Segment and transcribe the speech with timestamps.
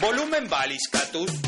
[0.00, 1.30] Volumen Valis, Catus.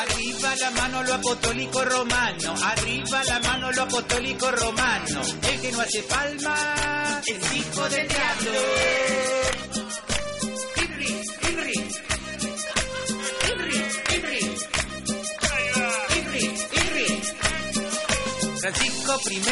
[0.00, 5.20] Arriba la mano lo apostólico romano, arriba la mano lo apostólico romano.
[5.42, 8.52] El que no hace palma es hijo del diablo.
[10.76, 11.74] Henry, Henry.
[13.48, 14.40] Henry, Henry.
[16.10, 17.22] Henry, Henry.
[18.60, 19.42] Francisco I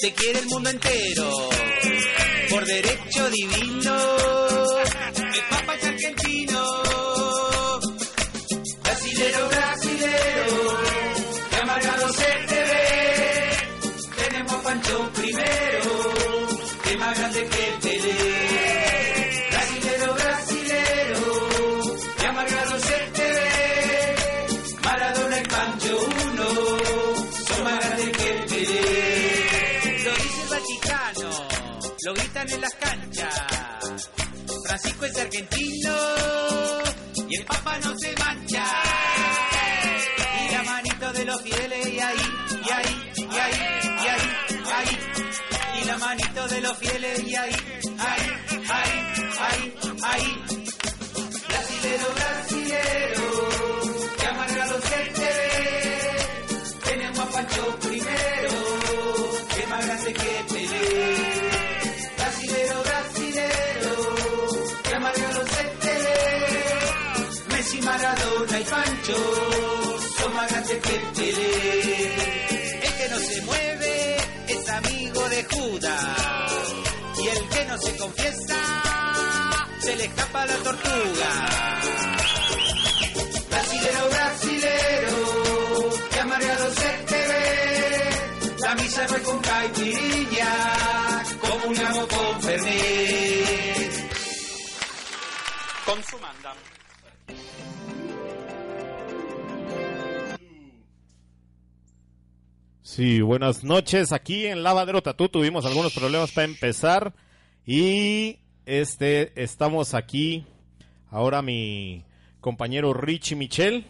[0.00, 1.75] te quiere el mundo entero
[2.56, 3.96] por derecho divino.
[5.14, 6.85] El Papa es argentino.
[35.26, 35.92] Argentino
[37.28, 38.64] y el Papa no se mancha.
[40.40, 42.16] Y la manito de los fieles y ahí,
[42.64, 44.26] y ahí, y ahí, y ahí,
[44.76, 45.82] ahí.
[45.82, 47.56] Y la manito de los fieles y ahí,
[47.98, 48.15] ahí,
[77.76, 78.82] no se confiesa
[79.80, 81.30] se le escapa la tortuga.
[83.50, 88.56] Brasilero, brasilero, que amargado se te ve.
[88.62, 94.10] La misa fue con caipirinha, comuniamos con Fernet.
[95.84, 96.54] Consumanda.
[102.82, 104.12] Sí, buenas noches.
[104.12, 107.12] Aquí en Lavadero Tatú tuvimos algunos problemas para empezar
[107.66, 110.46] y este estamos aquí
[111.10, 112.04] ahora mi
[112.40, 113.86] compañero Richie Michel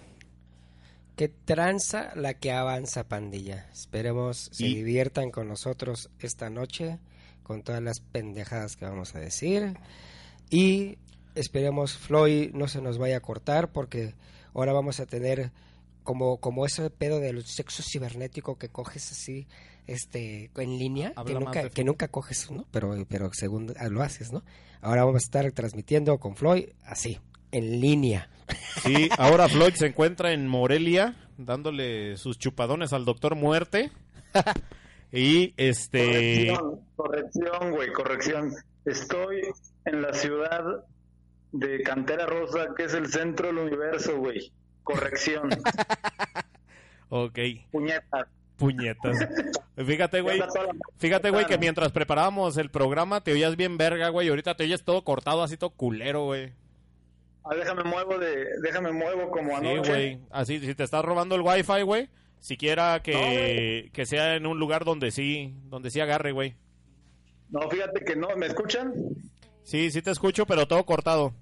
[1.16, 3.68] Que tranza la que avanza, pandilla.
[3.72, 6.98] Esperemos se Y- diviertan con nosotros esta noche
[7.42, 9.78] con todas las pendejadas que vamos a decir.
[10.50, 10.98] Y
[11.34, 14.14] esperemos Floyd no se nos vaya a cortar porque
[14.52, 15.52] ahora vamos a tener
[16.02, 19.46] como, como ese pedo del sexo cibernético que coges así
[19.86, 22.66] este en línea, que Habla más nunca, que nunca coges, ¿no?
[22.70, 24.42] Pero, pero según ah, lo haces, ¿no?
[24.80, 27.18] Ahora vamos a estar transmitiendo con Floyd así,
[27.52, 28.28] en línea.
[28.82, 33.90] Sí, ahora Floyd se encuentra en Morelia dándole sus chupadones al doctor Muerte.
[35.12, 38.52] y este Corrección, corrección, güey, corrección.
[38.84, 39.42] Estoy
[39.84, 40.84] en la ciudad
[41.52, 44.52] de Cantera Rosa, que es el centro del universo, güey.
[44.82, 45.50] Corrección.
[47.08, 47.38] ok,
[47.72, 48.28] Puñetas.
[48.56, 49.18] Puñetas.
[49.76, 50.40] Fíjate, güey.
[50.98, 54.28] Fíjate, güey, que mientras preparábamos el programa te oías bien verga, güey.
[54.28, 56.52] Ahorita te oyes todo cortado, así todo culero, güey.
[57.44, 59.90] Ah, déjame muevo de, déjame muevo como Sí, anoche.
[59.90, 60.20] güey.
[60.30, 62.08] Así, si te estás robando el wifi, güey,
[62.40, 66.56] siquiera que, que sea en un lugar donde sí, donde sí agarre, güey.
[67.50, 68.92] No, fíjate que no, ¿me escuchan?
[69.62, 71.34] Sí, sí te escucho, pero todo cortado.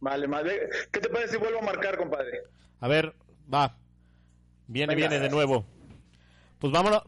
[0.00, 0.68] Vale, madre.
[0.92, 2.42] ¿Qué te parece si vuelvo a marcar, compadre?
[2.80, 3.14] A ver,
[3.52, 3.76] va.
[4.66, 5.08] Viene, Venga.
[5.08, 5.64] viene de nuevo.
[6.58, 7.02] Pues vámonos.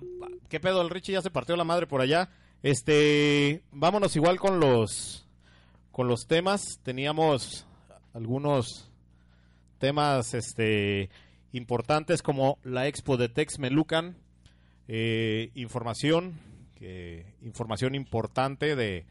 [0.48, 0.82] ¿Qué pedo?
[0.82, 2.30] El Richie ya se partió la madre por allá.
[2.62, 5.26] Este, vámonos igual con los
[5.90, 6.80] con los temas.
[6.82, 7.66] Teníamos
[8.14, 8.90] algunos
[9.78, 11.10] temas este
[11.52, 14.16] importantes como la Expo de Tex Melucan,
[14.86, 16.38] eh, información,
[17.42, 19.04] información importante de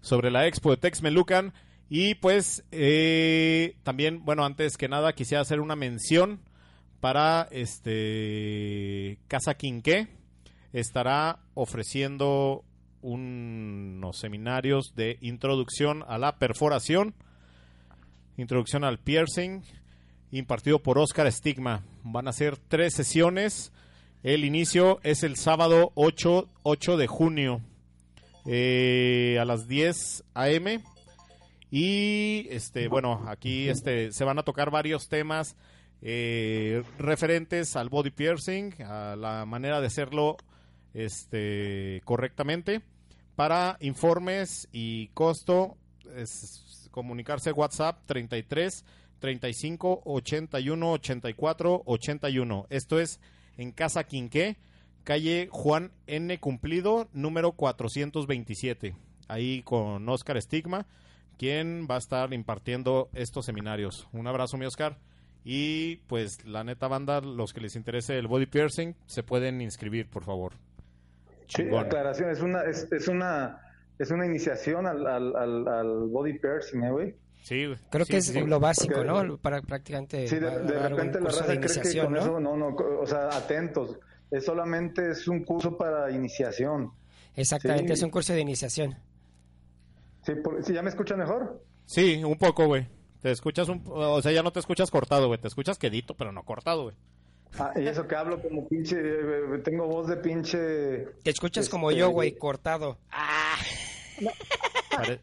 [0.00, 1.52] sobre la Expo de Tex Melucan
[1.88, 6.40] y pues eh, también, bueno, antes que nada quisiera hacer una mención
[7.00, 10.08] para este Casa Quinqué
[10.72, 12.64] estará ofreciendo
[13.00, 17.14] unos seminarios de introducción a la perforación,
[18.36, 19.62] introducción al piercing,
[20.30, 21.84] impartido por Oscar Stigma.
[22.02, 23.72] Van a ser tres sesiones.
[24.22, 27.60] El inicio es el sábado 8, 8 de junio
[28.46, 30.82] eh, a las 10 a.m.
[31.70, 35.56] Y este, bueno, aquí este, se van a tocar varios temas
[36.02, 40.36] eh, referentes al body piercing, a la manera de hacerlo
[40.94, 42.82] este, correctamente.
[43.34, 45.76] Para informes y costo,
[46.90, 48.84] comunicarse WhatsApp 33
[49.18, 52.66] 35 81 84 81.
[52.70, 53.20] Esto es
[53.56, 54.56] en Casa Quinqué,
[55.04, 56.38] calle Juan N.
[56.38, 58.96] Cumplido, número 427.
[59.28, 60.86] Ahí con Oscar Estigma,
[61.36, 64.08] quien va a estar impartiendo estos seminarios.
[64.12, 64.98] Un abrazo, mi Oscar.
[65.50, 70.06] Y pues la neta banda, los que les interese el body piercing, se pueden inscribir,
[70.10, 70.52] por favor.
[71.46, 71.86] Sí, Chingón.
[71.86, 73.58] aclaración, es una, es, es una,
[73.98, 77.14] es una iniciación al, al, al, al body piercing, ¿eh, güey.
[77.44, 77.78] Sí, güey.
[77.90, 79.38] Creo Sí, que es sí, lo básico, Porque- ¿no?
[79.38, 82.20] Para prácticamente Sí, de, de repente la raza cree que iniciación, con ¿no?
[82.20, 82.66] eso, no, no,
[83.00, 83.98] o sea, atentos.
[84.30, 86.92] Es solamente es un curso para iniciación.
[87.34, 87.92] Exactamente, Sí.
[87.94, 88.96] es un curso de iniciación.
[90.26, 91.64] Sí, por- ¿sí, ¿Ya me escuchan mejor?
[91.86, 92.86] Sí, un poco, güey.
[93.22, 93.82] Te escuchas un...
[93.86, 95.40] O sea, ya no te escuchas cortado, güey.
[95.40, 96.96] Te escuchas quedito, pero no cortado, güey.
[97.58, 101.06] Ah, y eso que hablo como pinche, eh, tengo voz de pinche...
[101.22, 102.98] Te escuchas como Este- yo, güey, cortado.
[104.90, 105.20] Pare-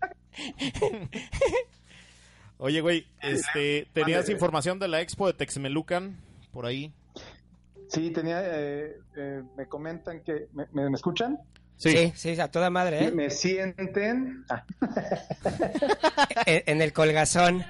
[2.58, 6.18] Oye, güey, este, ¿tenías información de la expo de Texmelucan
[6.52, 6.92] por ahí?
[7.90, 11.38] Sí, tenía, eh, eh, me comentan que, ¿me, me- me escuchan?
[11.78, 13.12] Sí, sí, a toda madre, ¿eh?
[13.12, 14.46] Me sienten...
[14.50, 14.64] Ah,
[16.46, 17.64] En, en el colgazón.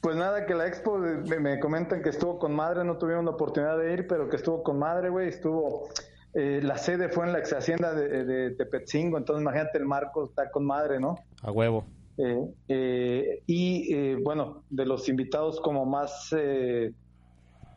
[0.00, 3.24] Pues nada, que la expo de- me, me comentan que estuvo con madre, no tuvieron
[3.24, 5.88] la oportunidad de ir, pero que estuvo con madre, güey, estuvo...
[6.34, 10.24] eh, la sede fue en la ex hacienda de, de Tepetzingo, entonces imagínate el marco
[10.24, 11.16] está con madre, ¿no?
[11.42, 11.84] A huevo.
[12.16, 16.92] Eh, eh, y eh, bueno, de los invitados como más, eh,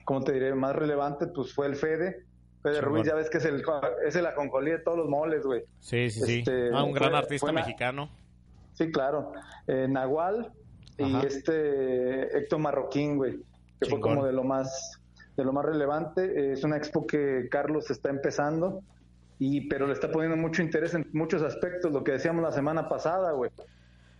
[0.05, 0.53] ¿cómo te diré?
[0.53, 2.23] Más relevante, pues fue el Fede.
[2.63, 2.81] Fede.
[2.81, 3.63] Ruiz, ya ves que es el,
[4.05, 5.63] es el ajonjolí de todos los moles, güey.
[5.79, 6.39] Sí, sí, sí.
[6.39, 8.09] Este, ah, un gran fue- artista fue una- mexicano.
[8.73, 9.31] Sí, claro.
[9.67, 10.51] Eh, Nahual
[10.97, 11.27] y Ajá.
[11.27, 13.39] este Héctor Marroquín, güey,
[13.79, 14.97] que fue como de lo más
[15.37, 16.23] de lo más relevante.
[16.25, 18.81] Eh, es una expo que Carlos está empezando
[19.39, 22.87] y pero le está poniendo mucho interés en muchos aspectos, lo que decíamos la semana
[22.87, 23.49] pasada, güey,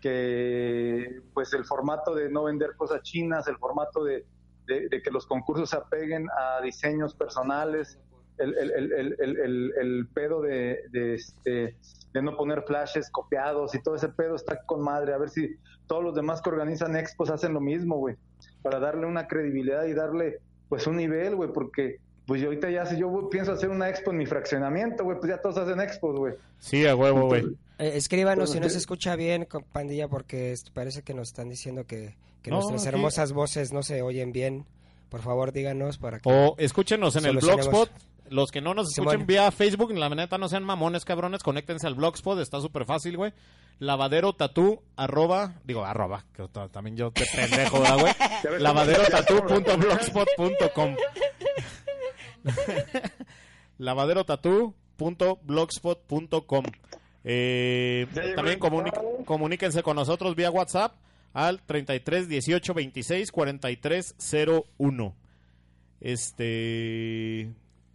[0.02, 4.26] que pues el formato de no vender cosas chinas, el formato de,
[4.68, 8.00] de- de que los concursos se apeguen a diseños personales,
[8.42, 11.76] el, el, el, el, el, el- el pedo de, de, este,
[12.14, 15.14] de no poner flashes copiados y todo ese pedo está con madre.
[15.14, 15.56] A ver si
[15.88, 18.16] todos los demás que organizan expos hacen lo mismo, güey,
[18.62, 20.40] para darle una credibilidad y darle
[20.70, 24.12] pues un nivel, güey, porque pues yo ahorita ya si yo pienso hacer una expo
[24.12, 26.34] en mi fraccionamiento, güey, pues ya todos hacen expos, güey.
[26.60, 27.44] Sí, a huevo, güey.
[27.78, 31.86] Eh, escríbanos si no se escucha bien, con pandilla, porque parece que nos están diciendo
[31.86, 34.66] que, que No, nuestras hermosas voces no se oyen bien.
[35.10, 36.30] Por favor, díganos para que...
[36.32, 37.38] O escúchenos en el.
[37.40, 37.90] Blogspot.
[38.29, 41.95] Los que no nos escuchen vía Facebook, la neta no sean mamones, cabrones, conéctense al
[41.95, 43.33] Blogspot, está súper fácil, güey.
[43.79, 48.13] Lavadero tatú, arroba, digo, arroba, que ta- también yo te pendejo, ¿verdad, güey?
[48.62, 50.95] Lavadero tatú.blogspot.com
[53.79, 56.65] Lavadero tatú.blogspot.com
[57.23, 58.59] eh, También
[59.25, 60.95] comuníquense con nosotros vía WhatsApp
[61.33, 64.15] al 33 18 26 43
[64.77, 65.15] 01.
[66.01, 67.53] Este.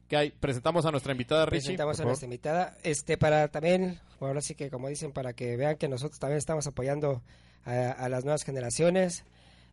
[0.08, 0.30] ¿Qué hay?
[0.30, 1.60] Presentamos a nuestra invitada Richie.
[1.62, 2.10] presentamos a favor.
[2.10, 2.76] nuestra invitada.
[2.84, 6.66] Este, para también, ahora sí que como dicen, para que vean que nosotros también estamos
[6.66, 7.22] apoyando
[7.64, 9.24] a, a las nuevas generaciones.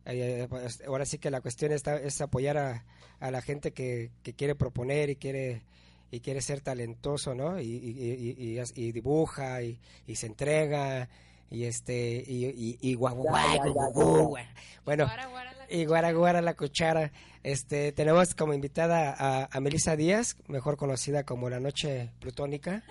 [0.06, 2.84] Eh, pues, ahora sí que la cuestión está, es apoyar a,
[3.20, 5.62] a la gente que, que quiere proponer y quiere
[6.10, 7.58] y quiere ser talentoso, ¿no?
[7.60, 11.08] Y, y, y- y- y- y dibuja y, y se entrega
[11.54, 14.44] y este y, y, y guau, guau, guau, guau, guau, guau.
[14.84, 15.08] bueno
[15.70, 17.10] y guara guara la cuchara.
[17.42, 22.82] Este, tenemos como invitada a, a Melissa Díaz, mejor conocida como la Noche Plutónica,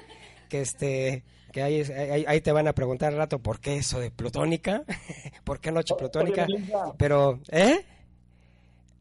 [0.50, 4.00] que este, que ahí, ahí, ahí te van a preguntar al rato por qué eso
[4.00, 4.84] de Plutónica,
[5.44, 6.64] por qué Noche Plutónica, Oye,
[6.98, 7.86] pero, ¿eh?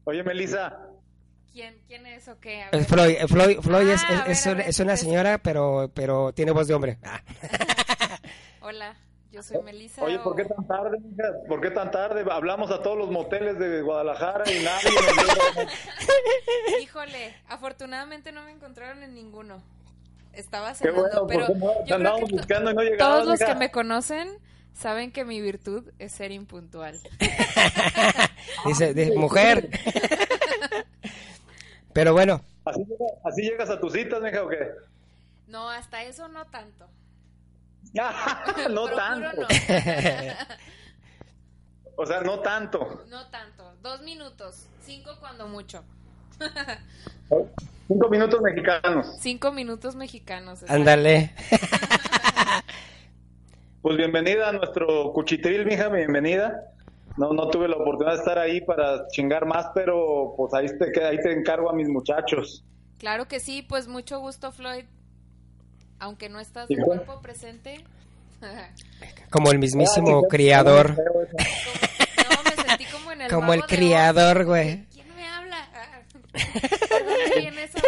[0.05, 0.77] Oye, Melissa,
[1.51, 2.63] ¿Quién, ¿Quién es o qué?
[2.63, 2.83] A ver.
[2.85, 5.91] Floyd, Floyd, Floyd es, Ah, es- es ver, una, ver, es una es- señora, pero,
[5.93, 6.97] pero tiene voz de hombre.
[7.03, 7.21] Ah.
[8.61, 8.95] Hola,
[9.33, 10.03] yo soy Melissa.
[10.03, 11.23] oye, ¿por qué tan tarde, mija?
[11.47, 12.23] ¿Por qué tan tarde?
[12.31, 19.01] Hablamos a todos los moteles de Guadalajara y nadie nos Híjole, afortunadamente no me encontraron
[19.01, 19.63] en ninguno.
[20.33, 21.47] Estaba cenando, bueno, pero
[21.85, 24.29] yo creo que buscando y no llegabas, todos los que me conocen
[24.73, 26.99] saben que mi virtud es ser impuntual.
[28.65, 29.67] Dice, dice, mujer.
[31.91, 32.85] pero bueno, ¿Así,
[33.23, 34.69] así llegas a tus citas, mija, o qué?
[35.47, 36.87] No, hasta eso no tanto.
[38.69, 39.41] no tanto.
[39.41, 39.47] no.
[41.95, 43.03] O sea, no tanto.
[43.07, 43.75] No tanto.
[43.83, 44.65] Dos minutos.
[44.81, 45.83] Cinco cuando mucho.
[47.87, 49.15] Cinco minutos mexicanos.
[49.19, 50.63] Cinco minutos mexicanos.
[50.67, 51.35] ándale.
[53.83, 56.73] Pues bienvenida a nuestro cuchitril, mija, bienvenida.
[57.17, 61.03] No, no tuve la oportunidad de estar ahí para chingar más, pero pues ahí te,
[61.03, 62.63] ahí te encargo a mis muchachos.
[62.97, 64.85] Claro que sí, pues mucho gusto, Floyd.
[65.99, 67.83] Aunque no estás ¿Y de cuerpo presente.
[69.31, 70.95] Como el Ah, mismísimo sí, criador.
[70.95, 74.85] Como- no, me sentí como en el Como el criador, güey.
[74.87, 75.57] ¿Quién me habla?
[75.73, 77.79] Ah, ¿De dónde viene esa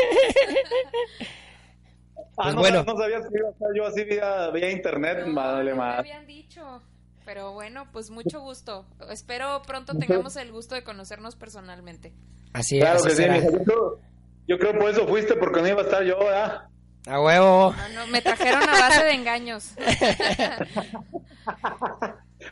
[2.38, 2.84] Ah, Pues no, bueno.
[2.84, 5.84] no sabías que iba a estar yo así vía, vía internet, No, vale no me
[5.84, 6.82] habían dicho.
[7.26, 8.86] Pero bueno, pues mucho gusto.
[9.10, 12.14] Espero pronto tengamos el gusto de conocernos personalmente.
[12.54, 13.34] Así, Claro así que sí, será.
[13.36, 13.50] mija.
[13.52, 14.00] Yo creo,
[14.48, 16.68] yo creo por eso fuiste, porque no iba a estar yo, ¿verdad?
[17.08, 17.72] A huevo.
[17.74, 19.72] No, no, me trajeron a base de engaños.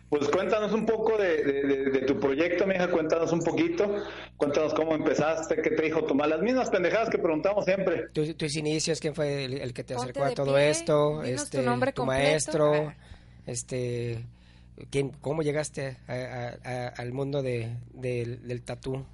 [0.10, 4.04] Pues cuéntanos un poco de, de- de- de tu proyecto, mija, cuéntanos un poquito,
[4.38, 8.08] cuéntanos cómo empezaste, qué te dijo tomar las mismas pendejadas que preguntamos siempre.
[8.14, 11.20] Tu- tus inicios, quién fue el, el que te Ponte acercó a todo pie, esto,
[11.20, 12.22] tu este, nombre completo.
[12.24, 12.96] maestro, Ah.
[13.46, 14.26] este,
[14.90, 19.06] quién, cómo llegaste a- a- a- al mundo de, del, del tatú.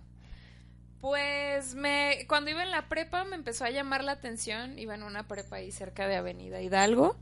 [1.02, 5.04] Pues me cuando iba en la prepa me empezó a llamar la atención, iba en
[5.04, 7.16] una prepa ahí cerca de Avenida Hidalgo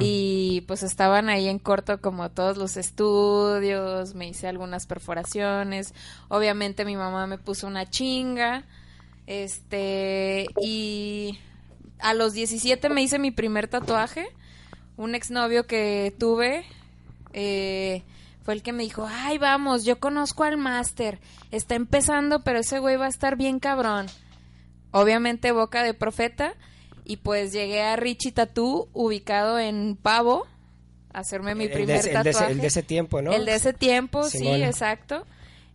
[0.00, 5.92] y pues estaban ahí en corto como todos los estudios, me hice algunas perforaciones,
[6.28, 8.64] obviamente mi mamá me puso una chinga,
[9.26, 11.38] este y
[11.98, 14.26] a los 17 me hice mi primer tatuaje,
[14.96, 16.64] un exnovio que tuve
[17.34, 18.02] eh,
[18.44, 21.18] fue el que me dijo, ay, vamos, yo conozco al máster,
[21.50, 24.06] está empezando, pero ese güey va a estar bien cabrón.
[24.92, 26.54] Obviamente boca de profeta,
[27.04, 30.46] y pues llegué a Richie Tattoo, ubicado en Pavo,
[31.12, 32.52] a hacerme mi el, de primer ese, el de ese- tatuaje.
[32.52, 33.32] el de ese tiempo, ¿no?
[33.32, 35.26] El de ese tiempo, sí, exacto.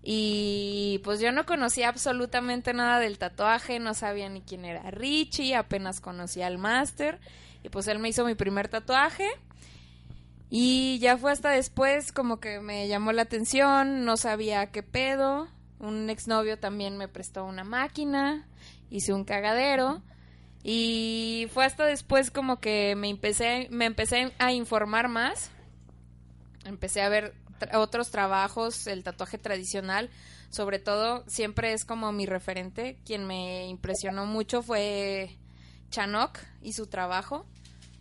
[0.01, 5.55] Y pues yo no conocía absolutamente nada del tatuaje, no sabía ni quién era Richie,
[5.55, 7.19] apenas conocía al máster.
[7.63, 9.27] Y pues él me hizo mi primer tatuaje.
[10.49, 15.47] Y ya fue hasta después como que me llamó la atención, no sabía qué pedo.
[15.79, 18.47] Un exnovio también me prestó una máquina,
[18.89, 20.01] hice un cagadero.
[20.63, 25.51] Y fue hasta después como que me empecé, me empecé a informar más
[26.65, 27.33] empecé a ver
[27.73, 30.09] otros trabajos, el tatuaje tradicional,
[30.49, 35.37] sobre todo siempre es como mi referente, quien me impresionó mucho fue
[35.89, 37.45] Chanok y su trabajo.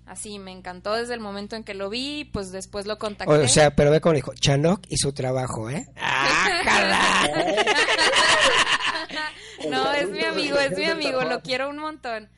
[0.09, 3.35] Así me encantó desde el momento en que lo vi, pues después lo contacté.
[3.35, 5.87] O sea, pero ve como dijo, Chanok y su trabajo, ¿eh?
[9.69, 12.29] no, es mi amigo, es mi amigo, lo quiero un montón.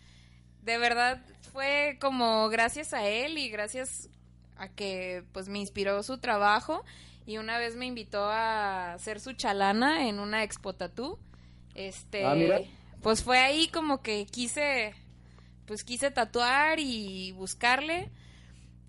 [0.63, 1.21] De verdad
[1.53, 4.09] fue como gracias a él y gracias
[4.57, 6.85] a que pues me inspiró su trabajo
[7.27, 11.19] y una vez me invitó a ser su chalana en una expo tatú.
[11.75, 12.61] Este, Ah, mira.
[13.03, 14.95] pues fue ahí como que quise
[15.71, 18.11] pues quise tatuar y buscarle.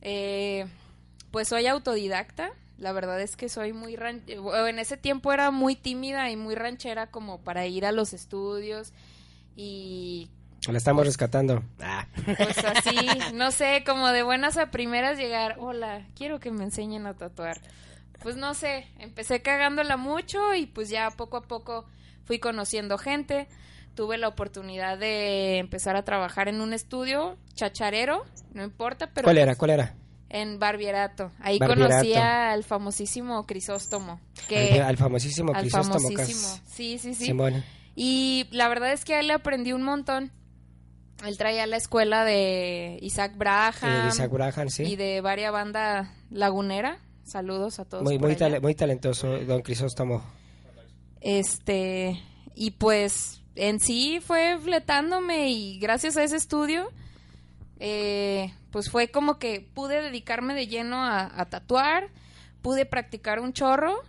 [0.02, 0.66] Eh,
[1.30, 2.50] pues soy autodidacta.
[2.80, 6.56] La verdad es que soy muy ran- en ese tiempo era muy tímida y muy
[6.56, 8.94] ranchera como para ir a los estudios
[9.56, 10.32] y
[10.68, 11.64] La estamos rescatando.
[12.26, 12.98] pues así,
[13.36, 17.62] no sé, como de buenas a primeras llegar, hola, quiero que me enseñen a tatuar.
[18.24, 21.86] Pues no sé, empecé cagándola mucho y pues ya poco a poco
[22.26, 23.48] fui conociendo gente.
[23.96, 29.36] Tuve la oportunidad de empezar a trabajar en un estudio chacharero, no importa, pero ¿Cuál
[29.36, 29.56] pues, era?
[29.56, 29.96] ¿Cuál era?
[30.34, 31.32] en Barbierato.
[31.40, 31.94] Ahí Barbierato.
[31.94, 36.58] conocí al famosísimo Crisóstomo, que al famosísimo Crisóstomo famosísimo.
[36.66, 37.26] Sí, sí, sí.
[37.26, 37.64] Simón.
[37.96, 40.32] Y la verdad es que a él le aprendí un montón.
[41.26, 44.84] Él traía la escuela de Isaac Braham Eh, Isaac Braham, sí.
[44.84, 47.00] y de varias banda lagunera.
[47.24, 48.04] Saludos a todos.
[48.04, 50.24] Muy, muy talentoso, don Crisóstomo.
[51.20, 52.20] Este,
[52.56, 56.90] y pues en sí fue fletándome y gracias a ese estudio,
[57.80, 62.10] eh, pues fue como que pude dedicarme de lleno a, a tatuar,
[62.62, 64.02] pude practicar un chorro,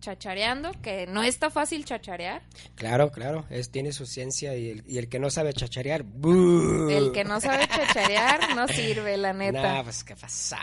[0.00, 2.42] chachareando, que no está fácil chacharear.
[2.76, 6.88] Claro, claro, es, tiene su ciencia y el, y el que no sabe chacharear, ¡bú!
[6.88, 9.60] El que no sabe chacharear no sirve, la neta.
[9.74, 10.58] Nah, pues qué pasa.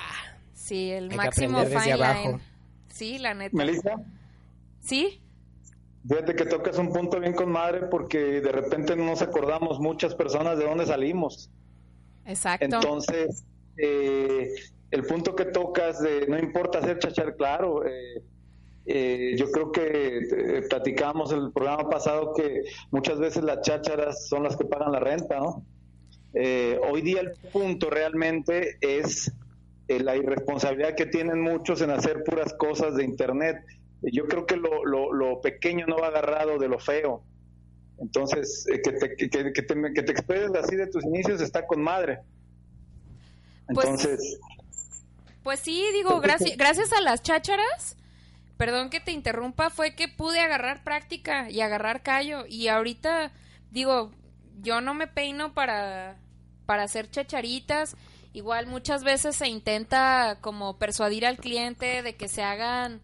[0.53, 2.29] Sí, el Hay que máximo aprender desde fine abajo.
[2.29, 2.41] line.
[2.89, 3.55] Sí, la neta.
[3.57, 3.95] Melissa,
[4.79, 5.19] Sí,
[6.07, 10.15] fíjate que tocas un punto bien con madre porque de repente no nos acordamos muchas
[10.15, 11.49] personas de dónde salimos.
[12.25, 12.65] exacto.
[12.65, 13.43] Entonces,
[13.77, 14.53] eh,
[14.91, 17.85] el punto que tocas de no importa hacer chachar, claro.
[17.85, 18.23] eh,
[18.87, 24.43] eh, yo creo que eh, platicamos el programa pasado que muchas veces las chácharas son
[24.43, 25.65] las que pagan la renta, ¿no?
[26.35, 29.31] Eh, hoy día el punto realmente es
[29.87, 33.57] eh, la irresponsabilidad que tienen muchos en hacer puras cosas de internet.
[34.11, 37.23] Yo creo que lo, lo, lo pequeño no va agarrado de lo feo.
[37.97, 41.65] Entonces, eh, que, te, que, que te, que te expreses así de tus inicios está
[41.65, 42.19] con madre.
[43.73, 44.39] Pues- Entonces,
[45.43, 47.95] Pues sí, digo, gracias, gracias a las chácharas,
[48.57, 52.45] perdón que te interrumpa, fue que pude agarrar práctica y agarrar callo.
[52.47, 53.31] Y ahorita,
[53.71, 54.11] digo,
[54.61, 56.17] yo no me peino para,
[56.65, 57.95] para hacer chacharitas.
[58.33, 62.99] Igual muchas veces se intenta como persuadir al cliente de que se hagan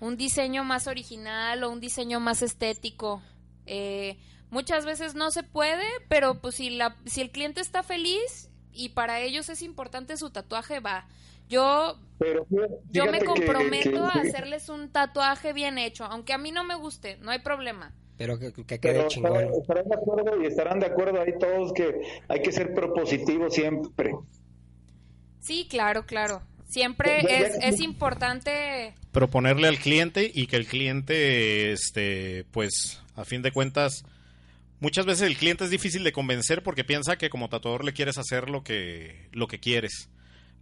[0.00, 3.22] un diseño más original o un diseño más estético.
[3.66, 4.16] Eh,
[4.50, 8.88] Muchas veces no se puede, pero pues si, la, si el cliente está feliz y
[8.90, 11.06] para ellos es importante su tatuaje, va.
[11.50, 12.46] Yo, Pero
[12.90, 16.64] yo me que- comprometo que- a hacerles un tatuaje bien hecho, aunque a mí no
[16.64, 17.92] me guste, no hay problema.
[18.16, 19.36] Pero que, que quede Pero chingón.
[19.36, 23.50] estarán, estarán de acuerdo y estarán de acuerdo ahí todos que hay que ser propositivo
[23.50, 24.12] siempre.
[25.40, 26.40] Sí, claro, claro.
[26.68, 33.02] Siempre Ya- ya- es, es importante proponerle al cliente y que el cliente, este, pues,
[33.16, 34.04] a fin de cuentas,
[34.80, 38.18] muchas veces el cliente es difícil de convencer porque piensa que como tatuador le quieres
[38.18, 40.10] hacer lo que, lo que quieres.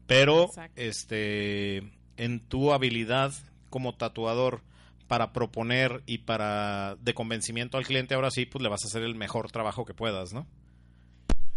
[0.07, 0.81] Pero, Exacto.
[0.81, 1.83] este,
[2.17, 3.33] en tu habilidad
[3.69, 4.63] como tatuador
[5.09, 9.03] para proponer y para de convencimiento al cliente, ahora sí, pues le vas a hacer
[9.03, 10.47] el mejor trabajo que puedas, ¿no?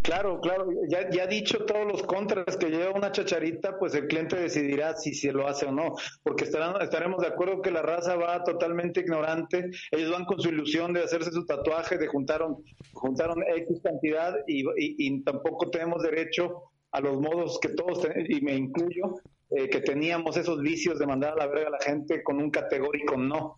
[0.02, 4.38] Claro, claro, ya, ya dicho todos los contras que lleva una chacharita, pues el cliente
[4.38, 8.16] decidirá si se lo hace o no, porque estarán, estaremos de acuerdo que la raza
[8.16, 12.64] va totalmente ignorante, ellos van con su ilusión de hacerse su tatuaje, de juntaron,
[12.94, 19.16] juntaron X cantidad y, tampoco tenemos derecho a los modos que todos, y me incluyo,
[19.50, 22.50] eh, que teníamos esos vicios de mandar a la verga a la gente con un
[22.52, 23.56] categórico no.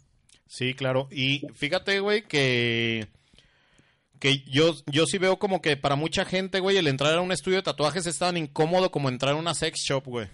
[0.47, 1.07] Sí, claro.
[1.11, 3.07] Y fíjate, güey, que
[4.21, 7.31] que yo, yo sí veo como que para mucha gente, güey, el entrar a un
[7.31, 10.27] estudio de tatuajes es tan incómodo como entrar a una sex shop, güey.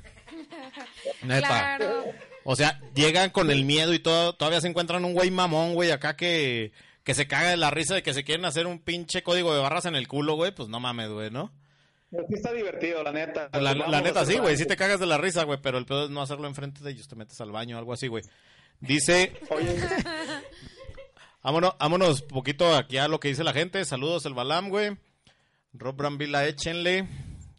[1.24, 1.48] Neta.
[1.48, 2.04] Claro.
[2.44, 5.92] O sea, llegan con el miedo y todo, todavía se encuentran un güey mamón, güey,
[5.92, 6.74] acá que,
[7.06, 9.62] que se caga de la risa de que se quieren hacer un pinche código de
[9.62, 11.54] barras en el culo, güey, pues no mames, güey, ¿no?
[12.12, 13.50] Pero sí está divertido, la neta.
[13.54, 16.10] La, neta sí, güey, sí te cagas de la risa, güey, pero el pedo es
[16.10, 18.24] no hacerlo enfrente de ellos, te metes al baño, algo así, güey.
[18.82, 19.76] Dice, Oye,
[21.44, 23.84] Vámonos, vámonos poquito aquí a lo que dice la gente.
[23.86, 24.98] Saludos el Balam, güey.
[25.74, 27.08] Rob Brambila, échenle.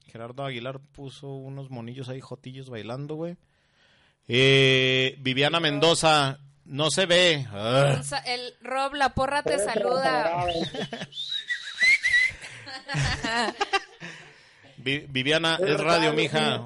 [0.06, 3.37] Gerardo Aguilar puso unos monillos ahí, jotillos bailando, güey.
[4.26, 7.47] Eh, Viviana Mendoza, no se ve.
[7.50, 8.00] Ah.
[8.26, 10.44] El Rob, la porra te saluda.
[14.78, 16.64] Vi- Viviana, es radio, mija.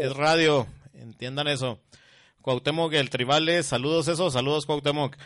[0.00, 0.66] Es radio.
[0.94, 1.80] Entiendan eso.
[2.42, 3.66] Cuauhtémoc, el Tribales.
[3.66, 5.16] Saludos eso, saludos Cuauhtémoc.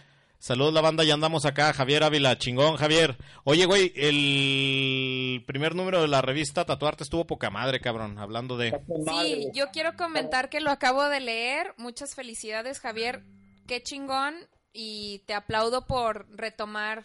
[0.42, 1.72] Saludos la banda, ya andamos acá.
[1.72, 3.16] Javier Ávila, chingón Javier.
[3.44, 8.18] Oye, güey, el primer número de la revista Tatuarte estuvo poca madre, cabrón.
[8.18, 8.76] Hablando de...
[9.06, 11.74] Sí, yo quiero comentar que lo acabo de leer.
[11.76, 13.22] Muchas felicidades, Javier.
[13.68, 14.34] Qué chingón.
[14.72, 17.04] Y te aplaudo por retomar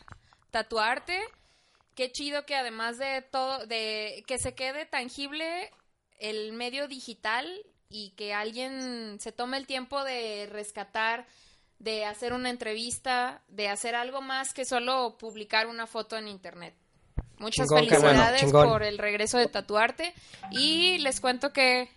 [0.50, 1.22] tatuarte.
[1.94, 5.70] Qué chido que además de todo, de que se quede tangible
[6.20, 7.46] el medio digital
[7.88, 11.28] y que alguien se tome el tiempo de rescatar,
[11.80, 16.76] de hacer una entrevista, de hacer algo más que solo publicar una foto en internet.
[17.40, 20.14] Muchas Chingón, qué bueno, felicidades por el regreso de Tatuarte.
[20.52, 21.90] Y les cuento que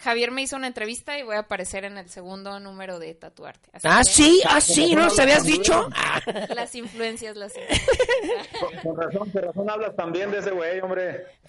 [0.00, 3.70] Javier me hizo una entrevista y voy a aparecer en el segundo número de Tatuarte.
[3.72, 5.88] Así Ah, que sí, ah, sí, ¿no nos habías dicho?
[6.54, 8.48] Las influencias, las influencias.
[8.60, 11.26] Con, con razón, con razón hablas también de ese güey, hombre.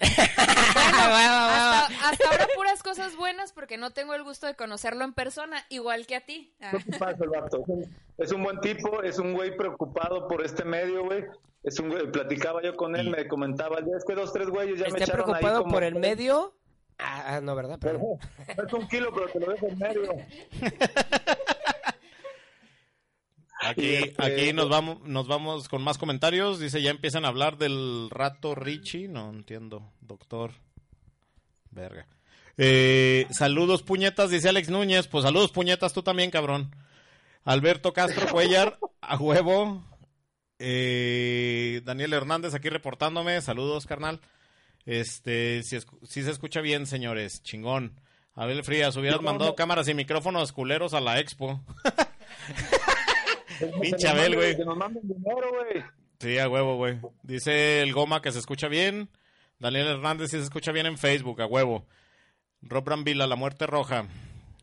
[0.80, 5.64] Hasta, hasta ahora puras cosas buenas porque no tengo el gusto de conocerlo en persona,
[5.68, 6.54] igual que a ti.
[6.60, 6.70] Ah.
[6.72, 7.58] ¿Qué te pasa, el vato?
[7.62, 11.24] Es un, es un buen tipo, es un güey preocupado por este medio, güey.
[11.62, 14.78] Es un güey, platicaba yo con él, me comentaba, ya es que dos, tres güeyes
[14.78, 15.74] ya me ¿Está echaron ahí preocupado como...
[15.74, 16.54] por el medio?
[17.02, 17.78] Ah, ah, no, ¿verdad?
[17.80, 18.18] Pero,
[18.66, 20.02] es un kilo, pero te lo dejo en medio.
[23.62, 26.58] Aquí, este- aquí nos vamos, nos vamos con más comentarios.
[26.58, 29.06] Dice, ya empiezan a hablar del rato Richie.
[29.06, 30.52] No entiendo, doctor.
[31.70, 32.06] Verga.
[32.56, 35.08] Eh, saludos puñetas, dice Alex Núñez.
[35.08, 36.74] Pues saludos puñetas, tú también, cabrón.
[37.44, 39.84] Alberto Castro Cuellar, a huevo.
[40.58, 43.40] Eh, Daniel Hernández aquí reportándome.
[43.42, 44.20] Saludos, carnal.
[44.86, 48.00] Este, si, si se escucha bien, señores, chingón.
[48.34, 51.60] Abel Frías, hubieras mandado cámaras y micrófonos culeros a la expo.
[53.82, 54.56] Pinche Abel, güey.
[54.56, 55.84] Que nos manden dinero, güey.
[56.18, 56.98] Sí, a huevo, güey.
[57.22, 59.10] Dice el Goma que se escucha bien.
[59.58, 61.86] Daniel Hernández sí se escucha bien en Facebook, a huevo.
[62.62, 64.06] Rob Brambila, La Muerte Roja.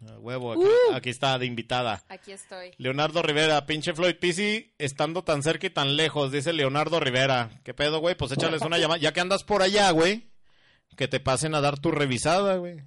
[0.08, 2.04] A huevo, aquí, aquí está de invitada.
[2.10, 2.72] Aquí estoy.
[2.78, 7.50] Leonardo Rivera, pinche Floyd Pisi, estando tan cerca y tan lejos, dice Leonardo Rivera.
[7.64, 8.16] ¿Qué pedo, güey?
[8.16, 9.00] Pues échales una llamada.
[9.00, 10.30] Ya que andas por allá, güey,
[10.96, 12.78] que te pasen a dar tu revisada, güey.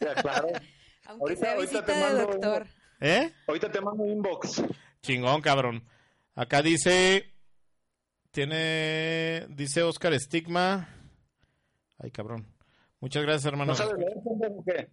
[0.00, 0.48] Ya, claro.
[1.06, 2.66] Aunque Ahorita- sea ahorita visita te de mando doctor.
[3.00, 3.32] ¿Eh?
[3.46, 4.62] Ahorita te mando inbox.
[5.02, 5.84] Chingón, cabrón.
[6.34, 7.32] Acá dice.
[8.30, 9.46] Tiene.
[9.50, 10.88] Dice Oscar Estigma.
[11.98, 12.46] Ay, cabrón.
[13.00, 13.72] Muchas gracias, hermano.
[13.72, 14.88] ¿No sabes leer, pendejo, o qué?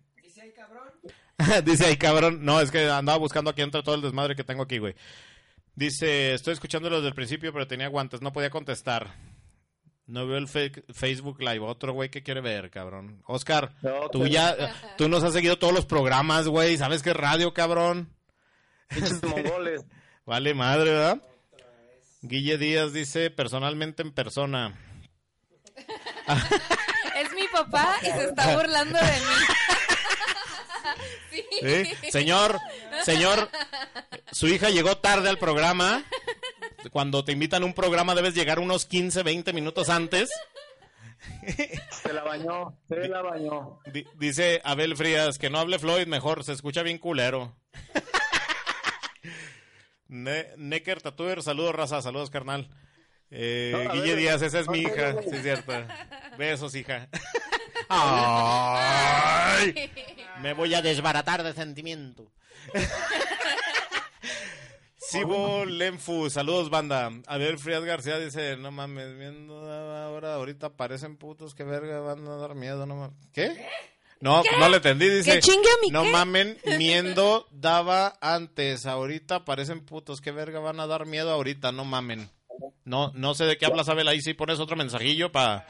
[1.66, 2.44] dice ahí, cabrón.
[2.46, 4.96] No, es que andaba buscando aquí entre todo el desmadre que tengo aquí, güey.
[5.76, 9.14] Dice, estoy escuchándolo desde el principio, pero tenía guantes, no podía contestar.
[10.08, 11.60] No veo el Facebook Live.
[11.66, 13.22] Otro güey que quiere ver, cabrón.
[13.26, 14.56] Oscar, No, tú pero- ya,
[14.98, 16.78] tú nos has seguido todos los programas, güey.
[16.78, 18.14] ¿Sabes qué radio, cabrón?
[19.24, 19.84] Mongoles.
[20.26, 21.22] Vale madre, ¿verdad?
[22.22, 24.80] Guille Díaz dice, personalmente en persona.
[27.16, 29.46] Es mi papá y se está burlando de mí.
[31.36, 31.86] Sí.
[32.02, 32.12] ¿Sí?
[32.12, 32.60] Señor,
[33.04, 33.50] señor,
[34.32, 36.04] su hija llegó tarde al programa.
[36.92, 40.30] Cuando te invitan a un programa debes llegar unos 15, 20 minutos antes.
[42.04, 43.80] Se la bañó, se la bañó.
[43.92, 47.56] Di- dice Abel Frías, que no hable Floyd mejor, se escucha bien culero.
[50.08, 52.70] Ne Necker Tatuer, saludos raza, saludos carnal.
[53.32, 55.24] Eh, No, Guille ver, Díaz, esa es no, mi no, hija, no, no.
[55.24, 55.74] sí es cierto.
[56.38, 57.10] Besos, hija.
[57.90, 59.74] Ay,
[60.46, 62.32] me voy a desbaratar de sentimiento.
[64.96, 67.12] Sibo Lenfu, saludos banda.
[67.26, 72.28] A ver, Frías García dice, no mames, viendo ahora, ahorita parecen putos, que verga, van
[72.28, 73.18] a dar miedo, no mames.
[73.34, 73.66] ¿Qué?
[74.20, 75.34] No, no le entendí, dice.
[75.34, 76.12] ¿Que chingue a mi No qué?
[76.12, 81.86] mamen, miendo daba antes, ahorita parecen putos, que verga, van a dar miedo ahorita, no
[81.86, 82.30] mamen.
[82.84, 85.66] No, no sé de qué hablas, Abel, ahí sí pones otro mensajillo para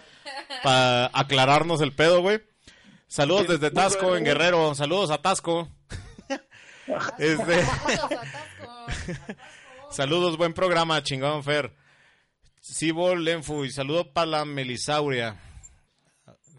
[1.14, 2.42] aclararnos el pedo, güey.
[3.08, 5.70] Saludos desde Tasco, en Guerrero, saludos a Tasco.
[7.18, 7.64] Este...
[9.92, 11.74] Saludos, buen programa, chingón Fer.
[12.60, 15.40] Sibo Lenfu y saludo para la Melisauria.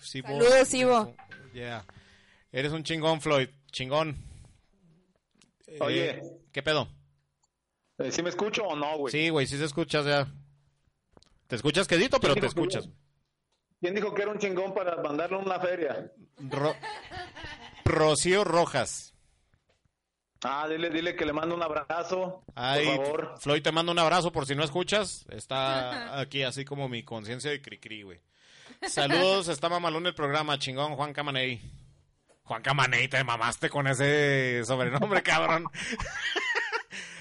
[0.01, 1.15] Sibo- Saludos, Sibo.
[1.53, 1.85] Yeah.
[2.53, 3.49] Eres un chingón, Floyd.
[3.73, 4.17] Chingón.
[5.81, 6.11] Oye.
[6.11, 6.89] Eh, ¿Qué pedo?
[7.99, 9.13] Eh, ¿Sí me escucho o no, güey?
[9.13, 10.33] Sí, güey, sí se escuchas ya.
[11.49, 12.89] Te escuchas quedito, pero te escuchas.
[13.81, 16.11] ¿Quién dijo que era un chingón para mandarle una feria?
[16.39, 16.77] Ro-
[17.85, 19.13] Rocío Rojas.
[20.43, 23.35] Ah, dile, dile que le mando un abrazo, Ay, por favor.
[23.41, 25.25] Floyd, te mando un abrazo por si no escuchas.
[25.31, 28.21] Está aquí así como mi conciencia de cri-cri, güey.
[28.87, 31.61] Saludos, está mamalón el programa, chingón, Juan Camaney.
[32.45, 35.67] Juan Camaney, te mamaste con ese sobrenombre, cabrón.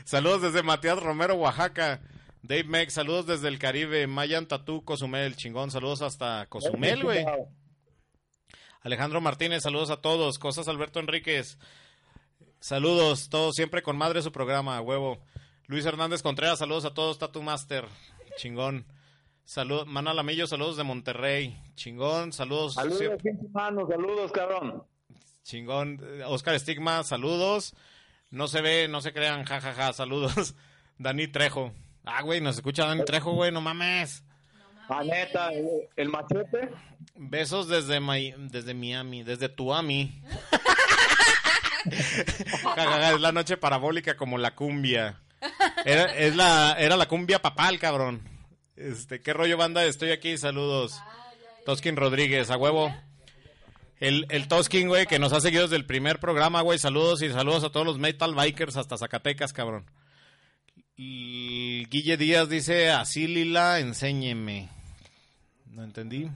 [0.03, 2.01] saludos desde Matías Romero, Oaxaca.
[2.47, 4.05] Dave Mex, saludos desde el Caribe.
[4.07, 7.25] Mayan Tatú, Cozumel, chingón, saludos hasta Cozumel, güey.
[8.81, 10.37] Alejandro Martínez, saludos a todos.
[10.37, 11.57] Cosas Alberto Enríquez.
[12.59, 15.19] Saludos, todos siempre con madre su programa, huevo.
[15.67, 17.85] Luis Hernández Contreras, saludos a todos, Tattoo Master,
[18.37, 18.85] chingón.
[19.43, 24.83] Salud, Mana Lamillo, saludos de Monterrey, chingón, saludos, Saludos, siempre- pinche mano, saludos, cabrón.
[25.43, 25.99] chingón.
[26.27, 27.75] Oscar Stigma, saludos.
[28.31, 30.55] No se ve, no se crean, jajaja, saludos.
[30.97, 31.71] Dani Trejo.
[32.05, 34.23] Ah, güey, nos escucha Dani Trejo, güey, no mames.
[34.87, 35.49] Ah, neta,
[35.95, 36.69] el, machete.
[37.15, 40.21] Besos desde, Mi- desde Miami, desde Tuami.
[41.85, 45.21] Es la noche parabólica como la cumbia.
[45.85, 48.27] Era, es la, era la cumbia papal, cabrón.
[48.75, 49.85] Este, ¿qué rollo banda?
[49.85, 50.99] Estoy aquí, saludos.
[51.65, 52.93] Toskin Rodríguez, a huevo.
[53.99, 56.79] El, el Toskin, güey, que nos ha seguido desde el primer programa, güey.
[56.79, 59.85] Saludos y saludos a todos los Metal Bikers hasta Zacatecas, cabrón.
[60.97, 64.69] Y Guille Díaz dice, así Lila, enséñeme.
[65.71, 66.29] No entendí.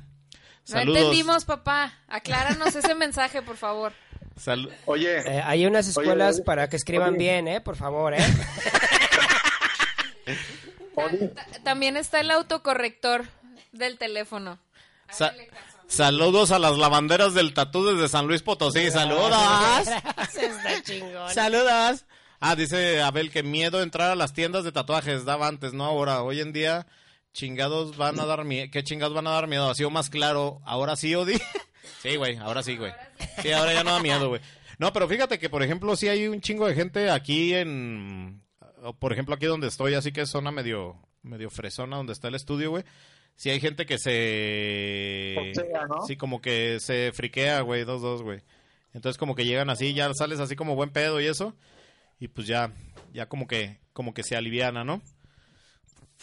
[0.67, 1.93] No entendimos, papá.
[2.07, 3.93] Acláranos ese mensaje, por favor.
[4.37, 7.17] Sal- Oye, Eh, hay unas escuelas oye, para que escriban oye.
[7.17, 7.61] bien, ¿eh?
[7.61, 8.19] Por favor, ¿eh?
[11.63, 13.25] También está el autocorrector
[13.71, 14.59] del teléfono.
[15.09, 15.33] sa-
[15.87, 18.91] saludos a las lavanderas del tatú desde San Luis Potosí.
[18.91, 19.33] Saludos.
[21.33, 22.05] Saludos.
[22.39, 25.25] Ah, dice Abel que miedo entrar a las tiendas de tatuajes.
[25.25, 26.23] Daba antes, no ahora.
[26.23, 26.87] Hoy en día,
[27.33, 28.69] chingados van a dar miedo.
[28.71, 29.69] ¿Qué chingados van a dar miedo?
[29.69, 30.61] Ha sido más claro.
[30.65, 31.33] Ahora sí, Odi.
[32.01, 32.91] Sí, güey, ahora sí, güey.
[33.41, 34.41] Sí, ahora ya no da miedo, güey.
[34.77, 38.43] No, pero fíjate que, por ejemplo, sí hay un chingo de gente aquí en.
[38.99, 42.35] Por ejemplo, aquí donde estoy, así que es zona medio, medio fresona donde está el
[42.35, 42.83] estudio, güey.
[43.35, 45.33] Sí hay gente que se.
[45.35, 46.05] Foxea, ¿no?
[46.05, 48.41] Sí, como que se friquea, güey, dos, dos, güey.
[48.93, 51.55] Entonces, como que llegan así, ya sales así como buen pedo y eso.
[52.19, 52.71] Y pues ya,
[53.13, 55.01] ya como que, como que se aliviana, ¿no?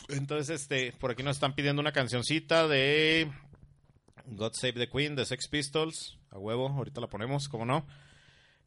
[0.09, 3.31] Entonces, este, por aquí nos están pidiendo una cancioncita de
[4.27, 6.19] God Save the Queen de Sex Pistols.
[6.31, 7.87] A huevo, ahorita la ponemos, ¿cómo no?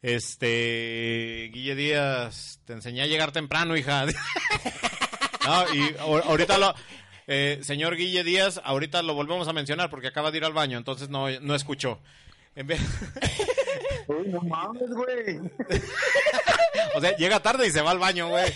[0.02, 4.06] Este, Guille Díaz, te enseñé a llegar temprano, hija.
[5.46, 6.74] no, y ahor- ahorita lo,
[7.28, 10.78] eh, señor Guille Díaz, ahorita lo volvemos a mencionar porque acaba de ir al baño,
[10.78, 12.02] entonces no, no escuchó.
[12.56, 12.82] En vez-
[14.10, 15.40] uy, no mames, güey.
[16.96, 18.52] o sea, llega tarde y se va al baño, güey.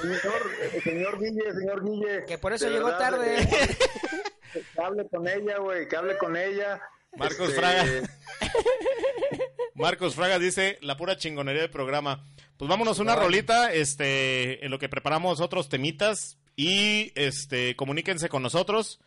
[0.00, 2.24] Señor, eh, señor Guille, señor Guille.
[2.26, 3.42] Que por eso llegó verdad, tarde.
[3.42, 3.76] eh,
[4.52, 6.80] Que hable con ella, güey, que hable con ella.
[7.16, 7.84] Marcos Este, Fraga.
[9.74, 12.24] Marcos Fraga dice la pura chingonería del programa.
[12.56, 18.42] Pues vámonos una rolita, este, en lo que preparamos otros temitas y este, comuníquense con
[18.42, 19.00] nosotros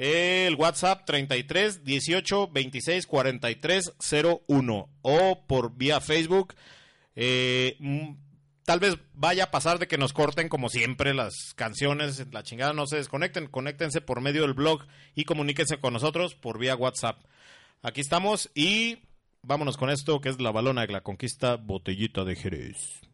[0.00, 3.92] el WhatsApp 33 18 26 43
[4.48, 6.54] 01 o por vía Facebook.
[7.14, 8.12] Eh, mm,
[8.64, 12.72] tal vez vaya a pasar de que nos corten como siempre las canciones, la chingada,
[12.72, 17.22] no se desconecten, conéctense por medio del blog y comuníquense con nosotros por vía WhatsApp.
[17.82, 19.00] Aquí estamos y
[19.42, 23.09] vámonos con esto que es la balona de la conquista botellita de Jerez.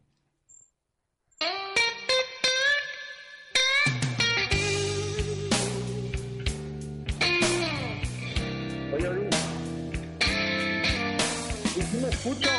[12.27, 12.56] Puto.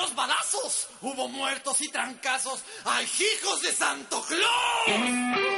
[0.00, 2.60] los balazos, hubo muertos y trancazos.
[2.84, 5.50] ¡Ay, hijos de Santo Claus!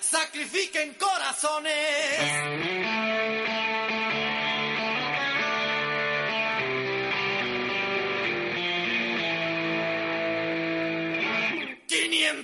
[0.00, 2.71] sacrifiquen corazones.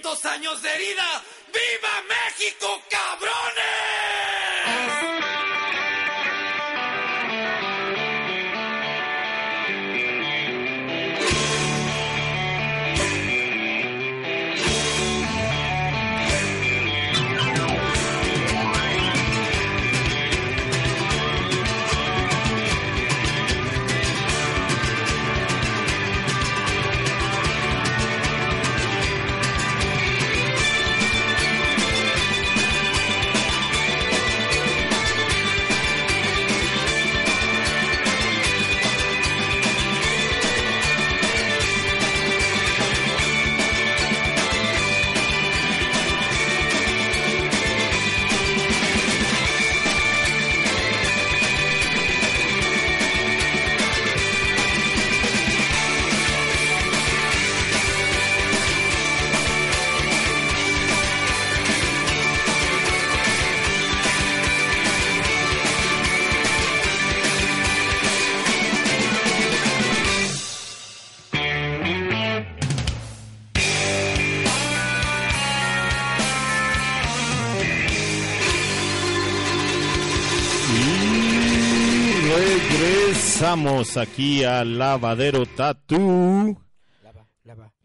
[0.09, 1.23] 200 años de herida.
[1.53, 3.88] ¡Viva México, cabrones!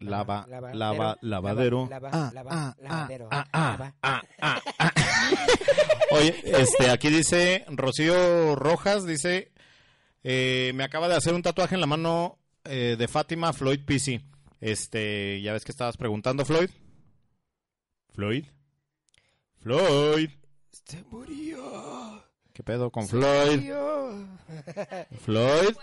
[0.00, 1.88] lava, ah, lavadero.
[1.92, 3.94] ah, ah, Lava.
[4.02, 4.92] ah, ah, ah.
[6.10, 9.52] Oye, este, aquí dice Rocío Rojas, dice,
[10.24, 14.22] eh, me acaba de hacer un tatuaje en la mano eh, de Fátima Floyd PC.
[14.60, 16.70] Este, ya ves que estabas preguntando, Floyd.
[18.12, 18.44] Floyd.
[19.60, 20.30] Floyd.
[20.84, 22.13] Se murió.
[22.54, 23.68] ¿Qué pedo con Floyd?
[25.24, 25.76] Floyd.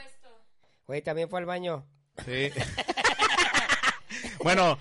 [0.87, 1.85] Güey, también fue al baño.
[2.25, 2.49] Sí.
[4.43, 4.77] bueno,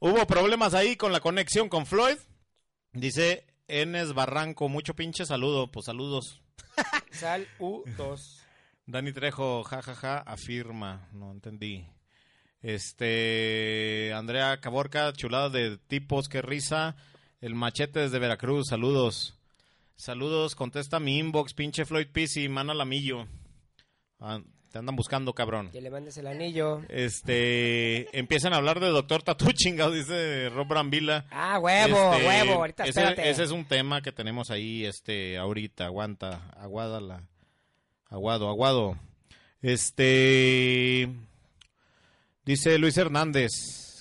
[0.00, 2.18] hubo problemas ahí con la conexión con Floyd.
[2.92, 5.70] Dice Enes Barranco, mucho pinche saludo.
[5.70, 6.42] Pues saludos.
[7.12, 8.42] Sal U2.
[8.86, 11.08] Dani Trejo, jajaja, afirma.
[11.12, 11.86] No entendí.
[12.62, 14.12] Este.
[14.12, 16.96] Andrea Caborca, chulada de tipos, qué risa.
[17.40, 19.37] El machete desde Veracruz, saludos.
[20.08, 23.26] Saludos, contesta mi inbox, pinche Floyd Pizzi, mana lamillo.
[24.20, 25.72] Ah, te andan buscando, cabrón.
[25.72, 26.82] Que le mandes el anillo.
[26.88, 31.26] Este, empiezan a hablar de Doctor Tatu chingado, dice Rob Brambila.
[31.32, 32.52] Ah, huevo, Este, huevo.
[32.52, 33.28] Ahorita ese, espérate.
[33.28, 37.24] ese es un tema que tenemos ahí, este, ahorita, aguanta, aguada la,
[38.08, 38.96] aguado, aguado.
[39.62, 41.08] Este,
[42.44, 43.50] dice Luis Hernández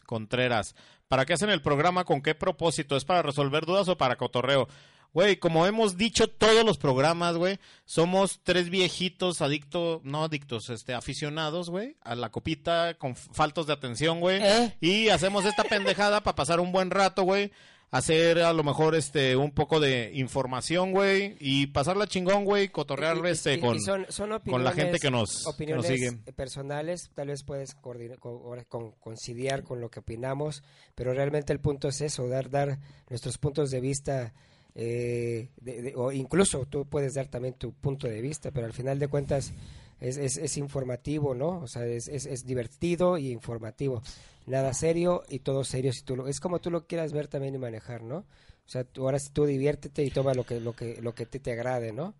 [0.05, 0.75] Contreras,
[1.07, 2.05] ¿para qué hacen el programa?
[2.05, 2.95] ¿Con qué propósito?
[2.95, 4.67] ¿Es para resolver dudas o para cotorreo?
[5.13, 10.93] Güey, como hemos dicho todos los programas, güey, somos tres viejitos adictos, no adictos, este,
[10.93, 14.39] aficionados, güey, a la copita con faltos de atención, güey.
[14.43, 14.77] ¿Eh?
[14.79, 17.51] Y hacemos esta pendejada para pasar un buen rato, güey.
[17.89, 23.17] Hacer a lo mejor este un poco de información, güey, y pasarla chingón, güey, cotorrear
[23.25, 24.05] Y- este y- con son,
[24.45, 26.11] con la gente opiniones- que nos, que nos opiniones sigue.
[26.33, 30.63] personales, tal vez puedes coordinar, con, con- conciliar con lo que opinamos,
[30.95, 32.77] pero realmente el punto es eso, dar, dar
[33.09, 34.33] nuestros puntos de vista,
[34.79, 38.99] eh, de- o incluso tú puedes dar también tu punto de vista, pero al final
[38.99, 39.51] de cuentas
[39.99, 41.61] es, es, informativo, ¿no?
[41.61, 44.03] O sea, es, es, divertido y informativo.
[44.45, 47.55] Nada serio y todo serio si tú lo, es como tú lo quieras ver también
[47.55, 48.17] y manejar, ¿no?
[48.17, 51.39] O sea, tú, ahora tú diviértete y toma lo que, lo que, lo que te,
[51.39, 52.13] te agrade, ¿no?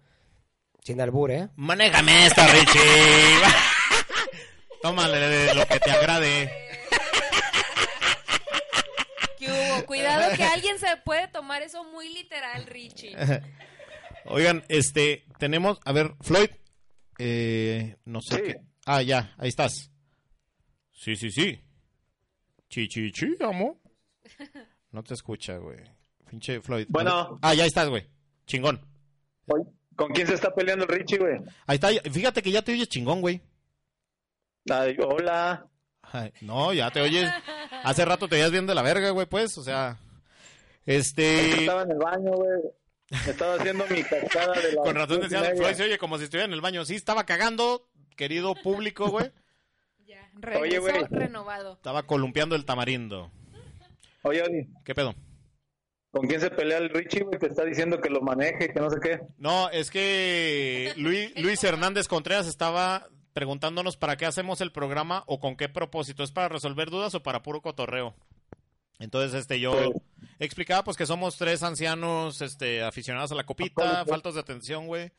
[0.84, 1.50] Sin albur, ¿eh?
[1.58, 2.82] Manéjame esta, Richie.
[4.82, 6.52] Tómale lo que te agrade.
[9.38, 9.77] ¿Qué hubo?
[9.88, 13.16] Cuidado que alguien se puede tomar eso muy literal, Richie.
[14.26, 16.50] Oigan, este, tenemos, a ver, Floyd,
[17.18, 18.42] eh, no sé Sí.
[18.44, 18.62] qué.
[18.86, 19.90] Ah, ya, ahí estás.
[20.92, 21.60] Sí, sí, sí.
[22.70, 23.82] Chi, chi, chi, amo.
[24.92, 25.78] No te escucha, güey.
[26.30, 26.88] Pinche Floyd.
[26.90, 27.40] Bueno.
[27.42, 28.06] Ah, ya estás, güey.
[28.46, 28.82] Chingón.
[29.96, 31.38] ¿Con quién se está peleando el Richie, güey?
[31.66, 33.42] Ahí está, fíjate que ya te oyes chingón, güey.
[34.70, 35.66] Ay, hola.
[36.12, 37.30] Ay, no, ya te oyes.
[37.84, 39.98] Hace rato te oías bien de la verga, güey, pues, o sea.
[40.86, 41.62] Este.
[41.62, 42.62] Estaba en el baño, güey.
[43.28, 44.82] Estaba haciendo mi cascada de la...
[44.82, 45.56] Con razón decían, media.
[45.56, 46.84] Floyd se oye como si estuviera en el baño.
[46.84, 49.32] Sí, estaba cagando, querido público, güey.
[50.06, 51.06] Ya, regresó güey.
[51.10, 51.74] renovado.
[51.74, 53.32] Estaba columpiando el tamarindo.
[54.24, 55.16] Oye, Odi, ¿Qué pedo?
[56.12, 57.40] ¿con quién se pelea el Richie, güey?
[57.40, 59.22] Que está diciendo que lo maneje, que no sé qué.
[59.38, 63.08] No, es que Luis, Luis Hernández Contreras estaba
[63.38, 66.24] preguntándonos para qué hacemos el programa o con qué propósito.
[66.24, 68.16] ¿Es para resolver dudas o para puro cotorreo?
[68.98, 69.94] Entonces, este, yo
[70.40, 75.12] explicaba pues que somos tres ancianos, este, aficionados a la copita, faltos de atención, güey,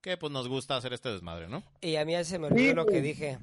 [0.00, 1.62] que pues nos gusta hacer este desmadre, ¿no?
[1.82, 3.38] Y a mí ya se me olvidó Sí, lo que dije.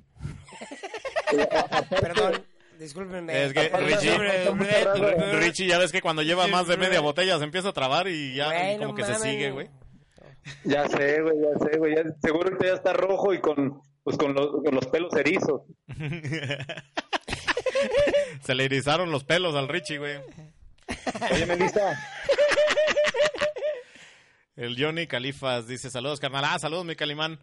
[2.02, 2.44] Perdón,
[2.80, 3.46] discúlpenme.
[3.46, 4.18] Es que Richie,
[5.42, 8.34] Richie ya ves que cuando lleva más de media botella se empieza a trabar y
[8.34, 9.70] ya como no que se sigue, güey.
[10.64, 11.96] Ya sé, güey, ya sé, güey.
[11.96, 15.62] ya- seguro que ya está rojo y con, pues, con, los, con los pelos erizos.
[18.44, 20.18] Se le erizaron los pelos al Richie, güey.
[21.32, 21.98] Oye, Melissa,
[24.56, 26.46] El Johnny Califas dice, saludos, carnal.
[26.46, 27.40] Ah, saludos, mi calimán.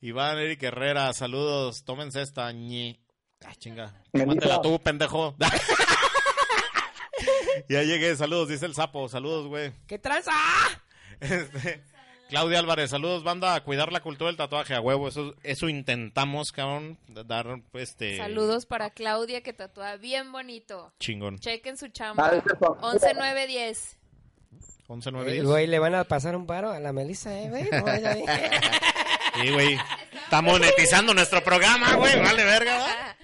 [0.00, 1.84] Iván Eric Herrera, saludos.
[1.84, 3.00] Tómense esta, ñi.
[3.44, 4.02] Ah, chinga.
[4.12, 5.36] Tómatela tú, pendejo.
[7.68, 9.08] ya llegué, saludos, dice el sapo.
[9.08, 9.72] Saludos, güey.
[9.86, 10.32] ¿Qué tranza?
[11.20, 11.84] Este,
[12.28, 15.08] Claudia Álvarez, saludos, banda, a cuidar la cultura del tatuaje a huevo.
[15.08, 16.98] Eso, eso intentamos, cabrón.
[17.08, 18.18] Dar, este...
[18.18, 20.92] Saludos para Claudia que tatúa bien bonito.
[21.00, 21.38] Chingón.
[21.38, 22.28] Chequen su chamba.
[22.28, 23.96] ese es su- 11 9 10.
[24.88, 25.44] 11, Eh, 9, 10.
[25.46, 27.68] Güey, le van a pasar un paro a la Melissa, ¿eh, güey?
[29.40, 29.78] Sí, güey.
[30.24, 32.18] Está monetizando nuestro programa, güey.
[32.20, 33.16] Vale, verga, ¿va?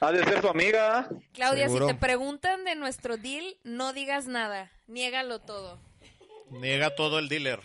[0.08, 1.08] ha de ser su amiga.
[1.32, 1.86] Claudia, Seguro.
[1.88, 4.70] si te preguntan de nuestro deal, no digas nada.
[4.88, 5.78] Niégalo todo.
[6.50, 7.60] Niega todo el dealer.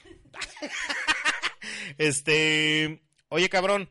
[1.98, 3.02] este.
[3.30, 3.90] Oye, cabrón.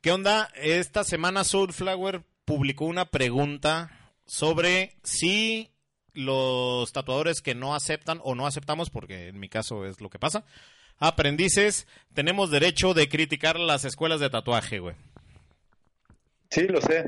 [0.00, 0.50] ¿Qué onda?
[0.56, 5.70] Esta semana Soulflower publicó una pregunta sobre si
[6.12, 10.18] los tatuadores que no aceptan o no aceptamos, porque en mi caso es lo que
[10.18, 10.44] pasa,
[10.98, 14.96] aprendices, tenemos derecho de criticar las escuelas de tatuaje, güey.
[16.52, 17.02] Sí, lo sé,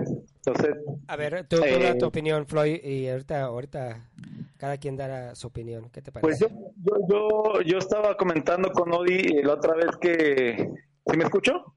[0.47, 0.75] lo sé.
[1.07, 4.09] A ver, tú, Eh, da tu opinión, Floyd, y ahorita, ahorita
[4.57, 5.91] cada quien dará su opinión.
[5.91, 6.47] ¿Qué te Pues parece?
[6.49, 10.71] yo, yo, yo, yo estaba comentando con Odi eh, la otra vez que...
[11.07, 11.75] ¿Sí me escuchó?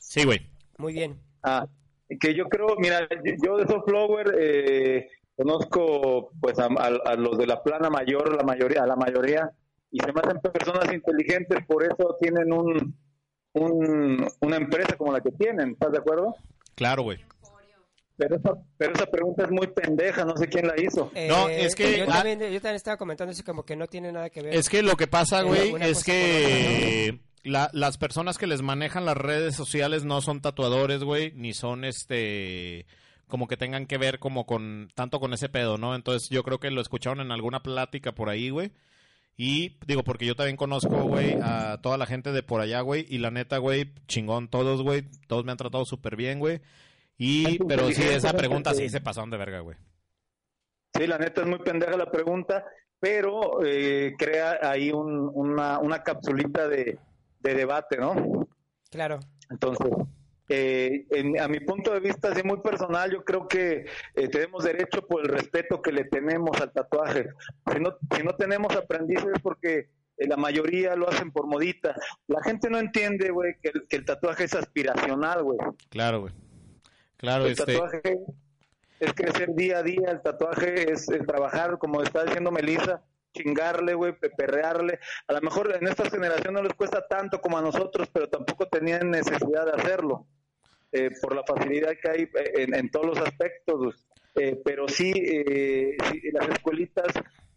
[0.00, 0.40] Sí, güey.
[0.78, 1.20] Muy bien.
[1.42, 1.66] Ah,
[2.18, 5.06] que yo creo, mira, yo- yo de esos Flower eh,
[5.36, 9.52] conozco pues a, a- a los de la plana mayor, la mayoría, a la mayoría,
[9.90, 12.96] y se me hacen personas inteligentes, por eso tienen un,
[13.52, 16.34] un una empresa como la que tienen, ¿estás de acuerdo?
[16.74, 17.18] Claro, güey.
[18.16, 21.10] Pero esa, pero esa pregunta es muy pendeja, no sé quién la hizo.
[21.28, 23.86] No, Eh, es que- Yo, ah- también, yo también estaba comentando eso como que no
[23.86, 24.54] tiene nada que ver.
[24.54, 29.16] Es que lo que pasa, güey, es que la- las personas que les manejan las
[29.16, 32.86] redes sociales no son tatuadores, güey, ni son este
[33.26, 35.94] como que tengan que ver como con tanto con ese pedo, ¿no?
[35.94, 38.72] Entonces yo creo que lo escucharon en alguna plática por ahí, güey.
[39.36, 43.06] Y digo, porque yo también conozco, güey, a toda la gente de por allá, güey.
[43.08, 45.04] Y la neta, güey, chingón todos, güey.
[45.26, 46.60] Todos me han tratado súper bien, güey.
[47.16, 49.76] Y, pero sí, esa pregunta sí se pasaron de verga, güey.
[50.94, 52.64] Sí, la neta es muy pendeja la pregunta,
[53.00, 56.98] pero eh, crea ahí un- una, una capsulita de,
[57.40, 58.46] de debate, ¿no?
[58.90, 59.18] Claro.
[59.50, 59.88] Entonces,
[60.48, 64.64] eh, en- a mi punto de vista, así muy personal, yo creo que eh, tenemos
[64.64, 67.28] derecho por el respeto que le tenemos al tatuaje.
[67.72, 69.88] Si no, si no tenemos aprendices es porque
[70.18, 71.94] eh, la mayoría lo hacen por modita.
[72.26, 75.58] La gente no entiende, güey, que, el- que el tatuaje es aspiracional, güey.
[75.88, 76.34] Claro, güey.
[77.16, 77.72] Claro, El este.
[77.72, 78.18] tatuaje
[79.00, 83.02] es crecer día a día, el tatuaje es, es trabajar, como está diciendo Melissa,
[83.32, 84.98] chingarle, güey, pe- perrearle.
[85.26, 88.66] A lo mejor en esta generación no les cuesta tanto como a nosotros, pero tampoco
[88.68, 90.26] tenían necesidad de hacerlo,
[90.92, 94.06] eh, por la facilidad que hay eh, en, en todos los aspectos.
[94.34, 97.06] Eh, pero sí, eh, sí, las escuelitas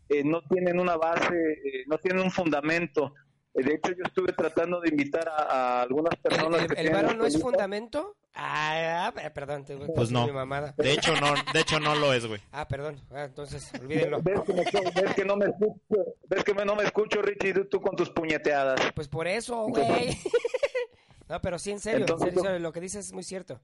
[0.10, 3.14] eh, no tienen una base, eh, no tienen un fundamento.
[3.54, 6.80] De hecho, yo estuve tratando de invitar a, a algunas ¿El, personas el, que el
[6.90, 8.18] tienen varo no es fundamento?
[8.38, 10.26] Ah, ah, perdón, te Pues no.
[10.28, 10.74] mi mamada.
[10.78, 12.42] De hecho, no, de hecho no lo es, güey.
[12.52, 13.00] Ah, perdón.
[13.12, 14.22] Ah, entonces, olvídenlo.
[14.22, 14.64] ¿Ves que, me-
[15.02, 15.80] ves que no me escucho,
[16.28, 18.80] ves que me- no me escucho, Richie, tú, con tus puñeteadas.
[18.94, 20.18] Pues por eso, güey.
[21.30, 23.24] no, pero sí, en serio, en Entonces, serio, en serio, lo que dices es muy
[23.24, 23.62] cierto.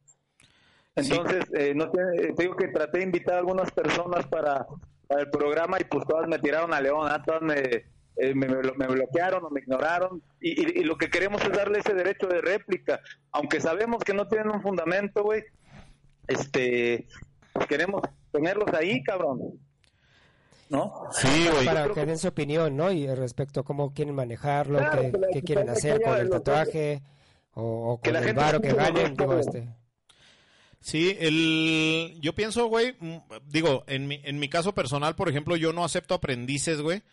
[0.95, 4.65] Entonces, eh, no tiene- eh, te digo que traté de invitar a algunas personas para,
[5.07, 7.21] para el programa y pues todas me tiraron a León, ¿ah?
[7.25, 7.85] todas me,
[8.17, 10.21] eh, me, me blo- me bloquearon o me ignoraron.
[10.39, 12.99] Y, y- y lo que queremos es darle ese derecho de réplica,
[13.31, 15.43] aunque sabemos que no tienen un fundamento, güey.
[16.27, 17.07] Este,
[17.53, 18.01] pues queremos
[18.31, 19.39] tenerlos ahí, cabrón.
[20.69, 20.93] ¿No?
[21.11, 21.65] Sí, güey.
[21.65, 22.91] Para que den su opinión, ¿no?
[22.91, 25.01] Y respecto a cómo quieren manejarlo, Claro,
[25.33, 27.01] qué, quieren hacer con el tatuaje
[27.53, 29.13] o, o que con la el gente varo que ganen.
[29.15, 29.67] Digo, este,
[30.79, 35.55] Sí, el, yo pienso, güey, mm, digo, en mi, en mi caso personal, por ejemplo,
[35.55, 37.03] yo no acepto aprendices, güey,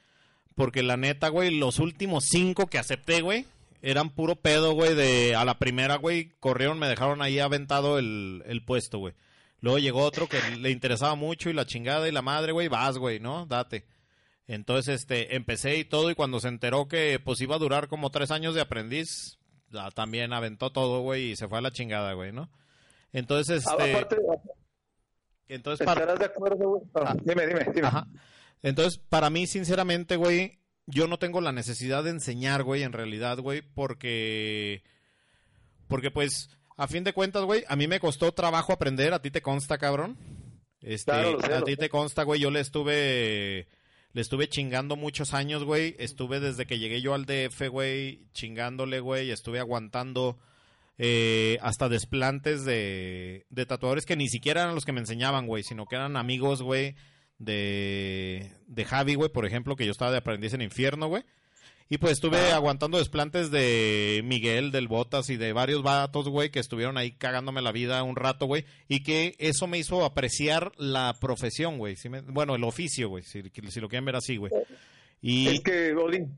[0.58, 3.46] porque la neta, güey, los últimos cinco que acepté, güey,
[3.80, 8.42] eran puro pedo, güey, de a la primera, güey, corrieron, me dejaron ahí aventado el,
[8.44, 9.14] el puesto, güey.
[9.60, 12.98] Luego llegó otro que le interesaba mucho y la chingada y la madre, güey, vas,
[12.98, 13.46] güey, ¿no?
[13.46, 13.86] Date.
[14.46, 18.10] Entonces, este, empecé y todo y cuando se enteró que, pues, iba a durar como
[18.10, 19.38] tres años de aprendiz,
[19.70, 22.50] ya también aventó todo, güey, y se fue a la chingada, güey, ¿no?
[23.12, 23.92] Entonces, A- este...
[23.94, 24.16] Aparte,
[25.48, 26.82] Entonces, para, ¿estarás de acuerdo, güey?
[26.94, 27.16] Ah, Ah.
[27.24, 27.86] dime, dime, dime.
[27.88, 28.06] Ajá.
[28.62, 33.38] Entonces, para mí, sinceramente, güey, yo no tengo la necesidad de enseñar, güey, en realidad,
[33.38, 34.82] güey, porque.
[35.86, 39.30] Porque, pues, a fin de cuentas, güey, a mí me costó trabajo aprender, a ti
[39.30, 40.16] te consta, cabrón.
[40.80, 43.68] Este, Claro, a ti te consta, güey, yo le estuve.
[44.12, 45.94] Le estuve chingando muchos años, güey.
[45.98, 49.30] Estuve desde que llegué yo al DF, güey, chingándole, güey.
[49.30, 50.38] Estuve aguantando
[50.96, 55.62] eh, hasta desplantes de, de tatuadores que ni siquiera eran los que me enseñaban, güey,
[55.62, 56.96] sino que eran amigos, güey,
[57.38, 61.22] de, de Javi, güey, por ejemplo, que yo estaba de aprendiz en infierno, güey.
[61.90, 66.58] Y pues estuve aguantando desplantes de Miguel, del Botas y de varios vatos, güey, que
[66.60, 68.66] estuvieron ahí cagándome la vida un rato, güey.
[68.88, 71.96] Y que eso me hizo apreciar la profesión, güey.
[71.96, 74.52] ¿sí me- bueno, el oficio, güey, si, si lo quieren ver así, güey.
[75.22, 75.48] Y...
[75.48, 76.34] Es que, Odín,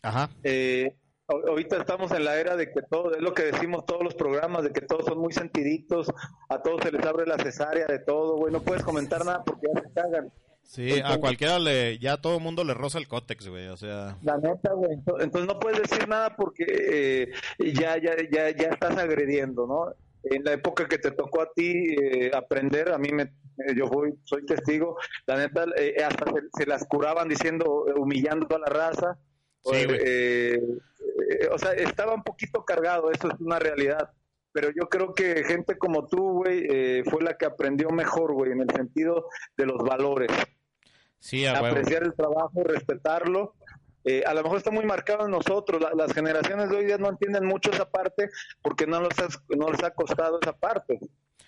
[0.00, 0.30] Ajá.
[0.44, 0.94] eh,
[1.28, 4.62] ahorita estamos en la era de que todo, es lo que decimos todos los programas,
[4.64, 6.12] de que todos son muy sentiditos,
[6.48, 9.66] a todos se les abre la cesárea de todo, güey, no puedes comentar nada porque
[9.74, 10.32] ya se cagan.
[10.66, 11.98] Sí, a cualquiera le...
[11.98, 14.16] Ya todo el mundo le roza el cótex, güey, o sea...
[14.22, 14.92] La neta, güey.
[14.96, 17.32] ento- Entonces no puedes decir nada porque eh,
[17.74, 19.92] ya, ya, ya, ya estás agrediendo, ¿no?
[20.24, 23.30] En la época que te tocó a ti eh, aprender, a mí me,
[23.76, 24.96] yo voy, soy testigo,
[25.26, 29.18] la neta, eh, hasta se, se las curaban diciendo, humillando a la raza.
[29.64, 30.78] Sí, Eh, güey.
[31.30, 34.10] Eh, o sea, estaba un poquito cargado, eso es una realidad.
[34.52, 38.52] Pero yo creo que gente como tú, güey, eh, fue la que aprendió mejor, güey,
[38.52, 40.30] en el sentido de los valores
[41.18, 41.66] Sí, a huevo.
[41.66, 43.54] apreciar el trabajo, respetarlo
[44.06, 45.80] eh, a lo mejor está muy marcado en nosotros.
[45.80, 48.28] La- las generaciones de hoy día no entienden mucho esa parte
[48.60, 51.00] porque no les, has- no les ha costado esa parte.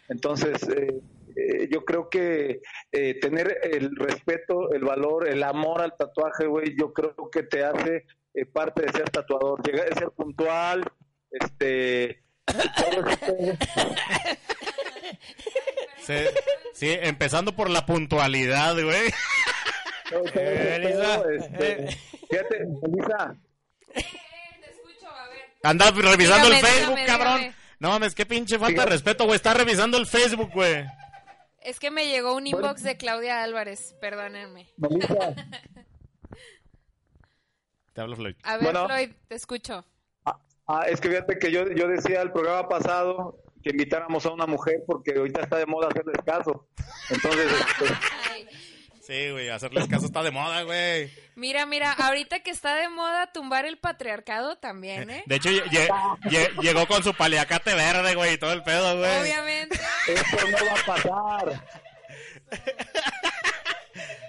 [0.09, 1.01] Entonces, eh,
[1.37, 2.63] eh, yo creo que
[2.93, 7.63] eh, tener el respeto, el valor, el amor al tatuaje, güey, yo creo que te
[7.63, 8.07] hace
[8.37, 9.61] eh, parte de ser tatuador.
[9.67, 10.85] Llegar a ser puntual,
[11.31, 12.23] este...
[16.07, 16.15] Sí,
[16.75, 19.11] sí, empezando por la puntualidad, güey.
[20.11, 21.23] todo Eh, Elisa.
[21.37, 21.87] este,
[22.31, 23.37] fíjate, Elisa,
[23.93, 24.01] Te
[24.71, 25.39] escucho, a ver.
[25.65, 27.37] Anda revisando Dígame, el Facebook, dígame, cabrón.
[27.39, 27.57] dígame.
[27.81, 29.37] No mames, qué pinche falta de respeto, güey.
[29.37, 30.85] Está revisando el Facebook, güey.
[31.61, 34.69] Es que me llegó un inbox de Claudia Álvarez, perdónenme.
[34.77, 35.35] Melissa,
[37.97, 38.37] Te hablo, Floyd.
[38.43, 38.87] A ver, Bueno.
[38.87, 39.83] Floyd, te escucho.
[40.27, 40.39] Ah,
[40.69, 44.45] ah, es que fíjate que yo, yo decía el programa pasado que invitáramos a una
[44.47, 46.69] mujer porque ahorita está de moda hacerles caso.
[47.09, 47.95] Entonces, este,
[49.01, 51.11] Sí, güey, hacerles caso está de moda, güey.
[51.37, 55.23] Mira, mira, ahorita que está de moda tumbar el patriarcado también, ¿eh?
[55.27, 55.89] De hecho, lle- lle-
[56.25, 59.21] lle- llegó con su paliacate verde, güey, y todo el pedo, güey.
[59.23, 59.79] Obviamente.
[60.09, 61.65] esto no va a pasar.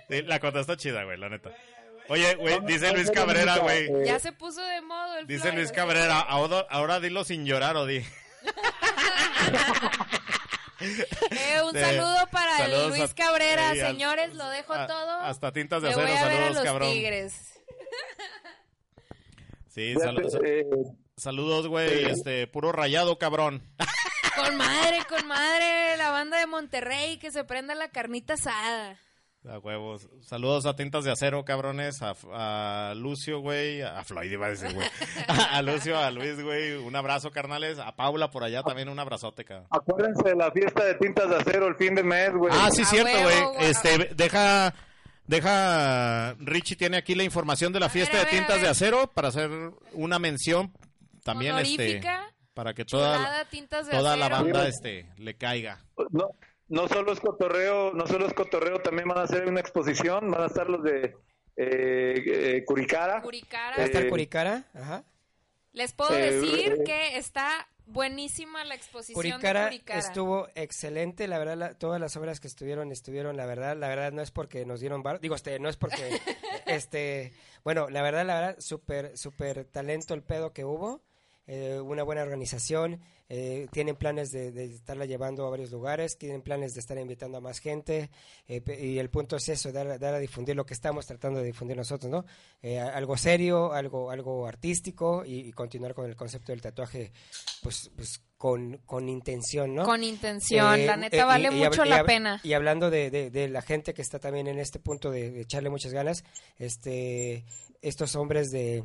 [0.09, 1.51] Sí, la cota está chida, güey, la neta.
[2.10, 3.86] Oye, güey, dice Luis Cabrera, güey.
[3.88, 7.76] eh, Ya se puso de modo el Dice Luis Cabrera, ahora, ahora dilo sin llorar,
[7.76, 8.03] o di.
[10.80, 11.80] Eh, un Sí.
[11.80, 15.22] saludo para Luis Cabrera, señores, lo dejo a- todo.
[15.22, 16.91] hasta tintas de acero, voy a ver a saludos, los cabrón.
[16.93, 17.53] Tigres.
[19.70, 20.66] Sí, saludos, eh,
[21.18, 23.64] saludos, güey, este, puro rayado, cabrón.
[24.36, 28.99] Con madre, con madre, la banda de Monterrey, que se prenda la carnita asada.
[29.50, 30.10] A huevos.
[30.22, 32.02] Saludos a Tintas de Acero, cabrones.
[32.02, 32.16] A,
[32.89, 33.82] a Lucio, güey.
[33.82, 34.88] A Floyd iba a decir, güey.
[35.28, 36.74] A Lucio, a Luis, güey.
[36.74, 37.80] Un abrazo, carnales.
[37.80, 39.68] A Paula por allá también un abrazote, cabrón.
[39.70, 42.54] acuérdense de la fiesta de tintas de acero el fin de mes, güey.
[42.56, 43.70] Ah, sí, A cierto, güey.
[43.70, 44.74] Este, deja,
[45.26, 48.68] deja, Richie tiene aquí la información de la A fiesta ver, de ver, Tintas de.
[48.68, 49.50] Acero para hacer
[49.93, 50.74] una mención
[51.24, 52.02] también, este,
[52.54, 55.84] para que toda, chulada, tintas de toda la banda, este, le caiga.
[56.12, 56.30] No,
[56.70, 60.43] no solo es cotorreo, no solo es cotorreo, también van a hacer una exposición, van
[60.43, 61.15] a estar los de
[61.55, 62.24] eh,
[62.57, 63.22] eh, Curicara.
[63.22, 63.78] Curicara.
[63.78, 64.65] ¿Va a estar Eh, Curicara?
[64.74, 65.03] Ajá.
[65.74, 69.99] Les puedo eh, decir eh, que está buenísima la exposición Curicara, de Curicara.
[69.99, 74.11] estuvo excelente, la verdad, la- todas las obras que estuvieron, estuvieron, la verdad, la verdad
[74.11, 76.20] no es porque nos dieron bar, digo, este, no es porque,
[76.65, 77.32] este,
[77.63, 81.01] bueno, la verdad, la verdad, súper, súper talento el pedo que hubo,
[81.48, 86.41] eh, una buena organización, eh, tienen planes de, de estarla llevando a varios lugares, tienen
[86.41, 88.10] planes de estar invitando a más gente,
[88.48, 91.45] eh, y el punto es eso, dar, dar a difundir lo que estamos tratando de
[91.45, 92.26] difundir nosotros, ¿no?
[92.62, 97.12] Eh, algo serio, algo, algo artístico y, y continuar con el concepto del tatuaje,
[97.62, 99.84] pues, pues con, con intención, ¿no?
[99.84, 102.39] Con intención, Eh, la eh, neta vale y mucho y la pena.
[102.43, 105.41] Y hablando de, de- de la gente que está también en este punto de, de
[105.41, 106.24] echarle muchas ganas,
[106.60, 107.45] este,
[107.82, 108.84] estos hombres de,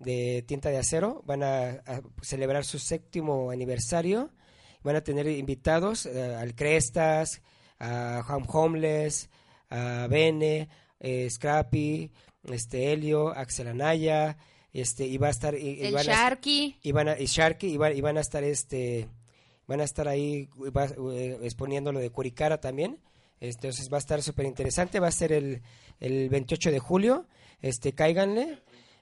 [0.00, 4.30] de tinta de acero van a, a celebrar su séptimo aniversario.
[4.82, 7.42] Van a tener invitados eh, al Crestas,
[7.78, 9.28] a Home Homeless,
[9.68, 12.10] a Bene, eh, Scrappy,
[12.50, 14.36] este Helio, Axel Anaya,
[14.72, 15.54] este, y va a estar...
[15.54, 16.78] y- a- Sharky.
[16.82, 19.08] y van a, y Sharky y, van- y van a estar este
[19.66, 22.98] van a estar ahí va- eh, exponiendo lo de Curicara también
[23.40, 25.62] entonces va a estar súper interesante va a ser el,
[26.00, 27.26] el 28 de julio
[27.62, 28.58] este cáiganle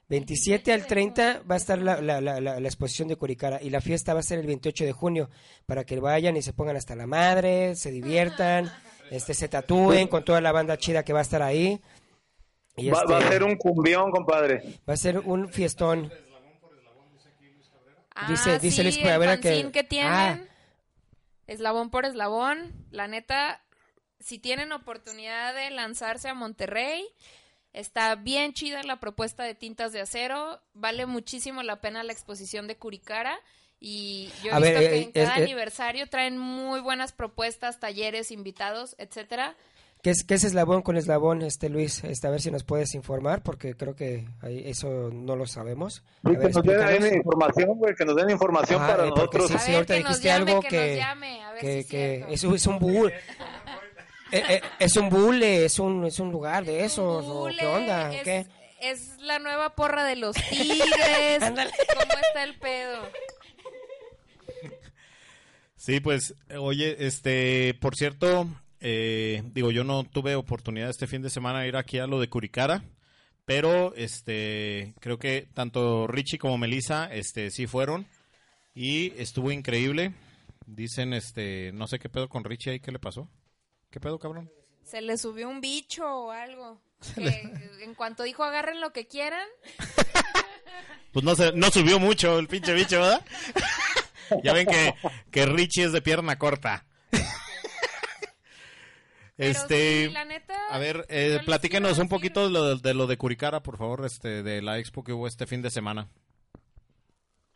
[0.09, 3.69] 27 al 30 va a estar la, la, la, la- la exposición de Curicara y
[3.69, 5.29] la fiesta va a ser el 28 de junio
[5.67, 8.71] para que vayan y se pongan hasta la madre, se diviertan,
[9.11, 11.79] este se tatúen con toda la banda chida que va a estar ahí.
[12.75, 14.79] Y Va, este, va a ser un cumbión, compadre.
[14.87, 16.11] va a ser un fiestón.
[18.15, 20.11] Ah, Dice- dice sí, Luis el Cabrera que- que tienen.
[20.11, 20.39] Ah.
[21.47, 22.73] Eslabón por eslabón.
[22.91, 23.61] La neta,
[24.19, 27.05] si tienen oportunidad de lanzarse a Monterrey,
[27.73, 30.59] está bien chida la propuesta de tintas de acero.
[30.73, 33.37] Vale muchísimo la pena la exposición de Curicara.
[33.79, 36.81] Y yo he A visto ver, que eh, en cada es- eh, aniversario traen muy
[36.81, 39.55] buenas propuestas, talleres, invitados, etcétera.
[40.01, 42.03] ¿Qué es, qué es eslabón con eslabón, este Luis?
[42.05, 46.03] Este, a ver si nos puedes informar, porque creo que ahí eso no lo sabemos.
[46.23, 49.11] A Sí, ver, que nos den información, güey, que nos den información Ajá, para eh,
[49.13, 49.47] porque nosotros.
[49.49, 51.51] sí, A sí, ver, ahorita que nos dijiste llame, algo que que, nos llame, a
[51.51, 52.33] ver que, si es que cierto.
[52.33, 53.13] es, un- es un bull.
[54.31, 57.65] Eh, eh, es un bule, es un, es un lugar de esos, o Bule, qué
[57.65, 58.45] onda, es, ¿o qué?
[58.81, 61.41] es la nueva porra de los tigres.
[61.41, 61.71] Ándale.
[61.93, 63.09] ¿Cómo está el pedo?
[65.75, 68.47] Sí, pues, oye, este, por cierto,
[68.81, 72.19] eh, digo, yo no tuve oportunidad este fin de semana de ir aquí a lo
[72.19, 72.83] de Curicara,
[73.45, 78.07] pero, este, creo que tanto Richie como Melissa, este, sí fueron
[78.75, 80.13] y estuvo increíble.
[80.65, 83.27] Dicen, este, no sé qué pedo con Richie ahí, ¿qué le pasó?
[83.89, 84.51] ¿Qué pedo, cabrón?
[84.83, 86.81] Se le subió un bicho o algo.
[87.15, 89.47] Que en cuanto dijo agarren lo que quieran,
[91.11, 93.25] Pues no, se, no subió mucho el pinche bicho, ¿verdad?
[94.43, 94.93] ya ven que,
[95.31, 96.85] que Richie es de pierna corta.
[99.35, 103.07] Pero este, sí, la neta, a ver, eh, platíquenos un poquito de lo, de lo
[103.07, 106.09] de Curicara, por favor, este, de la expo que hubo este fin de semana.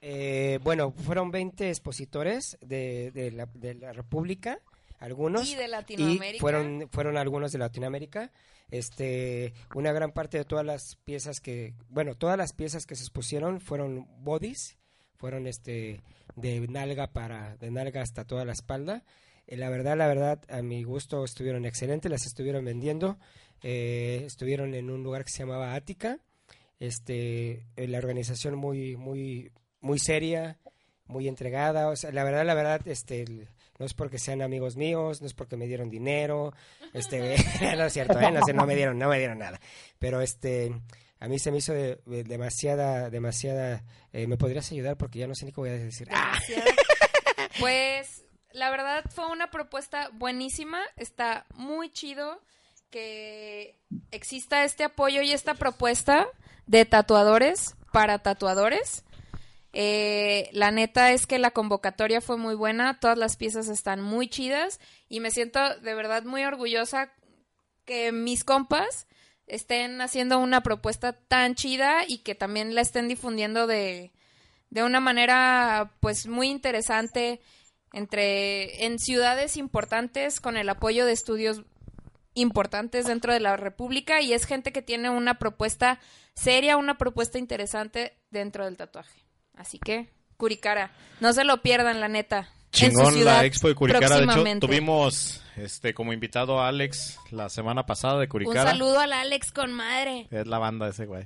[0.02, 4.60] Eh, bueno, fueron 20 expositores de, de la, de la República,
[5.04, 5.50] algunos.
[5.50, 6.36] Y de Latinoamérica.
[6.38, 8.32] y fueron, fueron algunos de Latinoamérica.
[8.72, 13.04] Este, una gran parte de todas las piezas que, bueno, todas las piezas que se
[13.04, 14.78] expusieron fueron bodies,
[15.18, 16.02] fueron este
[16.36, 19.04] de nalga para, de nalga hasta toda la espalda.
[19.46, 23.20] Eh, la verdad, la verdad, a mi gusto estuvieron excelentes, las estuvieron vendiendo.
[23.62, 26.20] Eh, estuvieron en un lugar que se llamaba Ática.
[26.80, 29.52] Este, eh, la organización muy, muy,
[29.82, 30.58] muy seria,
[31.06, 31.90] muy entregada.
[31.90, 33.48] O sea, la verdad, la verdad, este, el-
[33.80, 36.54] no es porque sean amigos míos, no es porque me dieron dinero,
[36.94, 37.36] este,
[37.78, 38.32] no es cierto, ¿eh?
[38.32, 39.60] no, sé, no me dieron, no me dieron nada.
[40.00, 40.74] Pero este,
[41.20, 43.84] a mí se me hizo de- de- demasiada, demasiada.
[44.12, 44.98] eh, ¿Me podrías ayudar?
[44.98, 46.08] Porque ya no sé ni qué voy a decir.
[46.12, 46.38] Ah,
[47.60, 52.42] Pues la verdad fue una propuesta buenísima, está muy chido
[52.90, 53.76] que
[54.12, 56.28] exista este apoyo y esta propuesta
[56.68, 59.04] de tatuadores para tatuadores.
[59.76, 64.28] Eh, la neta es que la convocatoria fue muy buena, todas las piezas están muy
[64.28, 67.12] chidas y me siento de verdad muy orgullosa
[67.84, 69.08] que mis compas
[69.48, 74.14] estén haciendo una propuesta tan chida y que también la estén difundiendo de,
[74.70, 77.42] de una manera pues muy interesante
[77.94, 81.64] entre en ciudades importantes con el apoyo de estudios
[82.36, 86.00] importantes dentro de la República y es gente que tiene una propuesta
[86.36, 89.23] seria, una propuesta interesante dentro del tatuaje.
[89.58, 92.40] Así que, Curicara, no se lo pierdan, la neta.
[92.40, 94.18] en su Chingón la expo de Curicara.
[94.18, 98.72] De hecho, tuvimos este como invitado a Alex la semana pasada de Un Curicara.
[98.72, 100.28] saludo al Alex con madre.
[100.32, 101.26] Es la banda ese güey.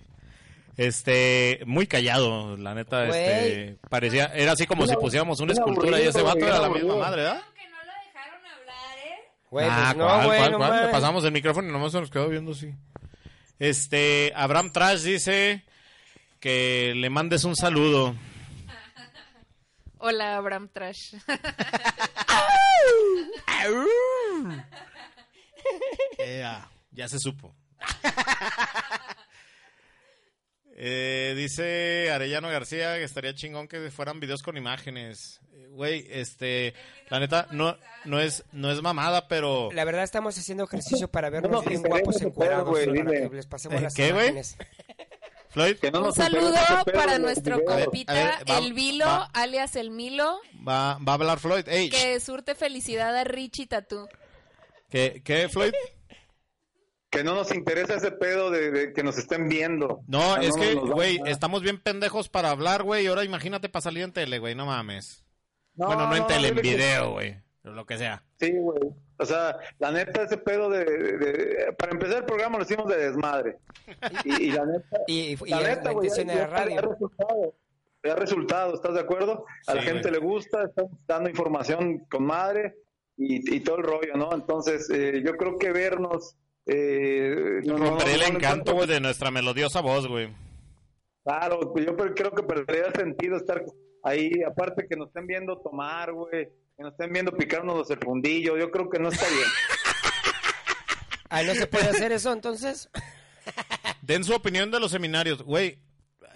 [0.76, 6.06] Este, muy callado, la neta, este, parecía, era así como si pusiéramos una escultura y
[6.06, 7.42] ese vato era la misma madre, ¿verdad?
[7.56, 9.32] Que no lo dejaron hablar, ¿eh?
[9.50, 10.86] güey, Ah, pues no, ¿cuál, güey, cuál, no cuál?
[10.86, 12.76] Le pasamos el micrófono y nomás se nos quedó viendo así.
[13.58, 15.64] Este, Abraham Trash dice
[16.40, 18.16] que le mandes un saludo.
[20.00, 21.16] Hola, Abraham Trash.
[26.18, 27.56] Ea, ya se supo.
[30.80, 35.40] Eh, dice Arellano García que estaría chingón que fueran videos con imágenes.
[35.52, 36.76] Eh, Güey, este,
[37.10, 37.76] la neta, no,
[38.06, 39.70] no es, no es mamada, pero...
[39.74, 42.22] La verdad estamos haciendo ejercicio para vernos nos bien guapos
[43.48, 44.36] pasemos Eh, las ¿qué, güey?
[45.58, 45.80] Imágenes.
[45.80, 46.54] Floyd, Que no Un saludo
[46.94, 47.72] para nuestro videos.
[47.72, 51.16] A ver, compita, a ver, va- el Vilo, va- alias el Milo, va, va a
[51.16, 51.68] hablar Floyd.
[51.68, 54.08] Ey, que surte felicidad a Richie Tatú.
[54.90, 55.74] ¿qué, qué, Floyd?
[57.10, 60.02] Que no nos interesa ese pedo de, de que nos estén viendo.
[60.08, 64.04] No, es que, güey, estamos bien pendejos para hablar, güey, y ahora imagínate para salir
[64.04, 65.24] en tele, güey, no mames.
[65.76, 68.24] bueno, no, en tele, en que- video, güey, pero lo que sea.
[68.40, 68.80] Sí, güey.
[69.20, 72.88] O sea, la neta, ese pedo de, de- de- Para empezar el programa lo hicimos
[72.88, 73.58] de desmadre.
[74.24, 74.98] Y, y la neta...
[75.08, 75.92] Y, y la neta,
[76.26, 77.54] ya- resultado.
[78.04, 79.46] Ya resultado, ¿estás de acuerdo?
[79.66, 82.76] A la gente le gusta, están dando información con madre
[83.18, 84.30] y, y todo el rollo, ¿no?
[84.34, 86.36] Entonces, eh, yo creo que vernos...
[86.68, 90.30] Eh, no- el encanto, güey, de nuestra melodiosa voz, güey.
[91.24, 93.64] Claro, pues yo creo que perdería sentido estar
[94.04, 98.58] ahí, aparte que nos estén viendo tomar, güey, que nos estén viendo picarnos el fundillo,
[98.58, 99.48] yo creo que no está bien.
[101.30, 102.90] Ah, ¿no se puede hacer eso entonces?
[104.02, 105.78] Den su opinión de los seminarios, güey.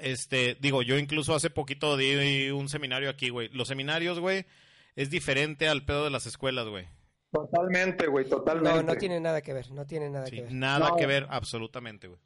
[0.01, 3.47] Este, digo, yo incluso hace poquito di un seminario aquí, güey.
[3.53, 4.45] Los seminarios, güey,
[4.97, 6.89] es diferente al pedo de las escuelas, güey.
[7.31, 8.69] Totalmente, güey, totalmente.
[8.79, 10.51] No, no tiene nada que ver, no tiene nada Sí, que ver.
[10.51, 10.95] nada No.
[10.97, 12.19] que ver, absolutamente, güey.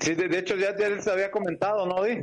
[0.00, 2.18] Sí, de, de hecho ya, ya les había comentado, ¿no, Di?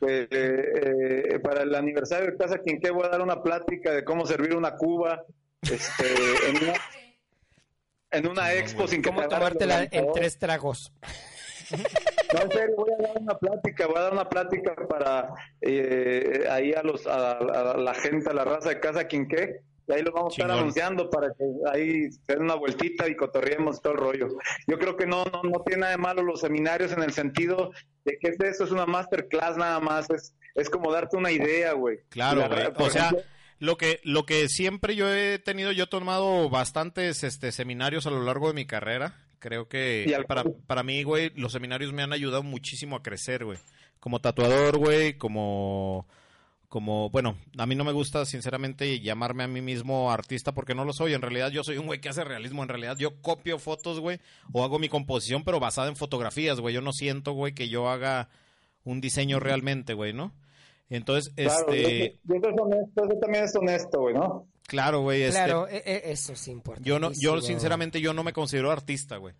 [0.00, 4.04] Que, eh, eh, para el aniversario de Casa Quinqué voy a dar una plática de
[4.04, 5.24] cómo servir una cuba
[5.62, 6.04] este,
[6.48, 6.74] en una,
[8.10, 10.92] en una expo sin que ¿Cómo tomártela en tres tragos?
[12.34, 16.46] No, en serio, voy a dar una plática, voy a dar una plática para eh,
[16.50, 20.02] ahí a los a, a la gente, a la raza de Casa Quinqué, y ahí
[20.02, 23.92] lo vamos a estar anunciando para que ahí se den una vueltita y cotorriemos todo
[23.92, 24.28] el rollo.
[24.66, 27.70] Yo creo que no, no, no tiene nada de malo los seminarios en el sentido
[28.06, 31.72] de que es eso, es una masterclass nada más, es, es como darte una idea,
[31.74, 31.98] güey.
[32.08, 32.66] Claro, La- güey.
[32.78, 33.26] O sea, ejemplo,
[33.58, 38.10] lo que, lo que siempre yo he tenido, yo he tomado bastantes este, seminarios a
[38.10, 39.20] lo largo de mi carrera.
[39.38, 43.44] Creo que al- para, para mí, güey, los seminarios me han ayudado muchísimo a crecer,
[43.44, 43.58] güey.
[44.00, 46.06] Como tatuador, güey, como,
[46.68, 50.84] como, bueno, a mí no me gusta sinceramente llamarme a mí mismo artista porque no
[50.84, 51.14] lo soy.
[51.14, 52.62] En realidad yo soy un güey que hace realismo.
[52.62, 54.18] En realidad yo copio fotos, güey,
[54.52, 56.74] o hago mi composición, pero basada en fotografías, güey.
[56.74, 58.28] Yo no siento, güey, que yo haga
[58.84, 60.32] un diseño realmente, güey, ¿no?
[60.88, 64.46] Entonces, Claro, este, y eso, y eso es honesto, eso también es honesto, güey, ¿no?
[64.68, 66.88] claro, güey, este, Claro, e- e- eso es importante.
[66.88, 69.34] yo no, yo sinceramente yo no me considero artista, güey.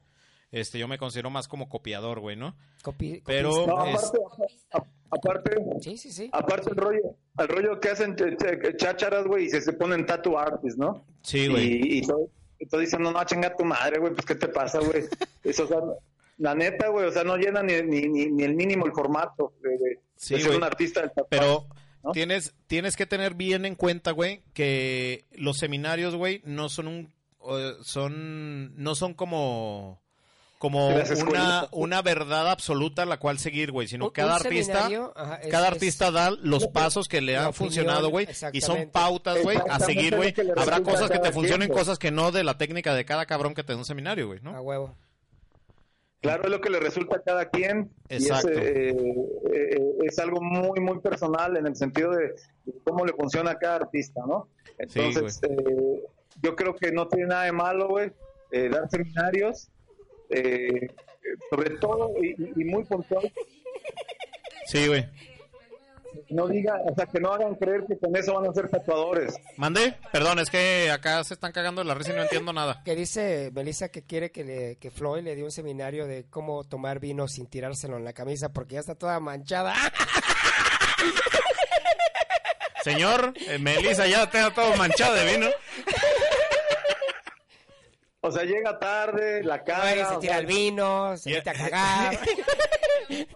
[0.53, 2.57] Este, yo me considero más como copiador, güey, ¿no?
[3.25, 4.19] Pero- No, Es- aparte,
[4.73, 6.29] a- aparte, Sí, sí, sí.
[6.33, 10.07] aparte el rollo, el rollo que hacen ch- ch- chácharas, güey, y se, se ponen
[10.07, 11.05] tattoo artists, ¿no?
[11.23, 11.67] Sí, güey.
[11.67, 12.29] Y, y todo,
[12.59, 15.05] y todo diciendo, no, chinga tu madre, güey, pues, ¿qué te pasa, güey?
[15.45, 15.79] Eso, o sea,
[16.39, 19.53] la neta, güey, o sea, no llena ni, ni, ni, ni el mínimo el formato
[19.63, 20.59] de, de- Sí, de ser güey.
[20.59, 21.29] un artista del tatuaje.
[21.31, 21.67] Pero
[22.05, 22.13] ¿no?
[22.13, 27.13] tienes, tienes que tener bien en cuenta, güey, que los seminarios, güey, no son un,
[27.83, 30.01] son, no son como,
[30.59, 34.73] como una, una verdad absoluta a la cual seguir, güey, sino Un- cada un artista,
[34.83, 38.27] seminario, ajá, es- cada es- artista da los pasos que le han opinión, funcionado, güey,
[38.53, 40.35] y son pautas, güey, a seguir, güey.
[40.57, 41.79] Habrá cosas a que te funcionen, güey.
[41.79, 44.41] cosas que no de la técnica de cada cabrón que te da un seminario, güey,
[44.43, 44.57] ¿no?
[44.57, 44.95] A huevo.
[46.23, 47.91] Claro, es lo que le resulta a cada quien.
[48.09, 48.49] Exacto.
[48.49, 48.97] Y es, eh,
[49.53, 52.35] eh, es algo muy, muy personal en el sentido de
[52.83, 54.49] cómo le funciona a cada artista, ¿no?
[54.79, 56.03] Entonces, eh,
[56.43, 58.11] yo creo que no tiene nada de malo, güey,
[58.51, 59.69] eh, dar seminarios,
[60.31, 60.91] eh,
[61.51, 63.33] sobre todo y, y muy puntual.
[64.67, 65.07] Sí, güey.
[66.31, 69.35] No diga, o sea, que no hagan creer que con eso van a ser tatuadores.
[69.57, 69.97] ¿Mandé?
[70.13, 72.83] Perdón, es que acá se están cagando de la risa y no entiendo nada.
[72.85, 76.65] Que dice Melissa que quiere que, le, que Floyd le dé un seminario de cómo
[76.65, 79.75] tomar vino sin tirárselo en la camisa porque ya está toda manchada.
[82.83, 85.49] Señor, eh, Melissa ya tengo todo manchado de vino.
[88.27, 90.09] O sea, llega tarde, la Ay, cara.
[90.09, 92.19] se o tira sea, el vino, se mete a cagar.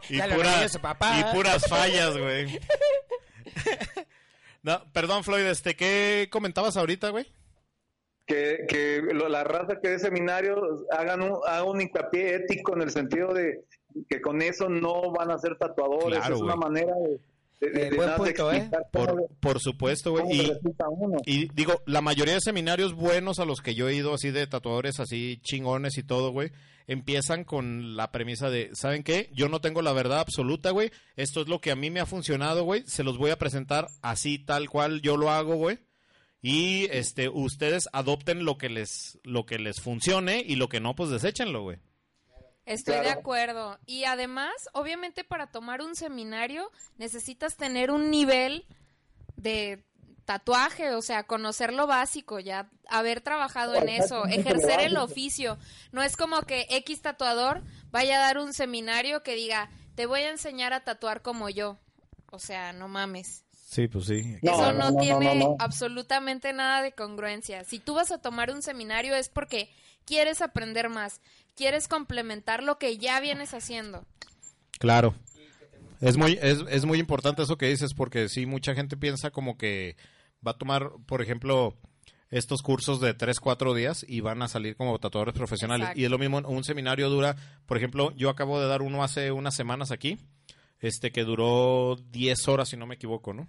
[0.09, 1.19] Y, Ya le pura- regañó su papá.
[1.21, 2.59] y puras fallas, güey.
[4.63, 7.27] No, perdón, Floyd, este, ¿qué comentabas ahorita, güey?
[8.27, 10.59] que, que lo- la raza que dé seminarios
[10.93, 13.65] hagan un, hagan un hincapié ético en el sentido de
[14.09, 16.19] que con eso no van a ser tatuadores.
[16.21, 17.19] Claro, es una manera de,
[17.61, 18.71] de, de- Eh, de buen punto, ¿eh?
[18.93, 20.25] Por, por supuesto, güey.
[20.33, 21.19] Y, resulta a uno.
[21.27, 24.47] y digo, la mayoría de seminarios buenos a los que yo he ido, así de
[24.47, 26.51] tatuadores, así chingones y todo, güey,
[26.87, 29.31] empiezan con la premisa de, ¿saben qué?
[29.33, 30.91] Yo no tengo la verdad absoluta, güey.
[31.17, 32.83] Esto es lo que a mí me ha funcionado, güey.
[32.87, 35.79] Se los voy a presentar así, tal cual yo lo hago, güey.
[36.43, 40.95] Y este, ustedes adopten lo que les, lo que les funcione y lo que no,
[40.97, 41.77] pues deséchenlo, güey.
[42.75, 43.79] Estoy de acuerdo.
[43.87, 48.67] Y además, obviamente para tomar un seminario necesitas tener un nivel
[49.37, 49.85] de
[50.25, 55.59] tatuaje, o sea, conocer lo básico, ya haber trabajado en eso, ejercer el oficio.
[55.91, 60.21] No es como que X tatuador vaya a dar un seminario que diga, te voy
[60.21, 61.79] a enseñar a tatuar como yo.
[62.31, 63.45] O sea, no mames.
[63.53, 64.37] Sí, pues sí.
[64.43, 65.57] No, Eso no, no, no, tiene no, no.
[65.59, 67.65] absolutamente nada de congruencia.
[67.65, 69.69] Si tú vas a tomar un seminario es porque
[70.05, 71.21] quieres aprender más,
[71.61, 74.07] quieres complementar lo que ya vienes haciendo.
[74.79, 75.15] Claro.
[76.01, 79.59] Es muy, es, es muy importante eso que dices, porque sí, mucha gente piensa como
[79.59, 79.95] que
[80.45, 81.77] va a tomar, por ejemplo,
[82.31, 85.83] estos cursos de 3, 4 días y van a salir como tatuadores profesionales.
[85.89, 86.01] Exacto.
[86.01, 87.37] Y es lo mismo, un seminario dura,
[87.67, 90.17] por ejemplo, yo acabo de dar uno hace unas semanas aquí,
[90.79, 93.49] este que duró 10 horas, si no me equivoco, ¿no?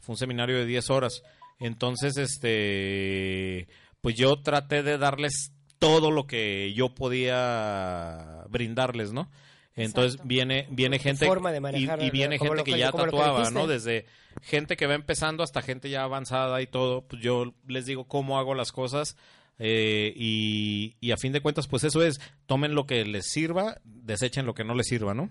[0.00, 1.22] Fue un seminario de 10 horas.
[1.58, 3.66] Entonces, este,
[4.02, 9.30] pues yo traté de darles todo lo que yo podía brindarles, ¿no?
[9.74, 10.28] Entonces Exacto.
[10.28, 13.50] viene viene gente forma de y, manejar, y viene como gente que que- ya tatuaba.
[13.50, 13.66] ¿no?
[13.66, 14.06] Desde
[14.42, 18.38] gente que va empezando hasta gente ya avanzada y todo, pues yo les digo cómo
[18.38, 19.16] hago las cosas
[19.58, 23.78] eh, y, y a fin de cuentas, pues eso es, tomen lo que les sirva,
[23.84, 25.30] desechen lo que no les sirva, ¿no?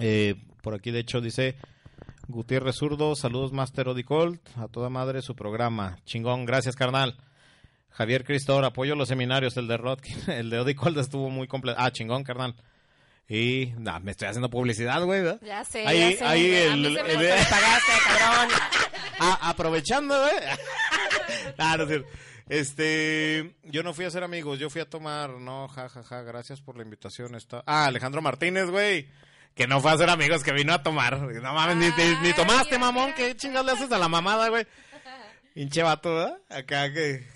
[0.00, 1.56] Eh, por aquí, de hecho, dice
[2.28, 7.16] Gutiérrez Zurdo, saludos Master Odicolt, a toda madre su programa, chingón, gracias carnal.
[7.90, 11.78] Javier Cristor, apoyo los seminarios, el de Rodkin, el de Odicolt estuvo muy completo.
[11.80, 12.54] Ah, chingón, carnal.
[13.28, 15.40] Y, nah, me estoy haciendo publicidad, güey, ¿verdad?
[15.44, 16.24] Ya sé, Ahí- ya sé.
[16.24, 18.48] ahí el- me el- hace- pagaste, cabrón.
[19.22, 20.32] Ah, aprovechando, güey.
[21.58, 22.08] ah, no es cierto.
[22.48, 26.22] Este, yo no fui a hacer amigos, yo fui a tomar, no, ja, ja, ja,
[26.22, 27.34] gracias por la invitación.
[27.36, 27.62] Está...
[27.66, 29.08] Ah, Alejandro Martínez, güey,
[29.54, 31.18] que no fue a hacer amigos, que vino a tomar.
[31.20, 33.12] No mames, ni, ni tomaste, mamón.
[33.14, 34.66] ¿qué chingas le haces a la mamada, güey?
[35.60, 36.38] Hinche vato.
[36.48, 37.26] Acá que...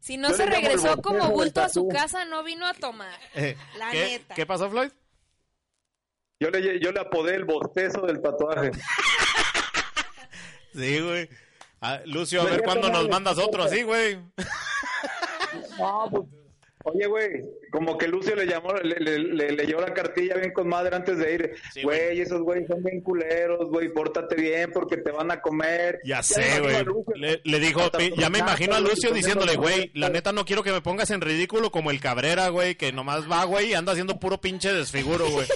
[0.00, 3.12] Si no Yo se regresó como bulto a su casa, no vino a tomar.
[3.34, 4.34] eh, La ¿qué, neta.
[4.34, 4.90] ¿Qué pasó, Floyd?
[6.40, 8.70] Yo le, yo le apodé el bostezo del tatuaje.
[10.72, 11.28] Sí, güey.
[11.80, 14.20] Ah, Lucio, a ver cuándo nos mandas otro así, güey.
[15.78, 16.22] No, pues,
[16.84, 17.28] Oye, güey,
[17.70, 21.18] como que Lucio le llamó, le, le- le leyó la cartilla bien con madre antes
[21.18, 21.54] de ir.
[21.74, 21.98] Sí, güey.
[22.06, 26.00] Güey, esos güeyes son bien culeros, güey, pórtate bien porque te van a comer.
[26.04, 26.76] Ya sé, güey.
[27.16, 27.82] Le, le dijo,
[28.16, 31.20] ya me imagino a Lucio diciéndole, güey, la neta no quiero que me pongas en
[31.20, 35.28] ridículo como el Cabrera, güey, que nomás va, güey, y anda haciendo puro pinche desfiguro,
[35.30, 35.46] güey.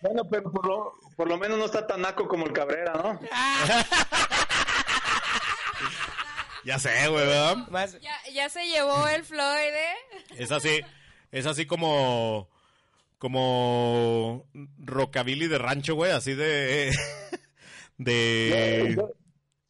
[0.00, 3.20] Bueno, pero por lo, por lo menos no está tan naco como el Cabrera, ¿no?
[6.64, 7.56] Ya sé, güey, ¿verdad?
[7.70, 9.94] Más, Ya, ya se llevó el Floyd, ¿eh?
[10.36, 10.80] Es así,
[11.30, 12.50] es así como,
[13.16, 14.44] como
[14.78, 16.92] rockabilly de rancho, güey, así de,
[17.96, 19.10] de, Yo,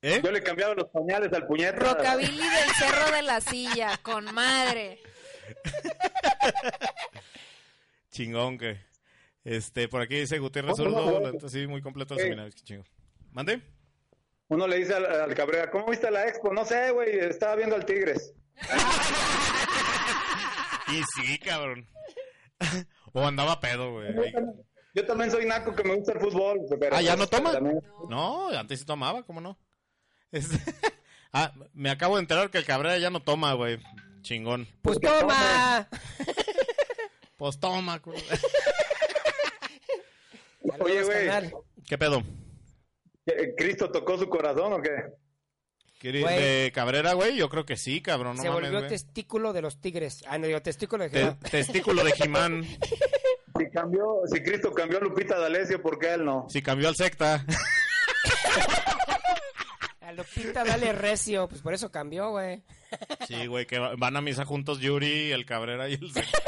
[0.02, 0.20] ¿eh?
[0.24, 1.78] yo le cambiaba los pañales al puñeta.
[1.78, 4.98] Rockabilly del Cerro de la Silla, con madre.
[8.10, 8.80] Chingón que,
[9.56, 12.86] este, por aquí dice Gutiérrez Zurdo, no, sí, muy completo el seminario, qué chingón.
[13.32, 13.62] ¿Mande?
[14.48, 16.52] Uno le dice al, al Cabrera, ¿cómo viste la expo?
[16.52, 18.32] No sé, güey, estaba viendo al Tigres.
[20.90, 21.86] Y sí, cabrón.
[23.12, 24.08] o andaba pedo, güey.
[24.94, 26.60] Yo también, soy naco que me gusta el fútbol.
[26.80, 27.52] Pero Ah, ¿ya no toma?
[27.52, 29.58] también- No, antes sí tomaba, ¿cómo no?
[30.32, 30.56] Este-
[31.32, 33.78] Ah, me acabo de enterar que el Cabrera ya no toma, güey.
[34.22, 34.66] Chingón.
[34.80, 35.86] pues toma.
[37.36, 38.14] Pues toma, cu-
[40.80, 41.28] Oye, güey.
[41.86, 42.22] ¿Qué pedo?
[43.26, 44.90] ¿eh, ¿Cristo tocó su corazón o qué?
[46.00, 46.36] ¿Quieres- Güey.
[46.38, 47.36] ¿De Cabrera, güey?
[47.36, 48.36] Yo creo que sí, cabrón.
[48.36, 50.22] No Se mames, volvió testículo de los tigres.
[50.28, 51.38] Ah, no, digo, testículo de Te- Jehová.
[51.50, 52.64] testículo de Jimán.
[53.58, 56.46] Si cambió, si Cristo cambió a Lupita D'Alessio, ¿por qué él no?
[56.48, 57.44] Si cambió al secta.
[60.00, 62.62] A Lupita dale recio, pues por eso cambió, güey.
[63.26, 66.38] Sí, güey, que va- van a misa juntos Yuri, el Cabrera y el secta.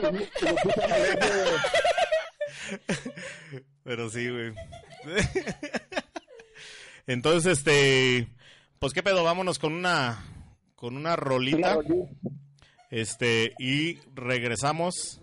[3.84, 4.52] Pero sí, güey.
[7.06, 8.28] Entonces, este,
[8.78, 10.24] pues qué pedo, vámonos con una
[10.76, 11.78] con una rolita,
[12.90, 15.20] este y regresamos.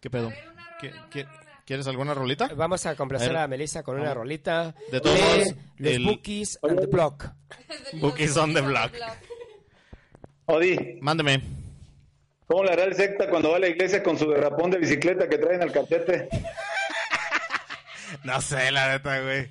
[0.00, 0.32] ¿Qué pedo?
[0.80, 1.26] ¿Qué- qué-
[1.66, 2.48] ¿Quieres alguna rolita?
[2.54, 6.58] Vamos a complacer A a, Melissa con una rolita De todos modos, los el- Bookies
[6.62, 7.24] and the Block.
[8.02, 8.92] Bookies on the block.
[10.44, 11.40] Odi, Mándeme.
[12.46, 15.28] ¿Cómo le hará el secta cuando va a la iglesia con su derrapón de bicicleta
[15.28, 16.28] que traen al cachete?
[18.22, 19.48] No sé, la neta, güey.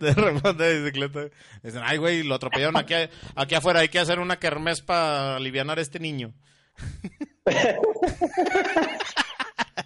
[0.00, 1.28] De repente de bicicleta.
[1.62, 2.94] Dicen, ay, güey, lo atropellaron aquí,
[3.34, 3.80] aquí afuera.
[3.80, 6.32] Hay que hacer una kermés para aliviar a este niño.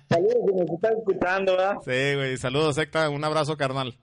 [0.09, 1.77] Saludos, si nos están escuchando, ¿verdad?
[1.85, 2.37] Sí, güey.
[2.37, 3.09] Saludos, secta.
[3.09, 3.97] Un abrazo, carnal.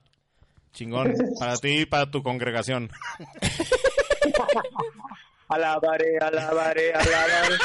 [0.72, 1.14] Chingón.
[1.38, 2.90] Para ti y para tu congregación.
[5.48, 7.56] Alabaré, alabaré, alabaré.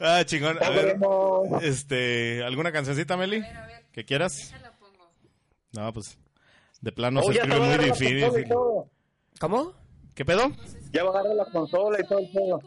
[0.00, 0.62] Ah, chingón.
[0.62, 0.96] A ver,
[1.62, 3.42] este, ¿alguna cancioncita, Meli?
[3.92, 4.52] ¿Que quieras?
[5.72, 6.18] No, pues,
[6.80, 8.46] de plano Oh, se escribe muy difícil.
[9.40, 9.72] ¿Cómo?
[10.14, 10.50] ¿Qué pedo?
[10.92, 12.62] Ya va a agarrar la consola y todo el pedo.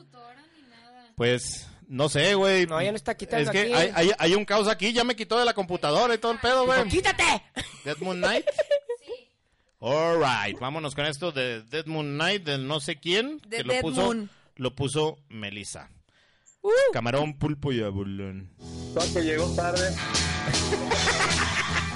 [1.15, 2.65] Pues, no sé, güey.
[2.67, 3.73] No, ya no está quitando Es que aquí.
[3.73, 6.39] hay, hay, hay un caos aquí, ya me quitó de la computadora y todo el
[6.39, 6.87] pedo, güey.
[6.87, 7.23] ¡Quítate!
[7.83, 8.45] Dead Moon Knight.
[9.81, 13.73] Alright, vámonos con esto de Dead Moon Knight, del no sé quién, De que lo
[13.73, 14.29] Dead puso, Moon.
[14.55, 15.89] lo puso Melissa.
[16.91, 18.49] Camarón, pulpo y abulón.
[18.93, 19.95] Todo que llegó tarde.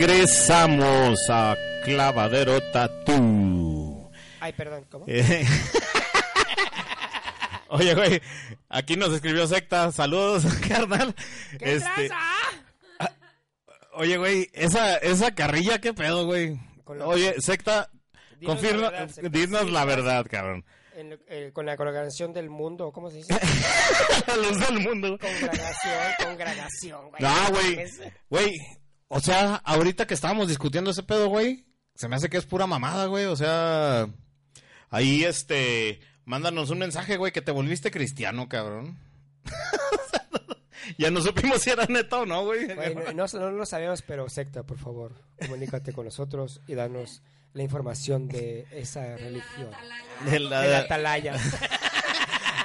[0.00, 4.10] regresamos a Clavadero Tattoo.
[4.40, 5.04] Ay, perdón, ¿cómo?
[5.06, 5.46] Eh,
[7.68, 8.20] Oye, güey,
[8.70, 9.92] aquí nos escribió Secta.
[9.92, 11.14] Saludos, carnal.
[11.58, 13.12] ¿Qué Este, traza?
[13.92, 16.58] Oye, güey, esa, esa carrilla, ¿qué pedo, güey?
[17.04, 17.90] Oye, Secta,
[18.38, 19.28] Dinos confirma, la verdad, Secta.
[19.30, 20.64] dinos la verdad, cabrón.
[20.96, 23.34] En eh, con la congregación del mundo, ¿cómo se dice?
[24.26, 25.18] La luz del mundo.
[25.18, 25.94] congregación,
[26.24, 27.22] congregación, güey.
[27.22, 27.84] No, güey.
[28.28, 28.54] Güey,
[29.12, 32.68] o sea, ahorita que estábamos discutiendo ese pedo, güey, se me hace que es pura
[32.68, 33.24] mamada, güey.
[33.24, 34.08] O sea,
[34.88, 38.96] ahí, este, mándanos un mensaje, güey, que te volviste cristiano, cabrón.
[40.98, 42.72] ya no supimos si era neta o no, güey.
[42.72, 47.22] Güey, no, no, no lo sabemos, pero secta, por favor, comunícate con nosotros y danos
[47.52, 49.70] la información de esa religión.
[50.24, 51.34] De la- De la atalaya.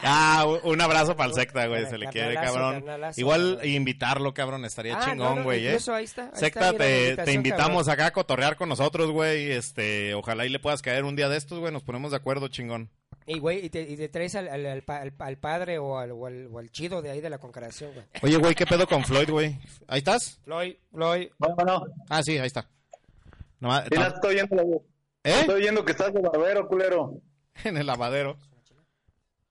[0.05, 2.75] Ah, un- abrazo para el secta, güey, se le quiere, cabrón.
[2.75, 3.19] carnalazo.
[3.19, 5.69] Igual invitarlo, cabrón, estaría Ah, no, chingón, no, güey, eh.
[5.71, 7.89] incluso ahí está, ahí está, Secta, te, te invitamos cabrón.
[7.93, 9.51] acá a cotorrear con nosotros, güey.
[9.51, 11.73] Este, ojalá y le puedas caer un día de estos, güey.
[11.73, 12.89] Nos ponemos de acuerdo, chingón.
[13.27, 15.97] Y, güey, y te, y te traes al, al, al pa- al- al padre o
[15.97, 18.05] al, o, al, o al chido de ahí de la congregación, güey.
[18.21, 19.57] Oye, güey, ¿qué pedo con Floyd, güey?
[19.87, 20.39] ¿Ahí estás?
[20.43, 21.29] Floyd, Floyd.
[21.39, 22.69] Bueno, bueno, Ah, sí, ahí está.
[23.59, 24.79] Nomás- sí la estoy oyendo, güey.
[25.23, 25.39] ¿Eh?
[25.39, 27.13] Estoy oyendo que estás de barbero, culero.
[27.63, 28.37] En el lavadero.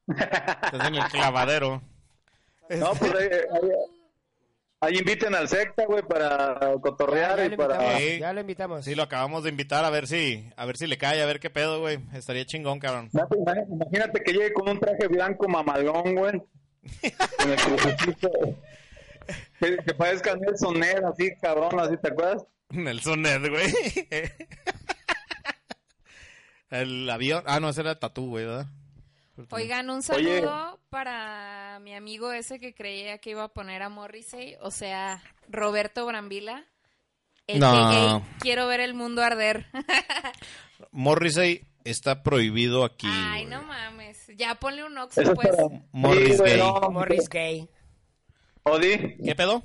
[0.08, 1.80] Estás en el clavadero.
[2.70, 3.70] No, pues ahí, ahí,
[4.80, 7.98] ahí inviten al secta, güey, para cotorrear ya, y para...
[7.98, 8.18] Sí.
[8.18, 8.84] ya lo invitamos.
[8.84, 11.40] Sí, lo acabamos de invitar a ver si, a ver si le cae, a ver
[11.40, 11.98] qué pedo, güey.
[12.14, 13.10] Estaría chingón, cabrón.
[13.12, 16.42] Imagínate- Imagínate que llegue con un traje blanco mamalón, güey.
[17.38, 17.56] Con el
[19.84, 22.44] que parezca Nelson Ned, así, cabrón, así, ¿te acuerdas?
[22.70, 23.72] Nelson Ned, güey.
[26.70, 27.44] El avión.
[27.46, 28.66] Ah, no, ese era tatú, güey, ¿verdad?
[29.50, 34.56] Oigan, un saludo para mi amigo ese que creía que iba a poner a Morrissey,
[34.60, 36.64] o sea, Roberto Brambila.
[37.46, 38.24] El No.
[38.40, 39.66] quiero ver el mundo arder.
[40.92, 43.06] Morrissey está prohibido aquí.
[43.10, 43.46] Ay, güey.
[43.46, 44.26] no mames.
[44.36, 45.50] Ya ponle un oxo, pues.
[45.92, 46.58] Morris Sí, gay.
[46.58, 47.68] no, Morris gay.
[48.62, 49.62] Odi, ¿Qué pedo?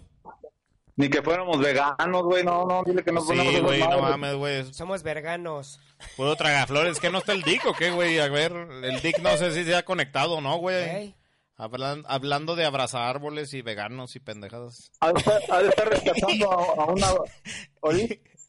[0.99, 4.01] Ni que fuéramos veganos, güey, no, no, dile que no ponemos Sí, esas güey, no
[4.01, 4.73] mames, güey.
[4.73, 5.79] Somos verganos.
[6.17, 6.99] Puro tragaflores.
[6.99, 8.19] ¿Que no está el Dick o qué, güey?
[8.19, 8.51] A ver,
[8.83, 11.07] el Dick no sé si se ha conectado o no, güey.
[11.09, 11.15] ¿ok?
[11.57, 14.91] Hablan- hablando de abrazar árboles y veganos y pendejadas.
[14.99, 17.07] Ha de estar, ha de estar rescatando a, a una...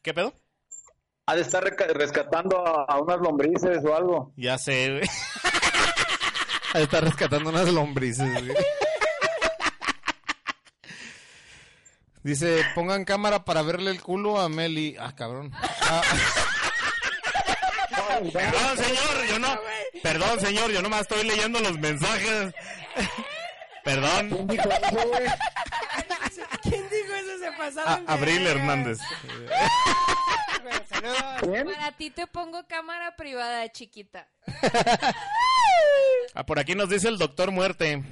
[0.03, 0.35] ¿Qué pedo?
[1.27, 4.33] ha de estar rescatando a, a unas lombrices o algo.
[4.37, 5.03] Ya sé, güey.
[6.75, 8.57] Está rescatando unas lombrices, güey.
[12.23, 14.97] Dice, pongan cámara para verle el culo a Meli.
[15.01, 15.51] Ah, cabrón.
[15.55, 16.03] Ah.
[18.33, 19.59] Perdón, señor, yo no.
[20.03, 22.53] Perdón, señor, yo nomás estoy leyendo los mensajes.
[23.85, 24.29] Perdón.
[26.63, 27.39] ¿Quién dijo eso?
[27.43, 28.05] Se pasaron.
[28.09, 28.47] A- Abril.
[28.47, 28.99] Hernández.
[30.63, 31.25] Bueno, saludos.
[31.51, 31.65] ¿Bien?
[31.67, 34.29] Para ti te pongo cámara privada, chiquita.
[36.35, 38.03] Ah, por aquí nos dice el doctor Muerte.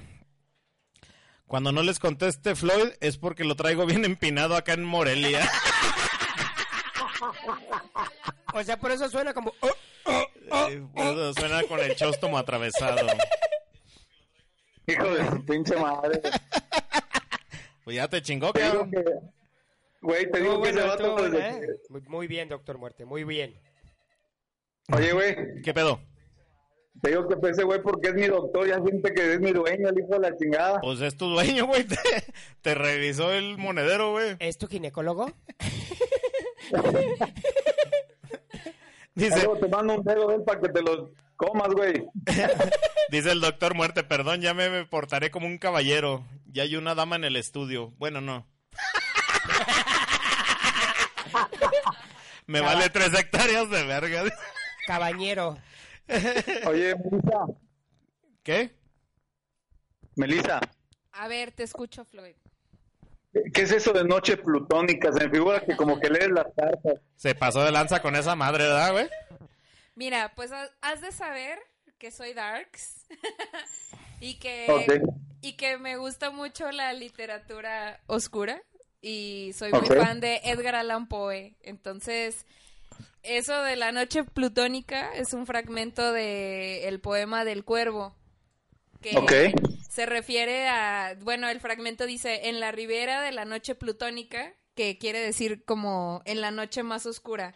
[1.48, 5.50] Cuando no les conteste Floyd es porque lo traigo bien empinado acá en Morelia.
[8.54, 9.52] O sea, por eso suena como.
[9.60, 9.70] oh,
[10.06, 10.68] oh, oh.
[10.68, 13.06] Eh, por eso suena con el chóstomo atravesado.
[14.86, 16.20] Hijo de su pinche madre.
[17.84, 18.90] Pues ya te chingó, Te digo cabrón.
[18.90, 19.04] que...
[20.00, 20.92] Güey, te digo que bueno, vato...
[21.02, 21.80] estuvo bueno, desde ¿eh?
[22.08, 23.58] Muy, bien, doctor Muerte, muy bien.
[24.88, 26.00] que- Oye, güey, ¿Qué pedo?
[27.00, 29.88] Te digo que ese güey porque es mi doctor, ya siente que es mi dueño,
[29.88, 30.80] el hijo de la chingada.
[30.80, 31.84] Pues es tu dueño, güey.
[31.88, 31.96] Te,
[32.60, 34.36] te revisó el monedero, güey.
[34.40, 35.32] ¿Es tu ginecólogo?
[39.14, 42.06] Dice, Luego te mando un dedo de él para que te los comas, güey.
[43.10, 46.24] dice el doctor Muerte, perdón, ya me, me portaré como un caballero.
[46.46, 47.92] Ya hay una dama en el estudio.
[47.98, 48.46] Bueno, no.
[52.46, 54.22] me vale tres hectáreas de verga.
[54.86, 55.58] Cabañero.
[56.66, 57.46] Oye, Melissa,
[58.42, 58.70] ¿Qué?
[60.16, 60.60] Melissa,
[61.12, 62.34] A ver, te escucho, Floyd.
[63.54, 65.12] ¿qué es eso de noche plutónica?
[65.12, 67.00] Se me figura que como que lees las cartas.
[67.16, 69.08] Se pasó de lanza con esa madre, ¿verdad, güey?
[69.94, 71.58] Mira, pues ha- has de saber
[71.98, 73.06] que soy Darks
[74.20, 75.00] y que
[75.40, 78.60] y que me gusta mucho la literatura oscura
[79.00, 81.56] y soy muy fan de Edgar Allan Poe.
[81.60, 82.44] Entonces,
[83.36, 88.14] eso de la noche plutónica es un fragmento de el poema del cuervo
[89.00, 89.32] que Ok.
[89.90, 94.98] se refiere a, bueno, el fragmento dice en la ribera de la noche plutónica, que
[94.98, 97.54] quiere decir como en la noche más oscura.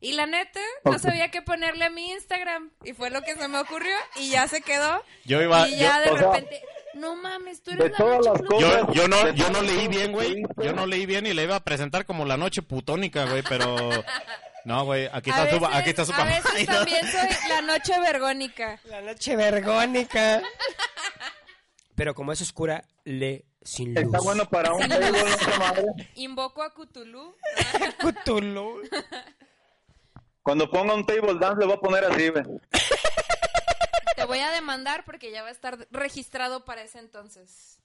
[0.00, 2.70] Y la neta, no sabía qué ponerle a mi Instagram.
[2.84, 5.02] Y fue lo que se me ocurrió y ya se quedó.
[5.24, 6.62] Yo iba, y ya yo- de sea- repente,
[6.94, 8.78] No mames, tú De eres la todas noche las plutonista.
[8.80, 10.42] cosas- Yo, yo no, de yo no leí bien, güey.
[10.62, 13.74] Yo no leí bien y le iba a presentar como la noche putónica, güey, pero...
[14.64, 16.28] No, güey, aquí A está su, veces- aquí está su A papá.
[16.30, 18.80] veces también soy la noche vergónica.
[18.84, 20.42] La noche vergónica.
[21.94, 24.04] Pero como es oscura, lee sin luz.
[24.04, 26.10] Está bueno para un table.
[26.14, 27.36] Invoco a Cthulhu.
[27.98, 28.82] Cthulhu.
[30.42, 32.44] Cuando ponga un table dance le voy a poner así, güey.
[34.16, 37.78] Te voy a demandar porque ya va a estar registrado para ese entonces.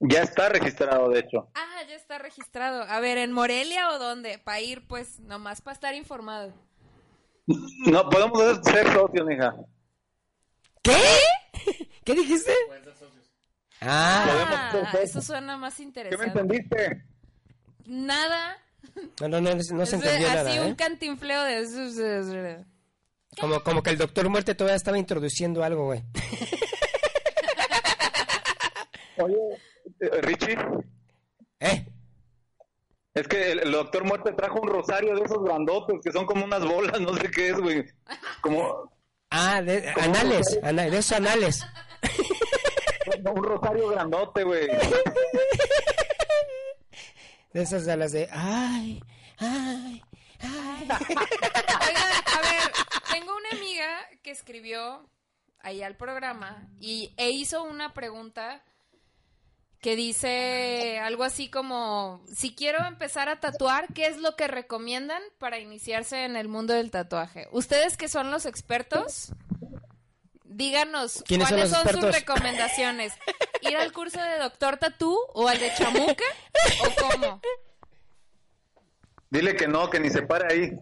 [0.00, 1.48] Ya está registrado, de hecho.
[1.54, 2.82] Ah, ya está registrado.
[2.82, 4.38] A ver, ¿en Morelia o dónde?
[4.38, 6.52] Para ir, pues, nomás para estar informado.
[7.86, 9.54] No, podemos ser socios, mija.
[10.82, 10.96] ¿Qué?
[12.04, 12.52] ¿Qué dijiste?
[13.80, 16.26] Ah, Ah, eso suena más ¿Qué me interesante.
[16.40, 17.04] entendiste?
[17.86, 18.58] Nada.
[19.20, 20.76] no, no, no, no se entendió así nada, un ¿eh?
[20.76, 22.64] cantinfleo de...
[23.40, 26.02] Como, como que el doctor muerte todavía estaba introduciendo algo, güey.
[29.18, 29.36] Oye,
[30.22, 30.56] Richie,
[31.60, 31.86] ¿Eh?
[33.14, 36.44] es que el, el doctor Muerte trajo un rosario de esos grandotes que son como
[36.44, 37.84] unas bolas, no sé qué es, güey.
[38.40, 38.92] Como
[39.30, 41.64] Ah, de, anales, ana- de esos anales.
[43.34, 44.68] un rosario grandote, güey.
[47.52, 49.02] De esas de las de, ay,
[49.38, 50.02] ay,
[50.40, 50.82] ay.
[50.82, 52.72] Oigan, a ver,
[53.12, 55.08] tengo una amiga que escribió
[55.60, 58.62] ahí al programa y, e hizo una pregunta
[59.80, 65.22] que dice algo así como, si quiero empezar a tatuar, ¿qué es lo que recomiendan
[65.38, 67.46] para iniciarse en el mundo del tatuaje?
[67.52, 69.32] Ustedes que son los expertos,
[70.44, 73.12] díganos ¿Quiénes son cuáles son, sus recomendaciones.
[73.60, 76.24] ¿Ir al curso de doctor tatú o al de chamuca
[76.80, 77.40] o cómo?
[79.30, 80.78] Dile que no, que ni se pare ahí.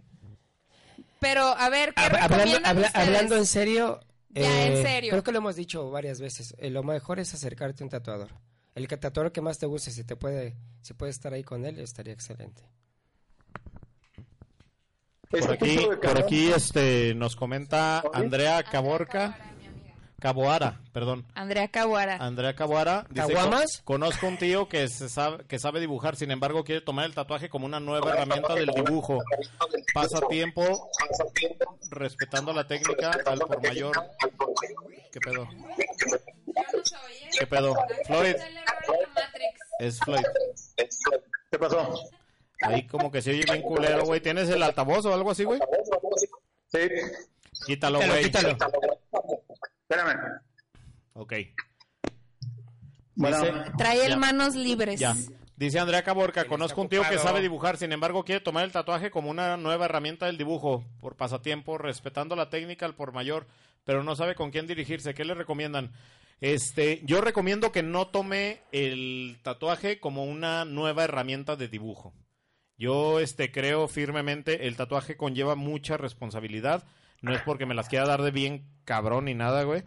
[1.18, 3.06] Pero, a ver, ¿qué Hab- hablando, recomiendan habla- ustedes?
[3.08, 4.00] hablando en serio,
[4.34, 5.10] eh, Ya, en serio.
[5.10, 6.54] creo que lo hemos dicho varias veces.
[6.58, 8.30] eh, lo mejor es acercarte a un tatuador.
[8.74, 11.64] El que- tatuador que más te guste, si te puede, si puedes estar ahí con
[11.64, 12.62] él, estaría excelente.
[15.30, 19.36] Por Ese aquí, por aquí este, nos comenta Andrea Caborca.
[20.20, 21.26] Caboara, perdón.
[21.34, 22.16] Andrea Caguara.
[22.16, 23.78] Andrea Caboara dice, ¿Caguamas?
[23.78, 27.14] "Co- conozco un tío que, se sabe, que sabe dibujar, sin embargo quiere tomar el
[27.14, 29.18] tatuaje como una nueva herramienta del dibujo.
[29.92, 30.88] Pasa tiempo
[31.90, 33.92] respetando la técnica al por mayor.
[35.12, 35.46] ¿Qué pedo?
[37.38, 37.74] ¿Qué pedo?
[38.06, 38.36] Floyd,
[39.80, 40.22] es Floyd.
[41.50, 41.94] ¿Qué pasó?
[42.62, 44.20] Ahí como que se oye bien culero, güey.
[44.20, 45.60] ¿Tienes el altavoz o algo así, güey?
[46.68, 46.78] Sí.
[47.66, 48.24] Quítalo, güey.
[48.24, 48.56] quítalo.
[49.88, 50.40] Espérame.
[51.14, 51.32] Ok.
[53.16, 54.16] Bueno, Dice- Trae el Ya.
[54.16, 54.98] manos libres.
[55.00, 55.14] Ya.
[55.56, 59.12] Dice Andrea Caborca, conozco un tío que sabe dibujar, sin embargo quiere tomar el tatuaje
[59.12, 63.46] como una nueva herramienta del dibujo, por pasatiempo, respetando la técnica al por mayor,
[63.84, 65.14] pero no sabe con quién dirigirse.
[65.14, 65.92] ¿Qué le recomiendan?
[66.40, 72.12] Este, yo recomiendo que no tome el tatuaje como una nueva herramienta de dibujo.
[72.76, 76.84] Yo este creo firmemente el tatuaje conlleva mucha responsabilidad,
[77.22, 79.84] no es porque me las quiera dar de bien cabrón ni nada, güey.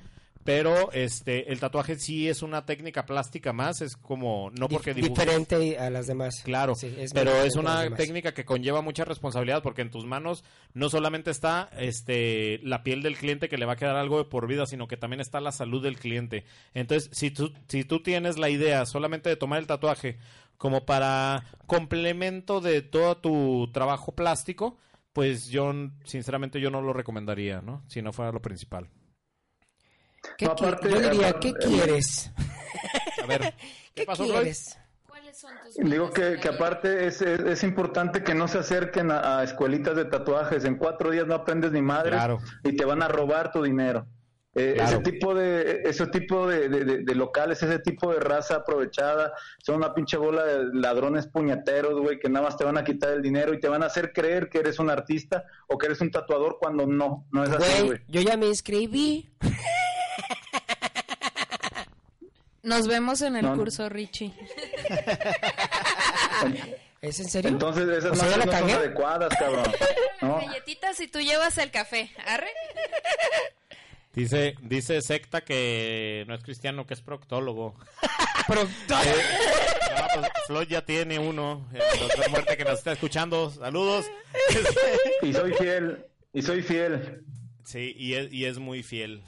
[0.48, 5.10] Pero este el tatuaje sí es una técnica plástica más, es como no porque dibujes-
[5.10, 6.42] diferente a las demás.
[6.46, 10.06] Claro, Sí, es muy pero es una técnica que conlleva mucha responsabilidad porque en tus
[10.06, 14.20] manos no solamente está este la piel del cliente que le va a quedar algo
[14.20, 16.46] de por vida, sino que también está la salud del cliente.
[16.74, 20.18] Entonces, si tú si tú tienes la idea solamente de tomar el tatuaje
[20.58, 24.78] como para complemento de todo tu trabajo plástico,
[25.12, 25.74] pues yo
[26.06, 27.84] sinceramente yo no lo recomendaría, ¿no?
[27.90, 28.88] Si no fuera lo principal.
[30.38, 32.32] ¿Qué No, qui- aparte- yo diría, aparte- ¿qué quieres?
[33.24, 33.54] A ver, ¿qué,
[33.96, 34.36] ¿Qué pasó, Floyd?
[34.42, 34.78] quieres?
[35.08, 39.40] ¿Cuáles son tus digo que, aparte es, es, es importante que no se acerquen a,
[39.40, 40.64] a escuelitas de tatuajes.
[40.66, 42.38] En cuatro días no aprendes ni madre Claro.
[42.64, 44.06] y te van a robar tu dinero.
[44.54, 44.90] Eh, Claro.
[44.90, 49.32] Ese tipo de ese tipo de, de- de- de locales, ese tipo de raza aprovechada,
[49.64, 53.12] son una pinche bola de ladrones puñeteros, güey, que nada más te van a quitar
[53.14, 56.02] el dinero y te van a hacer creer que eres un artista o que eres
[56.02, 58.00] un tatuador cuando no, no es así, Güey, güey.
[58.08, 59.32] yo ya me inscribí.
[62.68, 63.58] Nos vemos en el No, no.
[63.58, 64.34] curso, Richie.
[67.02, 67.50] ¿Es en serio?
[67.52, 68.74] Entonces esas O sea, ¿ya marcas la no son cagué?
[68.74, 69.72] adecuadas, cabrón.
[70.22, 70.40] ¿no?
[70.42, 72.12] Galletitas y tú llevas el café.
[72.26, 72.50] ¿Arre?
[74.14, 77.76] Dice dice secta que no es cristiano, que es proctólogo.
[78.48, 78.98] Productor.
[79.96, 81.70] Ah, pues, Floyd ya tiene uno.
[81.72, 83.52] El doctor Muerte que nos está escuchando.
[83.52, 84.08] Saludos.
[85.22, 86.04] Y soy fiel,
[86.34, 87.24] y soy fiel.
[87.64, 89.22] Sí, y es, y es muy fiel.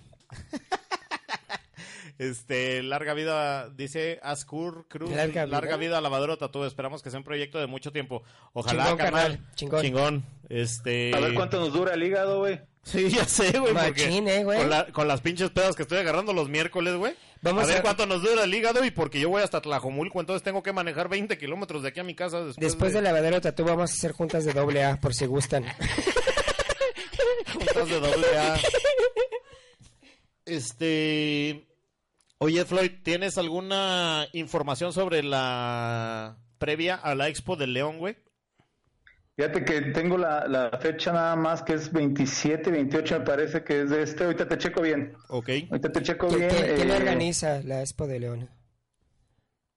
[2.20, 5.10] Este, larga vida, dice Ascur Cruz.
[5.10, 6.02] Larga Larga, vida.
[6.02, 6.66] Lavadero Tatú.
[6.66, 8.24] Esperamos que sea un proyecto de mucho tiempo.
[8.54, 9.22] Ojalá, Chingón, carnal.
[9.32, 9.56] carnal.
[9.56, 9.82] Chingón.
[9.82, 10.26] Chingón.
[10.50, 11.16] Este.
[11.16, 12.60] A ver cuánto nos dura el hígado, güey.
[12.84, 13.74] Sí, ya sé, güey.
[13.74, 14.58] porque Machín, eh, güey.
[14.60, 17.14] Con, la- con las pinches pedas que estoy agarrando los miércoles, güey.
[17.42, 20.20] Vamos a ver a- cuánto nos dura el hígado y porque yo voy hasta Tlajomulco,
[20.20, 23.06] entonces tengo que manejar 20 kilómetros de aquí a mi casa después, Después de del
[23.06, 25.64] lavadero tatú vamos a hacer juntas de doble A, por si gustan.
[27.54, 28.60] juntas de doble A.
[30.46, 31.66] Este...
[32.42, 38.16] Oye, Floyd, ¿tienes alguna información sobre la previa a la Expo del León, güey?
[39.36, 43.82] Fíjate que tengo la, la fecha nada más que es 27, 28 me parece que
[43.82, 44.24] es de este.
[44.26, 45.14] Ahorita te checo bien.
[45.30, 45.50] Ok.
[45.70, 46.50] Ahorita te checo ¿Quién, bien.
[46.52, 48.50] quién- quién eh, organiza la Expo de León?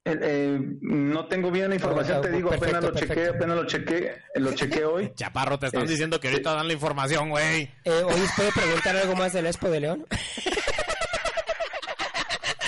[0.04, 3.36] eh, eh, no tengo bien la información, Ah, te digo, perfecto, apenas lo chequé, perfecto.
[3.36, 5.12] apenas lo chequé, lo chequé hoy.
[5.14, 7.70] Chaparro, te están Este- diciendo que ahorita dan la información, güey.
[7.84, 10.06] Eh, oye, ¿puedo preguntar algo más de la Expo de León?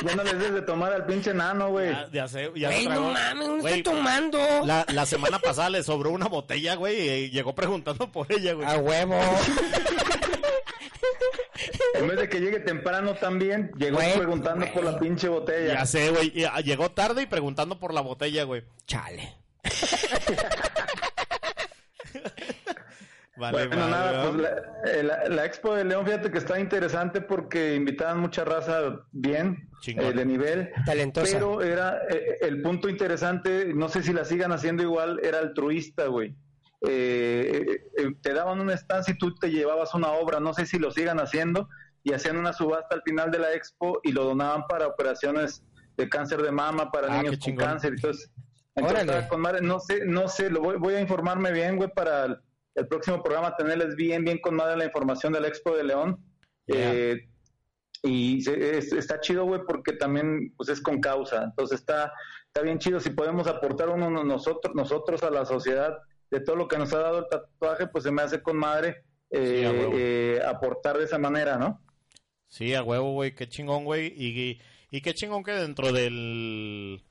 [0.04, 1.90] Ya no les des de tomar al pinche nano, güey.
[1.90, 4.38] Ya, ya sé, ya Güey, no mames, no estoy tomando.
[4.64, 8.66] La, la semana pasada le sobró una botella, güey, y llegó preguntando por ella, güey.
[8.68, 9.18] A huevo.
[11.94, 14.72] En vez de que llegue temprano también, llegó Güey, preguntando güey.
[14.74, 15.74] por la pinche botella.
[15.74, 16.32] Ya sé, güey.
[16.34, 18.64] y, ah, Llegó tarde y preguntando por la botella, güey.
[18.86, 19.36] Chale.
[23.36, 24.48] Vale, bueno, nada, pues
[24.94, 29.68] eh, la- la Expo de León, fíjate que está interesante porque invitaban mucha raza bien,
[29.86, 30.70] eh, de nivel.
[30.86, 31.32] Talentosa.
[31.32, 36.06] Pero era eh, el punto interesante, no sé si la sigan haciendo igual, era altruista,
[36.06, 36.36] güey.
[36.86, 40.66] Eh, eh, eh, te daban una estancia y tú te llevabas una obra, no sé
[40.66, 41.68] si lo sigan haciendo,
[42.02, 45.64] y hacían una subasta al final de la expo y lo donaban para operaciones
[45.96, 47.94] de cáncer de mama para Ah, niños con cáncer.
[47.94, 48.30] Entonces,
[48.76, 49.60] entonces con madre.
[49.62, 52.40] no sé, no sé, lo voy, voy a informarme bien, güey, para
[52.74, 56.18] el, próximo programa tenerles bien, bien con madre la información de la expo de León.
[56.66, 56.94] Yeah.
[56.94, 57.28] Eh,
[58.02, 61.42] y se- es- está chido, güey, porque también pues es con causa.
[61.44, 62.12] Entonces está,
[62.46, 63.00] está bien chido.
[63.00, 65.98] Si podemos aportar uno nosotros, nosotros a la sociedad
[66.30, 69.04] de todo lo que nos ha dado el tatuaje, pues se me hace con madre
[69.30, 71.80] eh, Sí, eh, aportar de esa manera, ¿no?
[72.48, 73.34] Sí, a huevo, güey.
[73.34, 74.12] Qué chingón, güey.
[74.16, 74.60] Y,
[74.90, 77.02] y qué chingón que dentro del...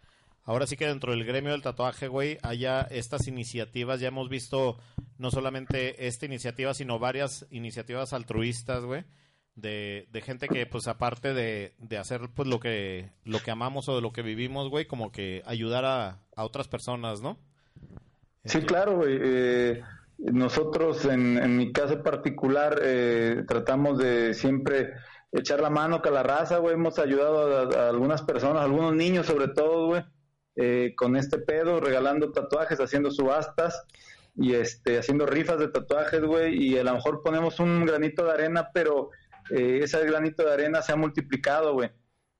[0.45, 3.99] Ahora sí que dentro del gremio del tatuaje, güey, haya estas iniciativas.
[4.01, 4.77] Ya hemos visto
[5.17, 9.05] no solamente esta iniciativa, sino varias iniciativas altruistas, güey.
[9.55, 13.87] De, de gente que, pues, aparte de, de hacer, pues, lo que, lo que amamos
[13.87, 17.37] o de lo que vivimos, güey, como que ayudar a, a otras personas, ¿no?
[18.43, 19.17] Sí, claro, güey.
[19.21, 19.81] Eh,
[20.17, 24.93] nosotros, en, en mi caso particular, eh, tratamos de siempre
[25.31, 26.73] echar la mano a la raza, güey.
[26.73, 30.03] Hemos ayudado a, a algunas personas, a algunos niños sobre todo, güey,
[30.55, 33.83] eh, con este pedo, regalando tatuajes, haciendo subastas
[34.35, 36.55] y este, haciendo rifas de tatuajes, güey.
[36.61, 39.09] Y a lo mejor ponemos un granito de arena, pero
[39.49, 41.89] eh, ese granito de arena se ha multiplicado, güey.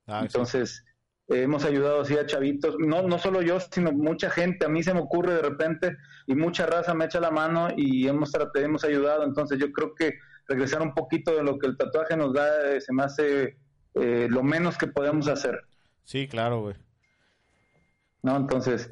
[0.08, 0.26] Ah, sí.
[0.28, 0.86] Entonces,
[1.30, 4.84] eh, hemos ayudado así a chavitos, no, no solo yo, sino mucha gente, a mí
[4.84, 5.96] se me ocurre de repente
[6.28, 9.96] y mucha raza me echa la mano y hemos, trat- hemos ayudado, entonces yo creo
[9.96, 10.16] que
[10.50, 13.58] regresar un poquito de lo que el tatuaje nos da eh, se me hace
[13.96, 15.62] eh, lo menos que podemos hacer,
[16.04, 16.76] Sí, claro, güey.
[18.24, 18.38] ¿No?
[18.38, 18.90] Entonces,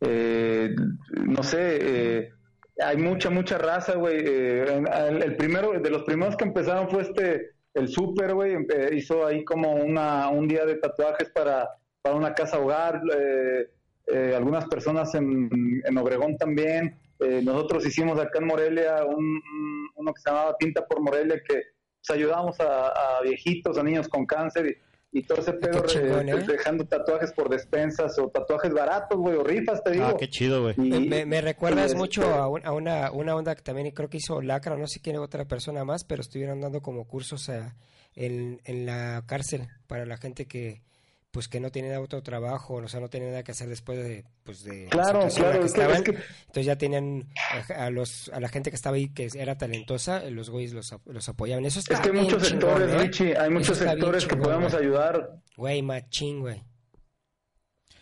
[0.00, 0.74] eh,
[1.26, 2.30] no sé, eh,
[2.82, 4.16] hay mucha, mucha raza, güey.
[4.24, 4.82] eh,
[5.24, 8.56] el, primero, de los primeros que empezaron fue este, el Super, güey,
[8.92, 11.68] hizo ahí como una, un día de tatuajes para,
[12.02, 13.68] para una casa hogar, eh,
[14.06, 16.96] eh, algunas personas en, en Obregón también.
[17.42, 21.54] nosotros hicimos acá en Morelia un, un- uno que se llamaba Tinta por Morelia, que
[22.00, 24.76] pues, ayudamos a, a viejitos, a niños con cáncer y,
[25.12, 26.44] y todo ese pedo, chingón, eh, ¿eh?
[26.46, 30.04] dejando tatuajes por despensas o tatuajes baratos, güey, o rifas, te digo.
[30.06, 30.74] Ah, qué chido, güey.
[30.78, 34.08] Y- Me, me- recuerdas mucho este, a, un- a una, una onda que también creo
[34.08, 37.74] que hizo Lacra, no sé quién otra persona más, pero estuvieron dando como cursos a-
[38.14, 40.82] en, en la cárcel para la gente que
[41.32, 44.24] pues que no tiene otro trabajo, o sea, no tiene nada que hacer después de
[44.42, 45.96] pues de la Claro, situación en la claro, que es que- estaban.
[45.96, 47.28] es que- Entonces ya tenían
[47.78, 50.92] a, a los a la gente que estaba ahí que era talentosa, los güeyes los,
[51.06, 51.64] los apoyaban.
[51.66, 52.98] Eso está Es que hay muchos chingón, sectores, ¿eh?
[52.98, 54.84] Richie, hay muchos sectores que podemos güey.
[54.84, 55.30] ayudar.
[55.56, 56.62] Güey, machín, güey.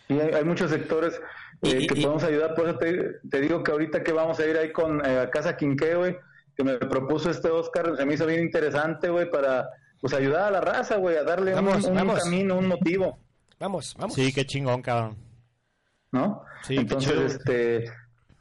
[0.09, 1.21] Y hay, hay muchos sectores
[1.63, 2.55] eh, Y- que y- podemos ayudar.
[2.55, 2.99] Por eso te,
[3.29, 6.17] te digo que ahorita que vamos a ir ahí con eh, a Casa Quinqué, güey,
[6.57, 9.69] que me propuso este Oscar, se me hizo bien interesante, güey, para
[10.01, 12.23] pues ayudar a la raza, güey, a darle un- Vamos, un, vamos.
[12.25, 13.19] camino, un motivo,
[13.61, 14.15] Vamos, vamos.
[14.15, 15.17] Sí, qué chingón, cabrón.
[16.13, 16.43] ¿no?
[16.63, 17.27] Sí, qué Entonces, chido.
[17.27, 17.85] este,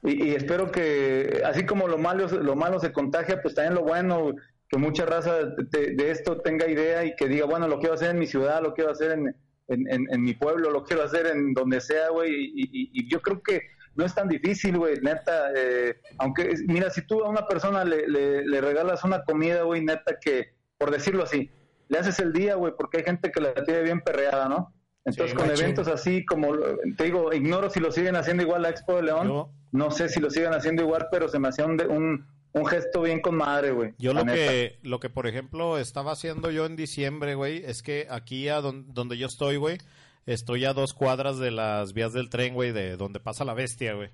[0.03, 3.81] y, y espero que, así como lo malo, lo malo se contagia, pues también lo
[3.81, 4.33] bueno,
[4.69, 8.11] que mucha raza de, de esto tenga idea y que diga, bueno, lo quiero hacer
[8.11, 9.35] en mi ciudad, lo quiero hacer en,
[9.69, 13.09] en, en- en mi pueblo, lo quiero hacer en donde sea, güey, y, y- y
[13.09, 13.61] yo creo que
[13.95, 18.07] no es tan difícil, güey, neta, eh, aunque, mira, si tú a una persona le,
[18.07, 21.49] le, le regalas una comida, güey, neta, que, por decirlo así,
[21.89, 24.73] le haces el día, güey, porque hay gente que la tiene bien perreada, ¿no?
[25.05, 25.63] Entonces, Sí, con machín.
[25.63, 26.49] eventos así como,
[26.97, 30.09] te digo, ignoro si lo siguen haciendo igual la Expo de León, Yo- no sé
[30.09, 33.35] si lo siguen haciendo igual, pero se me hacía un, un, un gesto bien con
[33.35, 33.93] madre, güey.
[33.97, 34.35] Yo lo neta.
[34.35, 38.59] que, lo que, por ejemplo, estaba haciendo yo en diciembre, güey, es que aquí a
[38.59, 39.77] don- donde yo estoy, güey,
[40.25, 43.93] estoy a dos cuadras de las vías del tren, güey, de donde pasa la bestia,
[43.93, 44.09] güey.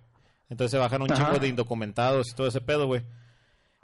[0.49, 1.25] Entonces se bajan un Ajá.
[1.25, 3.01] chingo de indocumentados y todo ese pedo, güey.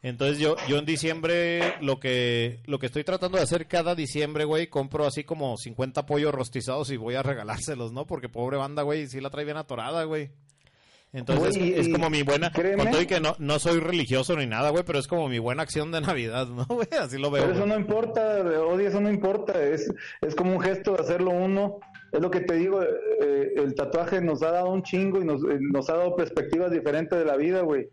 [0.02, 4.46] Entonces yo, yo en diciembre lo que, lo que estoy tratando de hacer cada diciembre,
[4.46, 8.06] güey, compro así como 50 pollos rostizados y voy a regalárselos, ¿no?
[8.06, 10.32] Porque pobre banda, güey, sí la trae bien atorada, güey.
[11.12, 13.08] Entonces Güey, es como mi buena, créeme.
[13.08, 16.02] que no, no soy religioso ni nada, güey, pero es como mi buena acción de
[16.02, 16.88] Navidad, ¿no, güey?
[17.00, 17.42] Así lo veo.
[17.44, 17.74] Pero eso güey.
[17.74, 21.80] no importa, Odi, eso no importa, es, es como un gesto de hacerlo uno.
[22.12, 25.42] Es lo que te digo, eh, el tatuaje nos ha dado un chingo y nos,
[25.44, 27.90] eh, nos ha dado perspectivas diferentes de la vida, güey.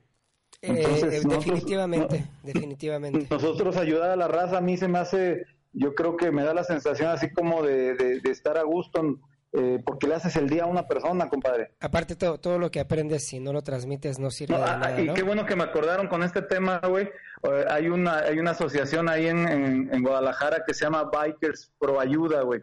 [0.66, 3.26] Eh, Entonces, eh, nosotros- definitivamente, no- definitivamente.
[3.30, 6.54] Nosotros ayudar a la raza a mí se me hace, yo creo que me da
[6.54, 9.18] la sensación así como de, de- de estar a gusto,
[9.52, 11.70] eh, porque le haces el día a una persona, compadre.
[11.80, 14.76] Aparte todo, todo lo que aprendes si no lo transmites no sirve No, de ah,
[14.76, 15.14] nada, y ¿no?
[15.14, 17.08] qué bueno que me acordaron con este tema, güey.
[17.42, 21.72] Eh, hay una hay una asociación ahí en, en, en Guadalajara que se llama Bikers
[21.78, 22.62] Pro Ayuda, güey.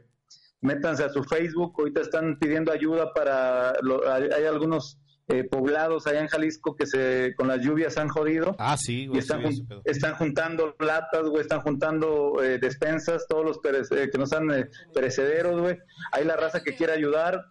[0.62, 3.74] Métanse a su Facebook, ahorita están pidiendo ayuda para...
[3.82, 4.98] lo- hay, hay algunos
[5.30, 8.56] eh, poblados allá en Jalisco que se con las lluvias han jodido.
[8.60, 9.20] Ah, sí, y güey.
[9.20, 9.82] están, sí, jun- ese pedo.
[9.86, 13.60] están juntando latas, güey, están juntando eh, despensas, todos los
[13.92, 15.78] eh, que no sean eh, perecederos, güey.
[16.12, 17.46] Hay la raza que quiere ayudar,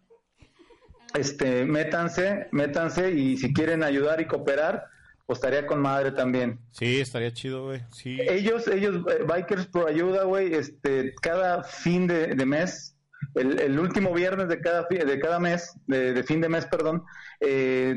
[1.15, 4.85] este, métanse, métanse y si quieren ayudar y cooperar,
[5.27, 6.59] pues estaría con madre también.
[6.73, 7.81] Sí, estaría chido, güey.
[7.93, 8.19] Sí.
[8.20, 12.97] Ellos, ellos, eh, Bikers Pro Ayuda, güey, este, cada fin de, de mes,
[13.35, 17.05] el, el último viernes de cada, de cada mes, de, de fin de mes, perdón,
[17.41, 17.95] eh,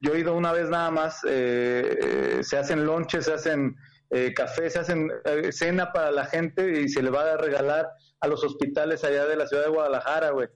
[0.00, 3.76] yo he ido una vez nada más, eh, eh, se hacen lonches, se hacen
[4.10, 7.88] eh, café, se hacen eh, cena para la gente y se le va a regalar
[8.20, 10.48] a los hospitales allá de la ciudad de Guadalajara, güey.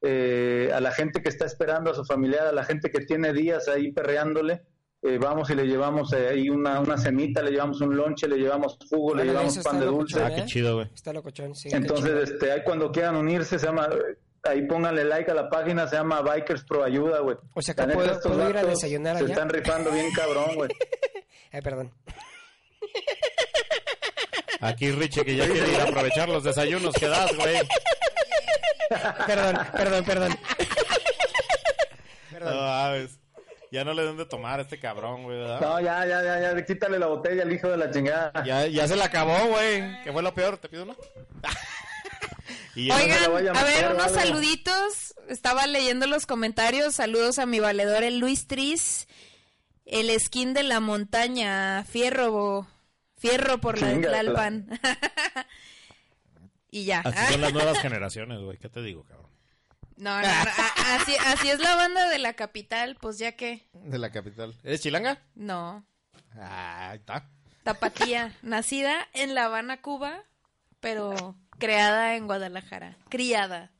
[0.00, 3.32] Eh, a la gente que está esperando a su familiar, a la gente que tiene
[3.32, 4.62] días ahí perreándole,
[5.02, 8.36] eh, vamos y le llevamos eh, ahí una, una cenita, le llevamos un lonche, le
[8.36, 10.22] llevamos jugo, le Órale, llevamos pan de dulce.
[10.22, 10.46] Ah, qué ¿eh?
[10.46, 10.88] chido, güey.
[10.94, 11.68] Está locochón, sí.
[11.72, 13.88] Entonces, este, ahí cuando quieran unirse, se llama,
[14.44, 17.36] ahí pónganle like a la página, se llama Bikers Pro Ayuda, güey.
[17.54, 19.32] O sea, que puedo- estos puedo ir a desayunar Se allá.
[19.34, 20.70] están rifando bien cabrón, güey.
[21.50, 21.92] Ay, perdón.
[24.60, 27.56] Aquí Richie que ya quiere ir a aprovechar los desayunos que das, güey.
[29.26, 30.38] Perdón, perdón, perdón.
[32.40, 33.18] No mames.
[33.72, 35.58] Ya no le den de tomar a este cabrón, güey, ¿verdad?
[35.58, 38.44] No, ya, ya, ya, ya, quítale la botella al hijo de la chingada.
[38.44, 40.02] Ya, ya se la acabó, güey.
[40.02, 40.94] Que fue lo peor, te pido uno.
[42.76, 44.26] Oigan, a a ver, unos vale.
[44.26, 45.14] saluditos.
[45.26, 46.96] Estaba leyendo los comentarios.
[46.96, 49.08] Saludos a mi valedor, el Luis Tris.
[49.86, 51.82] El skin de la montaña.
[51.84, 52.66] Fierro.
[53.16, 54.06] Fierro por la de.
[54.06, 54.68] Tlalpan.
[56.70, 57.00] y ya.
[57.00, 58.58] Así son las nuevas generaciones, güey.
[58.58, 59.21] ¿Qué te digo, cabrón?
[59.96, 62.96] No, no, no, a- así, así es la banda de la capital.
[63.00, 63.66] Pues ya que.
[63.72, 64.54] De la capital.
[64.64, 65.22] ¿Eres chilanga?
[65.34, 65.84] No.
[66.36, 67.28] Ah, ahí está.
[67.62, 68.34] Tapatía.
[68.42, 70.22] nacida en La Habana, Cuba.
[70.80, 72.96] Pero creada en Guadalajara.
[73.08, 73.70] Criada.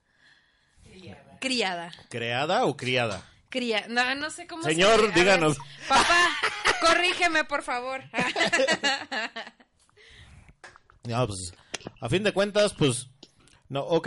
[1.41, 1.91] Criada.
[2.09, 3.27] ¿Creada o criada?
[3.49, 3.87] Cría.
[3.89, 5.59] No, no sé cómo Señor, se- a ver, díganos.
[5.89, 6.29] papá,
[6.81, 8.03] corrígeme, por favor.
[11.05, 11.53] No, pues,
[12.01, 13.09] a fin de cuentas, pues,
[13.69, 14.07] no, ok,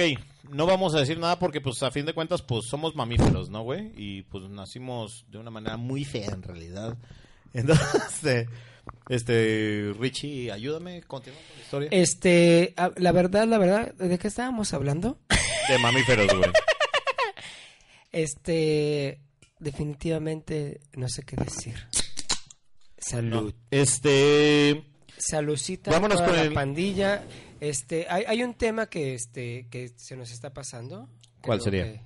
[0.50, 3.64] no vamos a decir nada porque, pues, a fin de cuentas, pues, somos mamíferos, ¿no,
[3.64, 3.92] güey?
[3.96, 6.98] Y, pues, nacimos de una manera muy fea, en realidad.
[7.54, 8.50] Entonces, este,
[9.10, 11.90] este, Richie, ayúdame, continúa con la historia.
[11.92, 15.20] Este, la verdad, la verdad, ¿de qué estábamos hablando?
[15.70, 16.52] De mamíferos, güey.
[18.12, 19.20] Este,
[19.60, 21.76] definitivamente no sé qué decir.
[22.98, 23.54] Salud.
[23.72, 24.84] Este,
[25.18, 27.24] Saludcita Vámonos con la el- pandilla.
[27.60, 31.07] Este, hay, hay un tema que este que se nos está pasando.
[31.41, 31.84] ¿Cuál Creo sería?
[31.86, 32.02] que-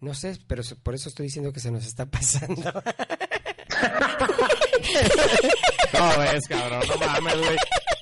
[0.00, 2.72] no sé, pero se- por eso estoy diciendo que se nos está pasando.
[5.92, 7.56] no, es cabrón, no mames, güey.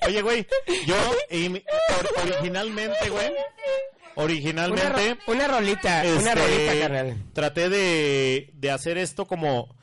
[0.06, 0.46] Oye, güey,
[0.86, 0.96] yo,
[2.22, 5.14] originalmente, güey, una, originalmente...
[5.14, 7.24] ro- una rolita, una Este, rolita, carnal.
[7.32, 9.76] Traté de, de hacer esto como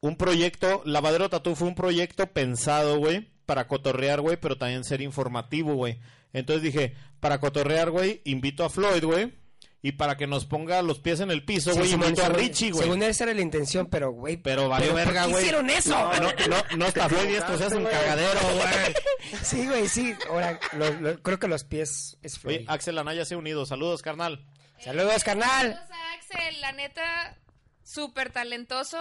[0.00, 0.82] un proyecto.
[0.86, 6.00] Lavadero Tatú fue un proyecto pensado, güey, para cotorrear, güey, pero también ser informativo, güey.
[6.34, 9.32] Entonces dije, para cotorrear, güey, invito a Floyd, güey.
[9.80, 12.26] Y para que nos ponga los pies en el piso, Sí, güey, Simón, invito a
[12.28, 12.82] según- Richie, güey.
[12.84, 15.42] Según esa era la intención, pero güey, Pero valió ¿por verga, qué güey.
[15.44, 15.90] hicieron eso?
[15.90, 18.94] No, no, no está Floyd y esto se hace un cagadero, güey.
[19.42, 20.14] Sí, güey, sí.
[20.30, 22.56] Ahora lo- lo- creo que los pies es Floyd.
[22.60, 23.66] Oye, Axel Anaya se ha unido.
[23.66, 24.46] Saludos, carnal.
[24.80, 25.72] Saludos, carnal.
[25.74, 27.38] Saludos a Axel, la neta,
[27.82, 28.98] súper talentoso,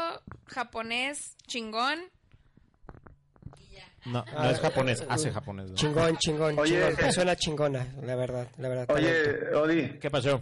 [0.48, 2.00] japonés, chingón.
[4.06, 5.70] No, no es japonés, hace japonés.
[5.70, 5.76] ¿no?
[5.76, 6.74] Chingón, chingón, Oye.
[6.74, 6.96] chingón.
[6.96, 8.86] Persona chingona, la verdad, la verdad.
[8.96, 9.62] Oye, talento.
[9.62, 10.42] Odi, ¿Qué pasó?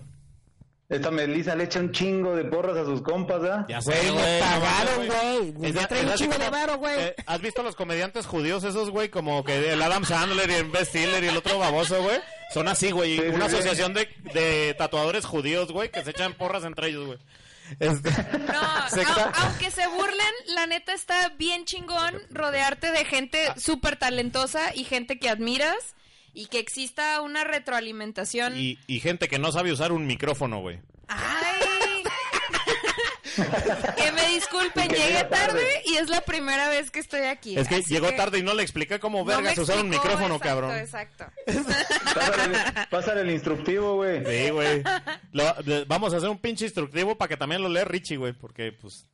[0.89, 3.65] Esta Melissa le echa un chingo de porras a sus compas, ¿ah?
[3.69, 5.69] Ya Güey, sé, me güey, no pagaron, güey.
[5.69, 6.99] Es- Ya trae es un chingo de varo, güey.
[6.99, 9.07] eh, ¿Has visto los comediantes judíos esos, güey?
[9.07, 12.17] Como que el Adam Sandler y el Ben Stiller y el otro baboso, güey.
[12.53, 13.15] Son así, güey.
[13.15, 13.55] Sí, sí, Una sí.
[13.55, 17.19] asociación de, de tatuadores judíos, güey, que se echan porras entre ellos, güey.
[17.79, 18.09] Este,
[18.39, 23.55] No, secta- aunque se burlen, la neta está bien chingón rodearte de gente Ah.
[23.57, 25.95] súper talentosa y gente que admiras
[26.33, 28.57] y que exista una retroalimentación.
[28.57, 30.79] y, y gente que no sabe usar un micrófono, güey.
[31.07, 31.65] ¡Ay!
[33.97, 35.61] que me disculpen, Que llegué tarde.
[35.85, 37.57] y es la primera vez que estoy aquí.
[37.57, 40.35] Es que llegó que tarde y no le expliqué cómo no vergas usar un micrófono,
[40.35, 40.77] exacto, cabrón.
[40.77, 41.25] Exacto.
[42.13, 42.57] Pásale,
[42.89, 44.23] pásale el instructivo, güey.
[44.25, 44.83] Sí, güey.
[45.87, 49.05] Vamos a hacer un pinche instructivo para que también lo lea Richie, güey, porque pues...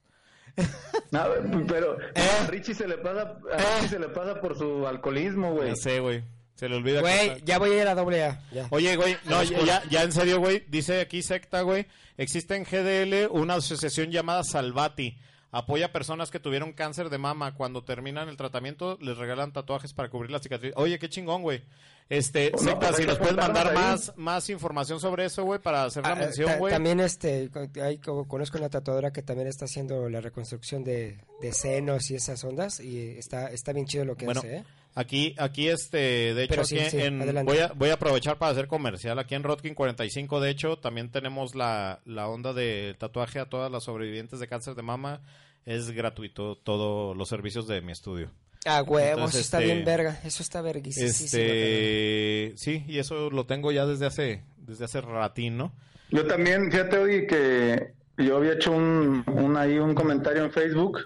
[1.12, 1.24] No,
[1.68, 2.24] pero Eh.
[2.44, 5.70] a Richie se le pasa, a Richie se le pasa por su alcoholismo, güey.
[5.70, 6.24] Ya sé, güey.
[6.58, 8.42] Se le olvida Güey, ya voy a ir a doble A.
[8.52, 8.68] Ya.
[8.72, 11.86] Oye, güey, no, ya, ya, en serio, güey, dice aquí secta, güey,
[12.18, 15.18] existe en GDL una asociación llamada Salvati.
[15.50, 17.56] Apoya a personas que tuvieron cáncer de mama.
[17.56, 20.74] Cuando terminan el tratamiento, les regalan tatuajes para cubrir la cicatriz.
[20.76, 21.64] Oye, qué chingón, güey.
[22.10, 23.74] Este, No, secta, si nos puedes mandar ahí.
[23.76, 26.74] más, más información sobre eso, güey, para hacer la Ah, mención, güey.
[26.74, 27.50] También este,
[27.82, 32.16] hay, co- conozco una tatuadora que también está haciendo la reconstrucción de, de senos y
[32.16, 34.64] esas ondas y está, está bien chido lo que Bueno, hace, ¿eh?
[35.00, 38.66] Aquí, aquí este, de hecho, aquí sí, en, voy, a, voy a aprovechar para hacer
[38.68, 39.20] comercial.
[39.20, 43.72] Aquí en Rotkin 45, de hecho, también tenemos la, la onda de tatuaje a todas
[43.72, 45.22] las sobrevivientes de cáncer de mama.
[45.68, 48.32] Es gratuito todos los servicios de mi estudio.
[48.66, 51.06] Ah, huevos, Entonces, está este- bien verga, eso está verguísimo.
[51.06, 55.76] Este, sí, y eso lo tengo ya desde hace, desde hace ratín, ¿no?
[56.10, 61.00] Yo también, fíjate, oye, que yo había hecho un, un ahí un comentario en Facebook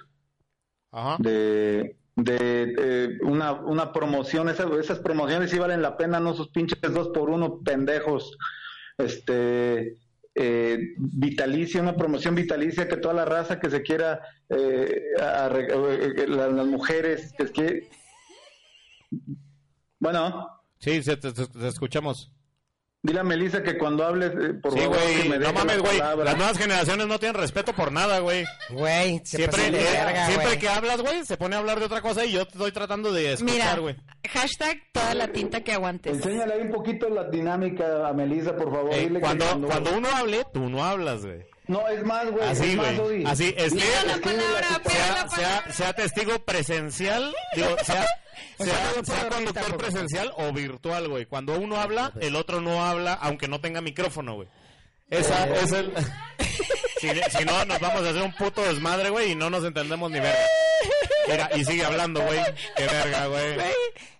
[0.92, 1.18] Ajá.
[1.20, 4.68] de, de eh, una, una promoción, esas,
[5.00, 8.38] promociones sí valen la pena, no sus pinches dos por uno pendejos.
[8.98, 9.98] Este,
[10.36, 16.28] eh, vitalicia, una promoción vitalicia que toda la raza que se quiera, eh, arre- eh,
[16.28, 17.90] las, mujeres, que que...
[20.00, 20.48] Bueno,
[20.80, 21.00] Sí,
[21.34, 22.32] te- te escuchamos.
[23.04, 25.30] Dile a Melissa que cuando hables, eh, por sí, favor, que güey.
[25.30, 25.98] me No mames, güey.
[25.98, 28.46] Las nuevas generaciones no tienen respeto por nada, güey.
[28.70, 32.02] Güey, se Siempre, eh, verga, siempre que hablas, güey, se pone a hablar de otra
[32.02, 33.96] cosa y yo te estoy tratando de Mira, escuchar, güey.
[34.30, 36.14] hashtag toda la tinta que aguantes.
[36.18, 38.94] Enséñale ahí un poquito la dinámica a Melissa, por favor.
[38.94, 41.46] Eh, Dile que cuando, cuando uno hable, tú no hablas, güey.
[41.68, 42.44] No, es más, güey.
[42.50, 43.24] Así, güey.
[43.26, 48.06] Así, es que Pida la palabra, sea, la sea, sea testigo presencial, digo, sea,
[48.58, 49.78] O sea, sea, sea por favor.
[49.78, 51.26] presencial o virtual, güey.
[51.26, 54.48] Cuando uno habla, el otro no habla, aunque no tenga micrófono, güey.
[55.10, 55.60] Esa Eh.
[55.64, 55.92] es el...
[57.00, 60.10] si, si no, nos vamos a hacer un puto desmadre, güey, y no nos entendemos
[60.12, 60.40] ni verga.
[61.28, 62.40] Mira, y sigue hablando, güey.
[62.76, 63.56] Qué verga, güey.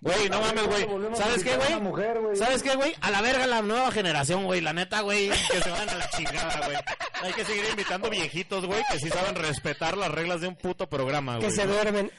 [0.00, 0.86] Güey, no mames, güey.
[1.16, 2.36] ¿Sabes qué, güey.
[2.36, 2.94] ¿Sabes qué, güey?
[3.00, 4.60] A la verga la nueva generación, güey.
[4.60, 5.28] La neta, güey.
[5.50, 6.76] Que se van a la chingada, güey.
[7.22, 10.88] Hay que seguir invitando viejitos, güey, que sí saben respetar las reglas de un puto
[10.88, 11.48] programa, güey.
[11.48, 12.10] Que se duermen.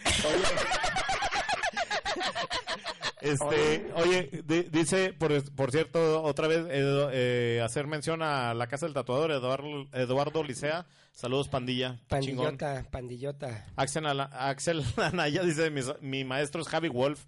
[3.21, 8.85] Este, oye, di- dice, por, por cierto, otra vez, eh, hacer mención a la casa
[8.85, 10.85] del tatuador, Eduardo, Eduardo Licea.
[11.13, 11.99] Saludos, pandilla.
[12.19, 12.57] Chingón.
[12.57, 13.65] Pandillota, pandillota.
[13.77, 17.23] Axel, Axel Anaya dice, mi, mi maestro es Javi Wolf.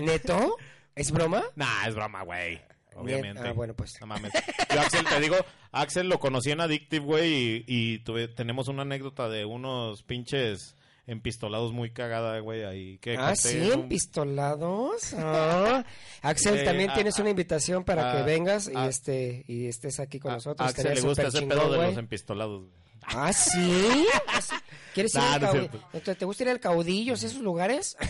[0.00, 0.56] ¿Neto?
[0.94, 1.42] ¿Es broma?
[1.56, 2.60] Nah, es broma, güey.
[2.94, 3.42] Obviamente.
[3.46, 4.00] Ah, bueno, pues.
[4.00, 4.32] No mames.
[4.74, 5.36] Yo, Axel, te digo,
[5.70, 10.74] Axel lo conocí en Addictive, güey, y, y tuve- tenemos una anécdota de unos pinches
[11.08, 15.12] empistolados muy cagada, güey, ahí que Ah, sí, en un- empistolados.
[15.18, 15.84] Ah.
[16.22, 19.98] Axel, Eh, también a- tienes una invitación para a- que vengas y este y estés
[19.98, 20.64] aquí con nosotros.
[20.66, 22.64] a Axel le gusta ese pedo de los empistolados.
[23.02, 24.06] Ah, sí.
[24.28, 24.54] Ah, sí.
[24.94, 25.78] ¿Quieres ir Nah, al no es cau- cierto.
[25.94, 27.96] Entonces, ¿Te gusta ir al caudillos, esos lugares?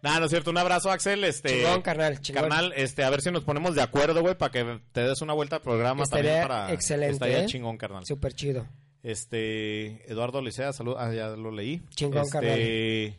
[0.00, 0.50] Nah, no es cierto.
[0.52, 1.24] Un abrazo, Axel.
[1.24, 2.42] Este, Chingón, carnal, chingón.
[2.44, 5.32] Carnal, este, a ver si nos ponemos de acuerdo, güey, para que te des una
[5.32, 6.72] vuelta al programa Estaría también para...
[6.72, 7.46] excelente, Estaría ¿eh?
[7.46, 8.04] chingón, carnal.
[8.06, 8.64] Súper chido.
[9.02, 10.96] Este, Eduardo Licea, salud.
[10.98, 11.82] Ah, ya lo leí.
[11.90, 13.18] Chingón, este.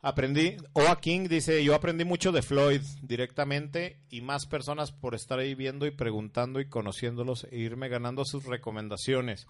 [0.00, 5.40] Aprendí, Oa King dice, yo aprendí mucho de Floyd directamente y más personas por estar
[5.40, 9.48] ahí viendo y preguntando y conociéndolos e irme ganando sus recomendaciones.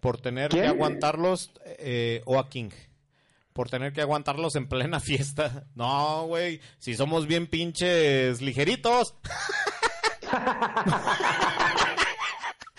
[0.00, 2.70] Por tener que aguantarlos, eh, Oa King.
[3.52, 5.64] Por tener que aguantarlos en plena fiesta.
[5.76, 9.14] No, güey, si somos bien pinches ligeritos.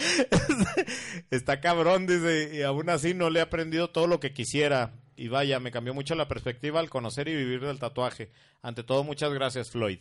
[1.31, 4.93] Está cabrón, dice, y aún así no le he aprendido todo lo que quisiera.
[5.15, 8.31] Y vaya, me cambió mucho la perspectiva al conocer y vivir del tatuaje.
[8.61, 9.99] Ante todo, muchas gracias, Floyd.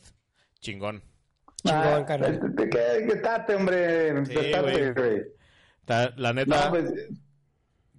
[0.60, 1.02] Chingón.
[1.64, 2.40] Chingón, Ah, carnal.
[2.70, 3.06] ¿qué?
[3.12, 4.26] Estate, hombre.
[4.26, 5.22] Sí, estate, güey.
[6.16, 6.84] La neta, No, pues,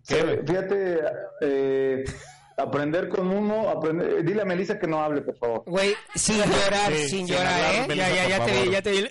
[0.07, 0.99] ¿Qué, eh, fíjate,
[1.41, 2.03] eh,
[2.57, 5.63] aprender con uno, aprender, dile a Melissa que no hable, por favor.
[5.65, 7.85] Güey, sin llorar, Sí, sin sin llorar, hablar, ¿eh?
[7.87, 8.71] Melissa, ya, ya, ya por te vi, favor.
[8.73, 9.07] ya te vi.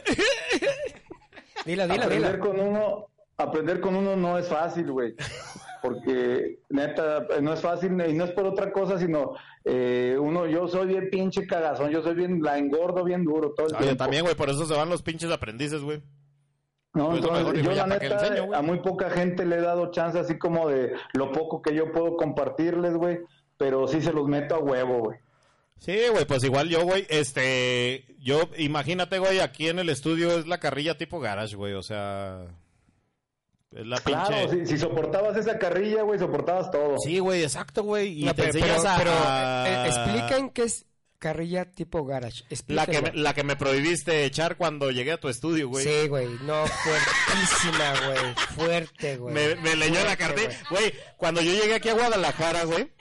[1.64, 5.14] Dilo, dilo, aprender con uno, aprender con uno no es fácil, güey.
[5.82, 9.34] Porque neta, no es fácil y no es por otra cosa, sino
[9.64, 13.66] eh, uno, yo soy bien pinche cagazón, yo soy bien, la engordo bien duro todo
[13.66, 14.02] el Oye, tiempo.
[14.02, 16.02] también, güey, por eso se van los pinches aprendices, güey.
[16.94, 19.90] No, Pues entonces, mejor, yo la neta, enseño, a muy poca gente le he dado
[19.90, 23.18] chance así como de lo poco que yo puedo compartirles, güey,
[23.58, 25.18] pero sí se los meto a huevo, güey.
[25.80, 30.46] Sí, güey, pues igual yo, güey, este, yo, imagínate, güey, aquí en el estudio es
[30.46, 32.46] la carrilla tipo garage, güey, o sea,
[33.72, 34.66] es la Claro, pinche...
[34.66, 36.96] si, si soportabas esa carrilla, güey, soportabas todo.
[36.98, 39.64] Sí, güey, exacto, güey, y No, te pero, enseñas pero- a...
[39.66, 40.86] pero, eh, expliquen qué es
[41.24, 42.44] carrilla tipo garage.
[42.66, 45.84] La que, me, la que me prohibiste echar cuando llegué a tu estudio, güey.
[45.86, 46.26] Sí, güey.
[46.42, 48.34] No, fuertísima, güey.
[48.54, 49.34] Fuerte, güey.
[49.34, 50.50] Me, me leyó la cartilla.
[50.68, 52.92] Güey, cuando yo llegué aquí a Guadalajara, güey.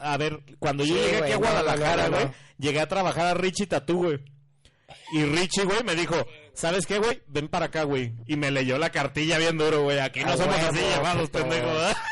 [0.00, 2.34] a ver, cuando yo Sí, llegué aquí a Guadalajara, no, no, güey, no.
[2.58, 4.18] llegué a trabajar a Richie Tatú, güey.
[5.12, 6.16] Y Richie, güey, me dijo,
[6.52, 7.22] ¿sabes qué, güey?
[7.28, 8.12] Ven para acá, güey.
[8.26, 10.00] Y me leyó la cartilla bien duro, güey.
[10.00, 11.96] Aquí no A somos así llamados, pendejo, ¿verdad?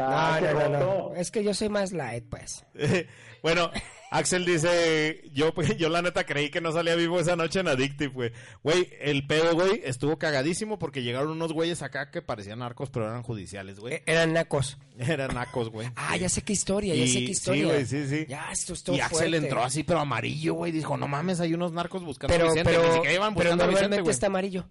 [0.00, 1.16] Ah, No, no, no.
[1.16, 2.64] Es que yo soy más light, pues.
[3.42, 3.70] bueno,
[4.10, 8.08] Axel dice, yo, yo la neta creí que no salía vivo esa noche en Addictive,
[8.12, 8.32] güey.
[8.62, 13.06] Güey, el pedo, güey, estuvo cagadísimo porque llegaron unos güeyes acá que parecían narcos, pero
[13.06, 13.94] eran judiciales, güey.
[13.94, 14.78] Eh, Eran nacos.
[14.98, 15.88] Eran nacos, güey.
[15.96, 17.62] Ah, ya sé qué historia, ya Y- sé qué historia.
[17.62, 18.26] Sí, güey, sí, sí.
[18.28, 19.36] Ya, esto estuvo y Axel fuerte.
[19.36, 20.72] entró así, pero amarillo, güey.
[20.72, 22.70] Dijo, no mames, hay unos narcos buscando Pero, a Vicente.
[22.70, 24.68] pero, Ni siquiera iban pero buscando a Vicente, normalmente está amarillo.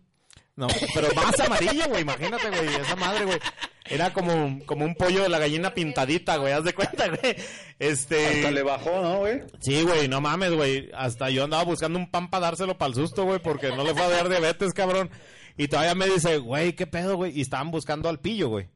[0.58, 2.02] No, pero más amarillo, güey.
[2.02, 2.76] Imagínate, güey.
[2.82, 3.38] Esa madre, güey.
[3.86, 6.52] Era como, como un pollo de la gallina pintadita, güey.
[6.52, 7.36] Haz de cuenta, güey.
[7.78, 8.38] Este.
[8.38, 9.42] Hasta le bajó, ¿no, güey?
[9.60, 10.90] Sí, güey, no mames, güey.
[10.96, 13.94] Hasta yo andaba buscando un pan para dárselo para el susto, güey, porque no le
[13.94, 15.12] fue a dar diabetes, cabrón.
[15.58, 17.38] Y todavía me dice, güey, ¿qué pedo, güey?
[17.38, 18.68] Y estaban buscando al pillo, güey.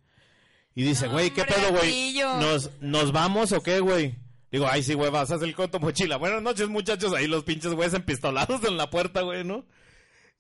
[0.75, 2.13] Y dice, No, güey, ¿qué pedo, güey?
[2.39, 4.15] ¿Nos, ¿Nos vamos o qué, güey?
[4.51, 6.17] Digo, ay, sí, güey, vas a hacer con tu mochila.
[6.17, 7.11] Buenas noches, muchachos.
[7.13, 9.65] Ahí los pinches güeyes empistolados en la puerta, güey, ¿no?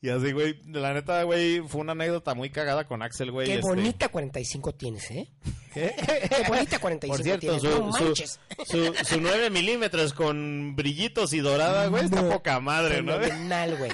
[0.03, 3.45] Y así, güey, la neta, güey, fue una anécdota muy cagada con Axel, güey.
[3.45, 3.67] Qué este.
[3.67, 5.27] bonita 45 tienes, ¿eh?
[5.75, 5.93] ¿Qué?
[6.27, 7.61] Qué bonita 45 Por cierto, tienes.
[7.61, 8.39] su, no su, manches.
[8.65, 13.19] su, su 9 milímetros con brillitos y dorada, güey, está No, poca madre, ¿no?
[13.19, 13.91] Fenomenal, güey.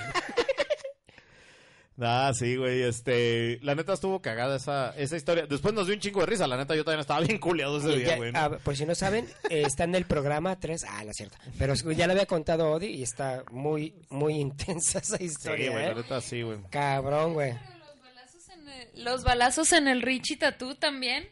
[2.00, 5.48] Ah, sí, güey, este, la neta estuvo cagada esa, esa historia.
[5.48, 7.92] Después nos dio un chingo de risa, la neta yo también estaba bien culeado ese
[7.94, 8.32] Y día, ya- güey.
[8.32, 8.40] ¿no?
[8.40, 10.84] ah, por si no saben, eh, está en el programa 3.
[10.88, 11.38] Ah, no es cierto.
[11.58, 15.72] Pero ya lo había contado Odi y está muy, muy intensa esa sí, historia.
[15.72, 15.88] güey, ¿eh?
[15.90, 16.60] la neta sí, güey.
[16.70, 17.54] Cabrón, güey.
[17.54, 21.28] Los balazos en el, los balazos en el Richie Tatú también.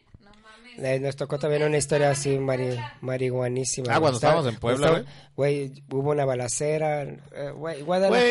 [0.78, 3.94] Eh, Nos tocó también una historia así mari, marihuanísima.
[3.94, 5.04] Ah, cuando estábamos en Puebla,
[5.34, 7.02] Güey, hubo una balacera.
[7.02, 7.82] eh, Güey,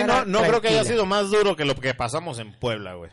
[0.06, 3.12] no, no creo que haya sido más duro que lo que pasamos en Puebla, güey.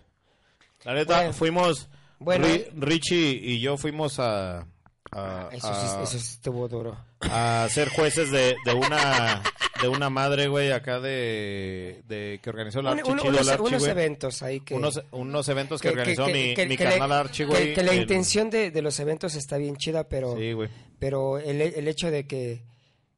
[0.84, 1.32] La neta, Bueno.
[1.32, 1.88] fuimos,
[2.18, 2.46] Bueno.
[2.46, 4.66] Ri- Richie y yo fuimos a,
[5.12, 6.96] a, Eso a- sí, eso sí estuvo duro.
[7.20, 9.42] a ser jueces de, de una
[9.80, 13.60] de una madre, güey, acá de, de que organizó el Un- Archi un- unos, el
[13.60, 14.74] unos eventos ahí que...
[14.74, 17.74] unos, unos eventos que, que- organizó que- mi, que- mi carnal Archie, güey.
[17.74, 20.36] que la en- intención de, de los eventos está bien chida, pero...
[20.36, 20.68] Sí, güey.
[21.00, 22.62] Pero el, el hecho de que,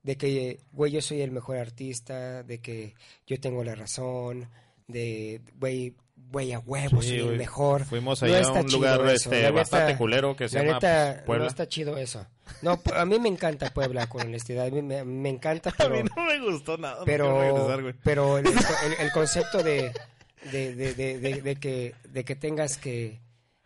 [0.02, 2.94] de que, güey, yo soy el mejor artista, de que
[3.26, 4.48] yo tengo la razón,
[4.88, 5.94] de, güey,
[6.30, 7.84] güey, a huevo, Sí, soy el mejor.
[7.84, 11.22] Fuimos No allá a está un lugar este, la bastante culero que se la llama
[11.26, 11.44] Puebla.
[11.44, 12.26] No está chido eso.
[12.62, 14.66] No, a mí me encanta Puebla, con honestidad.
[14.66, 15.90] A mí me, me encanta, A pero...
[15.94, 16.98] mí no me gustó nada.
[17.00, 18.54] no pero regresar, pero el, el-
[19.00, 19.92] el concepto de
[20.52, 23.18] de, de, de, de- de que de que tengas que,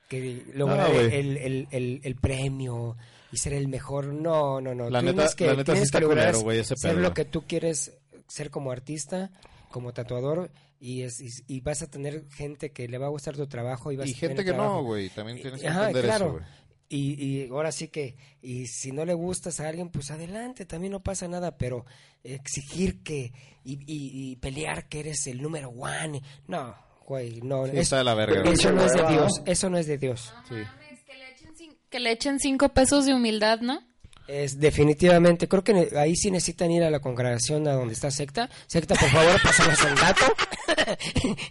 [0.08, 1.66] que lograr No, el,
[2.02, 2.96] el, premio
[3.32, 5.82] y ser el mejor no no no La Tienes neta- que, la neta sí tienes
[5.88, 7.92] está que lograr culero, güey, ese ser lo que tú quieres
[8.28, 9.30] ser como artista
[9.70, 13.36] como tatuador y, es, y, y vas a tener gente que le va a gustar
[13.36, 15.08] tu trabajo y vas Y a tener gente que no, güey.
[15.10, 16.24] También tienes que Ajá, entender claro.
[16.26, 16.44] eso, güey.
[16.90, 20.92] Y, y ahora sí que, y si no le gustas a alguien, pues adelante, también
[20.92, 21.84] no pasa nada, pero
[22.24, 23.32] exigir que,
[23.64, 26.74] y, y- y pelear que eres el número one, no,
[27.06, 28.54] güey, no, Sí, es- está de la verga, güey.
[28.54, 29.06] eso no es de.
[29.06, 30.32] Dios, eso no es de Dios.
[30.48, 30.54] Sí.
[30.54, 33.80] Mames, que le echen cin- Que le echen cinco pesos de humildad, ¿no?
[34.26, 38.50] Es definitivamente, creo que ahí sí necesitan ir a la congregación a donde está secta.
[38.66, 40.24] Secta, por favor, pásanos el dato.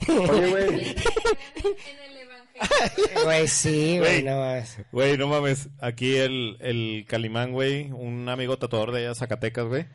[0.07, 3.23] Oye, güey, En el evangelio.
[3.23, 4.23] Güey, sí, Güey.
[4.23, 4.77] no más.
[4.91, 5.69] Güey, no mames.
[5.79, 9.85] Aquí el, el Calimán, güey, un amigo tatuador de allá, Zacatecas, güey.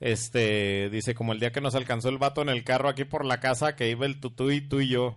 [0.00, 3.24] Este, dice, como el día que nos alcanzó el vato en el carro aquí por
[3.24, 5.16] la casa, que iba el tutú y tú y yo.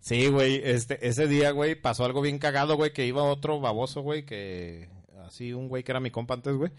[0.00, 4.02] Sí, güey, este, ese día, güey, pasó algo bien cagado, güey, que iba otro baboso,
[4.02, 4.88] güey, que,
[5.26, 6.72] así, un güey que era mi compa antes, güey,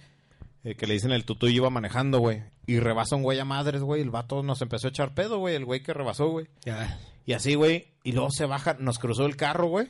[0.65, 3.45] eh, que le dicen el tutú y iba manejando, güey, y rebasa un güey a
[3.45, 6.47] madres, güey, el vato nos empezó a echar pedo, güey, el güey que rebasó, güey.
[6.63, 6.99] Ya.
[7.25, 7.93] Y así, güey.
[8.03, 9.87] Y luego se baja, nos cruzó el carro, güey.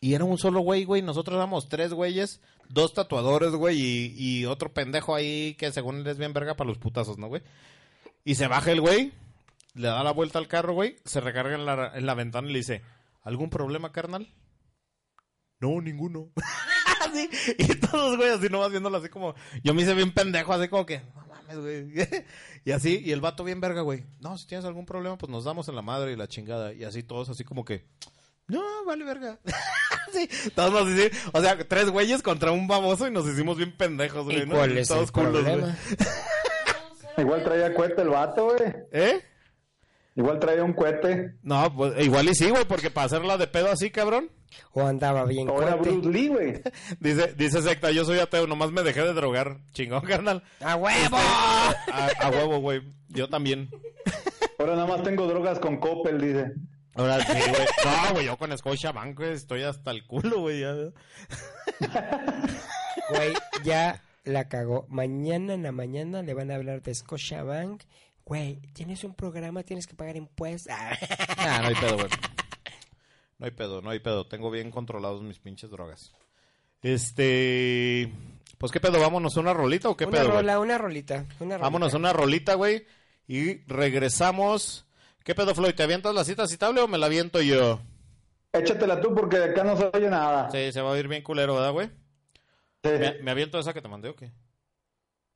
[0.00, 1.02] Y era un solo güey, güey.
[1.02, 6.06] Nosotros éramos tres güeyes, dos tatuadores, güey, y, y otro pendejo ahí que según él
[6.06, 7.42] es bien verga para los putazos, ¿no, güey?
[8.24, 9.12] Y se baja el güey.
[9.74, 12.52] le da la vuelta al carro, güey, se recarga en la, en la ventana y
[12.52, 12.82] le dice,
[13.22, 14.28] ¿algún problema, carnal?
[15.60, 16.30] No, ninguno.
[17.06, 19.34] Así, y todos, güey, así nomás viéndolo así como...
[19.62, 21.02] Yo me hice bien pendejo, así como que...
[21.48, 22.24] No mames, güey.
[22.64, 24.04] y así, y el vato bien verga, güey.
[24.20, 26.72] No, si tienes algún problema, pues nos damos en la madre y la chingada.
[26.72, 27.84] Y así todos así como que...
[28.48, 29.38] No, vale verga.
[30.12, 31.30] sí, todos nos hicimos...
[31.32, 34.42] O sea, tres güeyes contra un baboso y nos hicimos bien pendejos, güey.
[34.42, 34.54] ¿Y ¿no?
[34.54, 35.44] cuál es el Todos culos, güey.
[35.44, 35.76] problema?
[37.18, 38.74] Igual traía cohete el vato, güey.
[38.92, 39.22] ¿Eh?
[40.16, 41.34] Igual traía un cohete.
[41.42, 44.30] No, pues igual y sí, güey, porque para hacerla de pedo así, cabrón.
[44.72, 45.76] ¿O andaba bien O era?
[45.76, 46.62] Bruce Lee, güey.
[47.00, 49.58] Dice, dice Secta, yo soy ateo, nomás me dejé de drogar.
[49.72, 50.42] Chingón, carnal.
[50.60, 51.16] ¡A huevo!
[51.18, 52.80] A, a huevo, güey.
[53.08, 53.68] Yo también.
[54.58, 56.52] Ahora nada más tengo drogas con Coppel, dice.
[56.94, 57.66] Ahora sí, güey.
[57.84, 60.60] No, güey, yo con Scotia Bank, güey, estoy hasta el culo, güey.
[60.60, 60.74] ya.
[63.10, 64.86] Güey, ya la cagó.
[64.88, 67.82] Mañana en la mañana le van a hablar de Scotiabank.
[68.26, 70.72] Güey, tienes un programa, tienes que pagar impuestos.
[70.76, 72.08] Ah, no hay pedo, güey.
[73.38, 74.26] No hay pedo, no hay pedo.
[74.26, 76.14] Tengo bien controlados mis pinches drogas.
[76.80, 78.10] Este.
[78.56, 80.30] Pues qué pedo, vámonos a una rolita o qué una pedo.
[80.30, 81.26] rola, una rolita.
[81.40, 81.98] Una Vámonos a rolita.
[81.98, 82.86] una rolita, güey.
[83.28, 84.86] Y regresamos.
[85.22, 85.74] ¿Qué pedo, Floyd?
[85.74, 87.78] ¿Te avientas la cita citable o me la aviento yo?
[88.54, 90.50] Échatela tú porque de acá no se oye nada.
[90.50, 91.88] Sí, se va a oír bien culero, ¿verdad, güey?
[92.82, 92.90] Sí.
[92.90, 94.32] ¿Me, me aviento esa que te mandé o qué?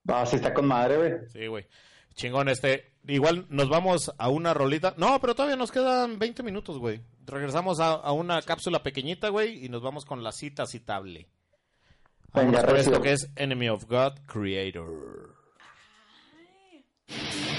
[0.09, 1.13] Ah, sí está con madre, güey.
[1.31, 1.67] Sí, güey.
[2.15, 2.93] Chingón, este.
[3.07, 4.95] Igual nos vamos a una rolita.
[4.97, 7.01] No, pero todavía nos quedan 20 minutos, güey.
[7.27, 11.29] Regresamos a, a una cápsula pequeñita, güey, y nos vamos con la cita citable.
[12.35, 12.93] Venga, recio.
[12.93, 15.41] esto que es Enemy of God Creator.
[17.11, 17.50] Thank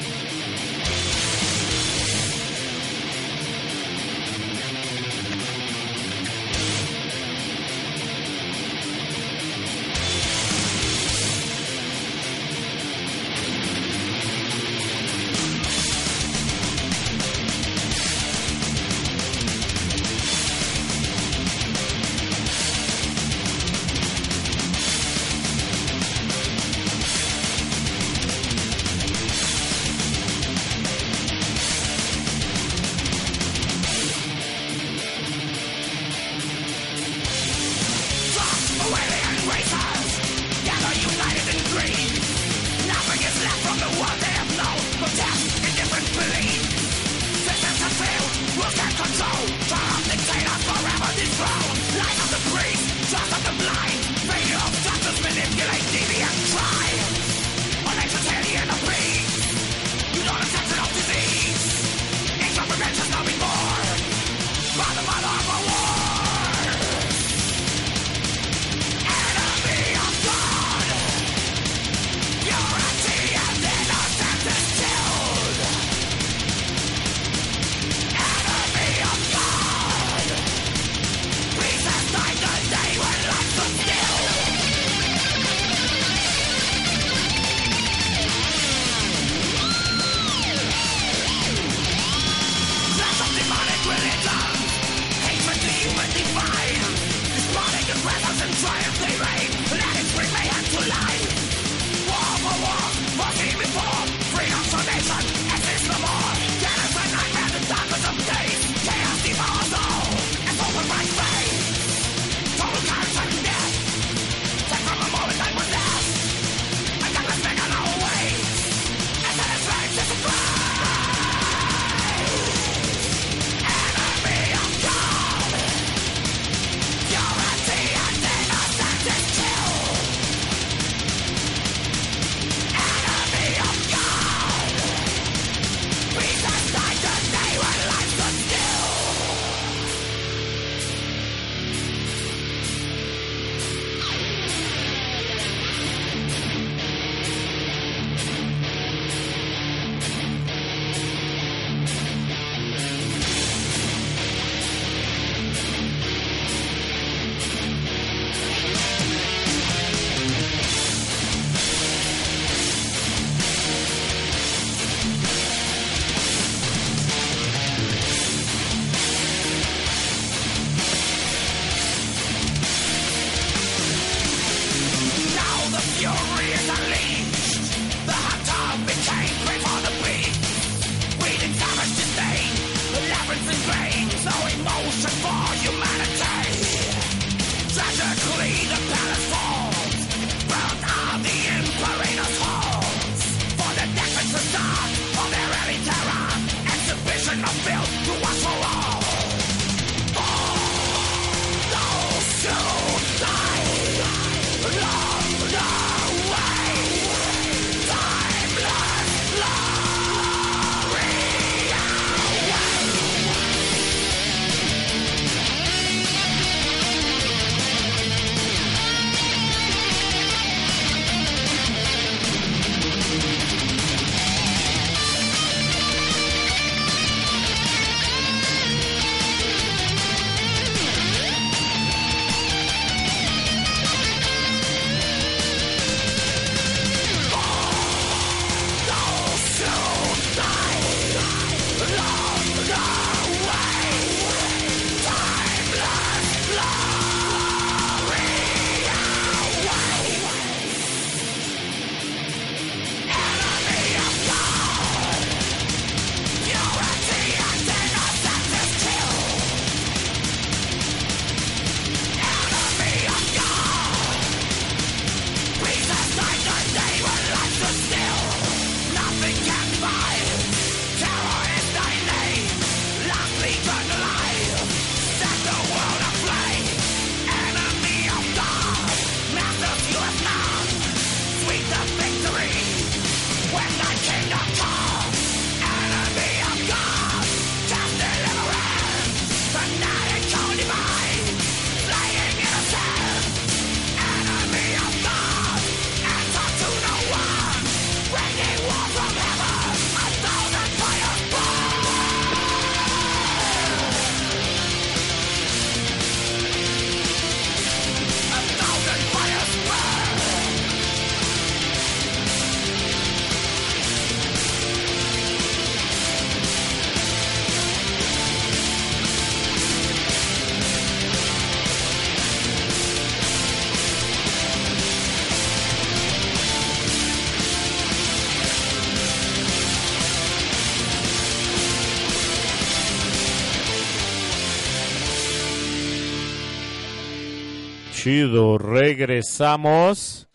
[338.02, 340.28] Chido, regresamos.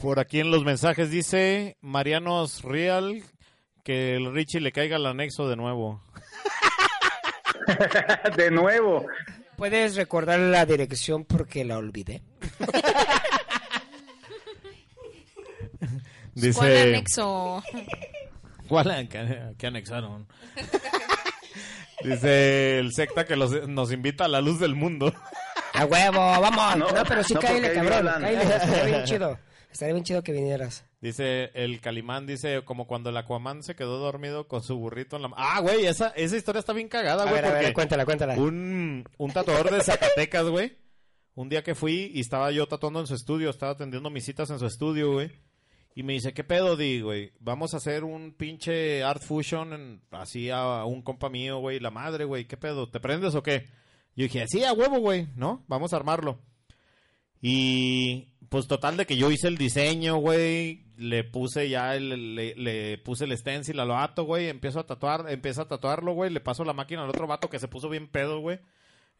[0.00, 3.22] Por aquí en los mensajes dice Marianos Real
[3.84, 6.02] que el Richie le caiga el anexo de nuevo.
[8.36, 9.06] De nuevo.
[9.56, 12.22] ¿Puedes recordar la dirección porque la olvidé?
[16.34, 17.62] Dice, ¿Cuál anexo?
[18.68, 19.08] ¿Cuál?
[19.08, 20.26] ¿Qué, qué anexaron?
[22.02, 25.14] Dice el secta que los- nos invita a la luz del mundo.
[25.74, 26.18] ¡A huevo!
[26.18, 26.76] ¡Vamos!
[26.76, 28.06] No, No, pero sí no, cállale, cabrón.
[28.20, 29.38] Cállale, estaría bien chido.
[29.70, 30.84] Estaría bien chido que vinieras.
[31.00, 35.22] Dice el Calimán, dice como cuando el Aquaman se quedó dormido con su burrito en
[35.22, 35.42] la mano.
[35.46, 38.34] Ah, güey, esa, esa historia está bien cagada, A güey, ver, a ver, cuéntala, cuéntala.
[38.34, 40.76] un, un tatuador de Zacatecas, güey,
[41.34, 44.50] un día que fui y estaba yo tatuando en su estudio, estaba atendiendo mis citas
[44.50, 45.30] en su estudio, güey,
[45.94, 47.32] y me dice, ¿qué pedo, di, güey?
[47.38, 51.90] Vamos a hacer un pinche Art Fusion en- así a, un compa mío, güey, la
[51.92, 52.90] madre, güey, ¿qué pedo?
[52.90, 53.66] ¿Te prendes o qué?
[54.18, 55.64] Yo dije, sí, a huevo, güey, ¿no?
[55.68, 56.40] Vamos a armarlo.
[57.40, 62.54] Y pues total de que yo hice el diseño, güey, le puse ya el, le,
[62.56, 66.40] le puse el stencil al vato, güey, empiezo a tatuar, empiezo a tatuarlo, güey, le
[66.40, 68.58] paso la máquina al otro vato que se puso bien pedo, güey.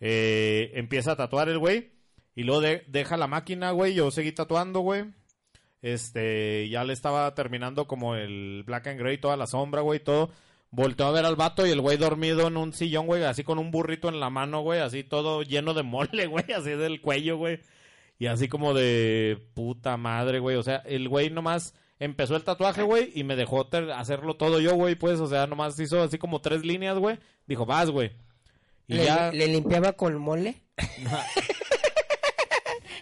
[0.01, 1.93] Eh, empieza a tatuar el güey
[2.35, 5.05] y luego de- deja la máquina, güey, yo seguí tatuando, güey.
[5.81, 10.31] Este, ya le estaba terminando como el black and gray, toda la sombra, güey, todo.
[10.71, 13.59] Volteó a ver al vato y el güey dormido en un sillón, güey, así con
[13.59, 17.37] un burrito en la mano, güey, así todo lleno de mole, güey, así del cuello,
[17.39, 17.61] güey.
[18.19, 20.57] Y así como de puta madre, güey.
[20.57, 24.75] O sea, el güey nomás empezó el tatuaje, güey, y me dejó hacerlo todo yo,
[24.75, 25.21] güey, pues.
[25.21, 27.19] O sea, nomás hizo así como tres líneas, güey.
[27.47, 28.13] Dijo, vas, güey.
[28.89, 29.31] Y ¿Le, ya...
[29.31, 30.63] ¿Le limpiaba con mole?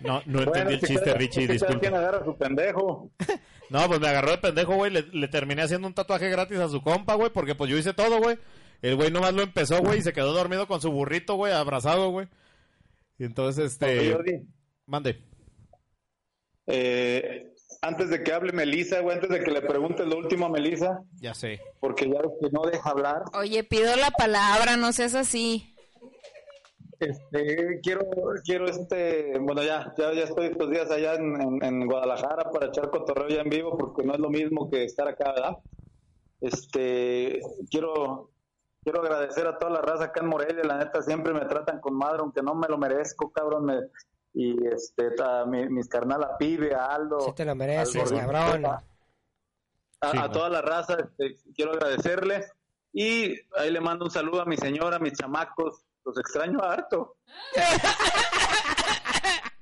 [0.00, 3.10] No, no entendí Bueno, el si chiste, Richie, si quien agarra a su pendejo.
[3.70, 4.90] No, pues me agarró de pendejo, güey.
[4.92, 7.92] Le, le terminé haciendo un tatuaje gratis a su compa, güey, porque pues yo hice
[7.94, 8.38] todo, güey.
[8.82, 12.10] El güey nomás lo empezó, güey, y se quedó dormido con su burrito, güey, abrazado,
[12.10, 12.28] güey.
[13.18, 14.12] Y entonces, este...
[14.12, 14.42] Jordi,
[14.86, 15.22] Mande.
[16.66, 17.52] eh,
[17.82, 21.00] antes de que hable Melissa, güey, antes de que le preguntes lo último a Melissa,
[21.20, 21.60] Ya sé.
[21.80, 23.22] porque ya ves que no deja hablar.
[23.34, 25.74] Oye, pido la palabra, no seas así.
[26.98, 28.06] Este, quiero,
[28.44, 32.66] quiero este, bueno, ya, ya, ya estoy estos días allá en, en- en Guadalajara para
[32.66, 35.56] echar cotorreo ya en vivo, porque no es lo mismo que estar acá, ¿verdad?
[36.40, 37.40] Este,
[37.70, 38.30] quiero,
[38.82, 41.94] quiero agradecer a toda la raza acá en Morelia, la neta siempre me tratan con
[41.94, 43.88] madre, aunque no me lo merezco, cabrón, me-
[44.34, 48.66] y este, a mi- mis carnal a Pibe, a Aldo, Sí te lo mereces, cabrón.
[48.66, 48.74] a,
[50.02, 50.32] a- Sí, a güey.
[50.32, 52.44] toda la raza, este, quiero agradecerle
[52.92, 57.16] y ahí le mando un saludo a mi señora, a mis chamacos, los extraño harto.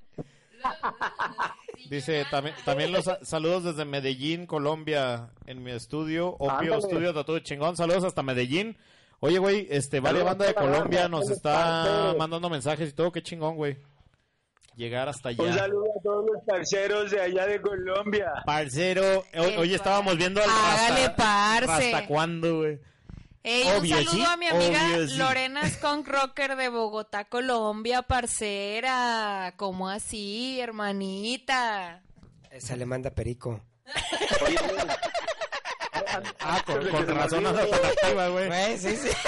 [1.91, 6.79] Dice, también, también los sa- saludos desde Medellín, Colombia, en mi estudio, Opio Ándale.
[6.79, 7.77] Estudio Tatu Chingón.
[7.77, 8.77] Saludos hasta Medellín.
[9.21, 13.13] Oye, güey, este, Saludos banda de Colombia nos está mandando mensajes y todo.
[13.13, 13.77] Qué chingón, güey.
[14.77, 15.43] Llegar hasta allá.
[15.45, 18.33] Un saludo a todos los parceros de allá de Colombia.
[18.45, 21.95] Parcero, hoy, hoy estábamos viendo al Hágale, hasta, parce.
[21.95, 22.81] ¿Hasta cuándo, güey?
[23.47, 25.17] Ey, Obvio, un saludo sí, a mi amiga obvio, sí.
[25.19, 29.53] Lorena Skunk Rocker de Bogotá, Colombia, parcera.
[29.59, 32.03] ¿Cómo así, hermanita?
[32.59, 33.61] Se le manda perico.
[34.47, 34.57] Oye,
[36.41, 38.47] Ah, con, con razón olvide, anda tan activa, güey.
[38.47, 39.09] Güey, sí, sí.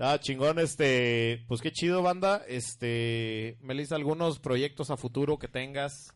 [0.00, 2.44] Ah, chingón, este, pues qué chido, banda.
[2.46, 6.14] Este, Melissa, algunos proyectos a futuro que tengas.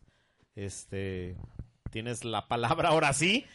[0.55, 1.35] Este,
[1.91, 3.45] tienes la palabra ahora sí.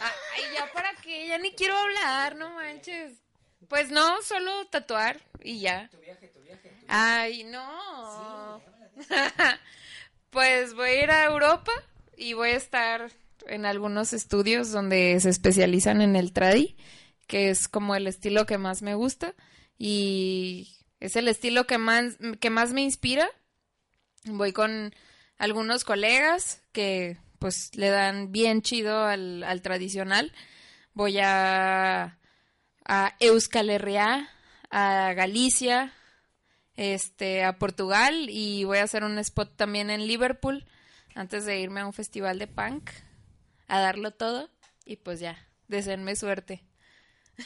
[0.00, 3.12] Ay, ya para qué, ya ni quiero hablar, no manches.
[3.68, 5.90] Pues no, solo tatuar y ya.
[6.88, 8.60] Ay, no.
[10.30, 11.72] pues voy a ir a Europa
[12.16, 13.10] y voy a estar
[13.46, 16.76] en algunos estudios donde se especializan en el tradi,
[17.26, 19.34] que es como el estilo que más me gusta
[19.78, 23.28] y es el estilo que más que más me inspira.
[24.24, 24.94] Voy con
[25.38, 30.32] algunos colegas que pues le dan bien chido al, al tradicional.
[30.94, 32.18] Voy a,
[32.84, 34.28] a Euskal Herria,
[34.70, 35.92] a Galicia,
[36.76, 40.66] este, a Portugal y voy a hacer un spot también en Liverpool
[41.14, 42.90] antes de irme a un festival de punk
[43.68, 44.50] a darlo todo
[44.84, 45.38] y pues ya,
[45.68, 46.64] deseenme suerte.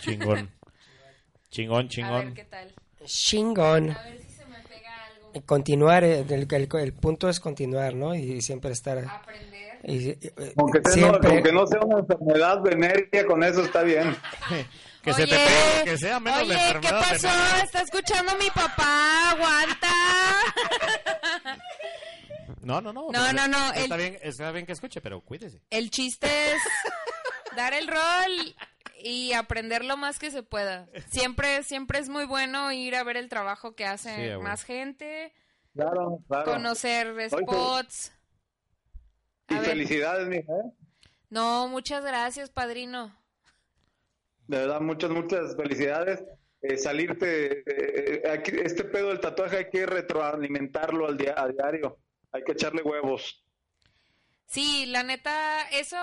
[0.01, 0.51] Chingón.
[1.51, 2.35] Chingón, A ver chingón.
[2.35, 2.73] qué tal.
[3.07, 3.91] Chingón.
[3.91, 5.47] A ver si se me pega algo.
[5.47, 8.15] Continuar, el, el- el punto es continuar, ¿no?
[8.15, 8.99] Y siempre estar...
[8.99, 9.70] Aprender.
[9.85, 11.31] Y- y- eh, Aunque, sea- siempre...
[11.31, 14.17] aunque no sea una enfermedad venérea, con eso está bien.
[15.03, 17.27] Que se te Oye, pegue, que sea menos Oye, la ¿qué pasó?
[17.29, 17.63] venérea.
[17.65, 19.89] Está escuchando mi papá, aguanta.
[22.63, 23.05] No, no, no.
[23.05, 25.63] No, pues, no, no, Está, el- bien, está bien que escuche, pero cuídese.
[25.71, 26.61] El chiste es
[27.57, 28.55] dar el rol
[29.03, 30.87] y aprender lo más que se pueda.
[31.11, 35.33] Siempre, siempre es muy bueno ir a ver el trabajo que hace Sí, más gente,
[35.75, 36.53] Claro, claro.
[36.53, 38.13] conocer spots.
[39.51, 39.71] Y A ver.
[39.71, 40.53] felicidades, mija.
[40.53, 40.73] ¿eh?
[41.29, 43.15] No, muchas gracias, padrino.
[44.47, 46.23] De verdad, muchas, muchas felicidades.
[46.63, 51.99] Eh, salirte, eh, aquí- este pedo del tatuaje hay que retroalimentarlo al dia- a diario.
[52.33, 53.43] Hay que echarle huevos.
[54.47, 55.97] Sí, la neta, eso,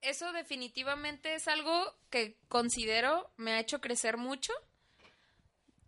[0.00, 4.52] eso definitivamente es algo que considero me ha hecho crecer mucho.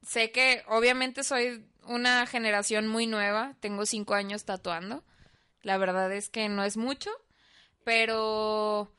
[0.03, 5.05] Sé que obviamente soy una generación muy nueva, tengo cinco años tatuando.
[5.65, 7.11] La verdad es que no es mucho,
[7.85, 8.95] pero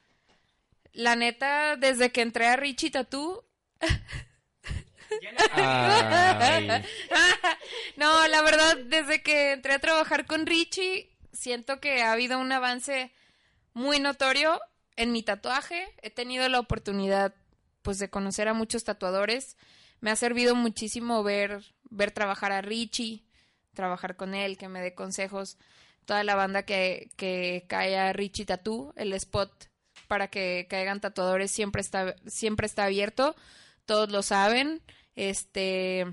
[0.94, 3.46] la neta, desde que entré a Richie Tattoo,
[7.98, 12.52] no, la verdad, desde que entré a trabajar con Richie, siento que ha habido un
[12.52, 13.14] avance
[13.74, 14.60] muy notorio
[14.96, 15.88] en mi tatuaje.
[16.02, 17.36] He tenido la oportunidad,
[17.84, 19.56] pues, de conocer a muchos tatuadores.
[20.00, 23.24] Me ha servido muchísimo ver, ver trabajar a Richie,
[23.74, 25.58] trabajar con él, que me dé consejos.
[26.06, 29.52] Toda la banda que, que cae a Richie Tattoo, el spot
[30.08, 33.36] para que caigan tatuadores siempre está, siempre está abierto.
[33.86, 34.82] Todos lo saben.
[35.16, 36.06] Este,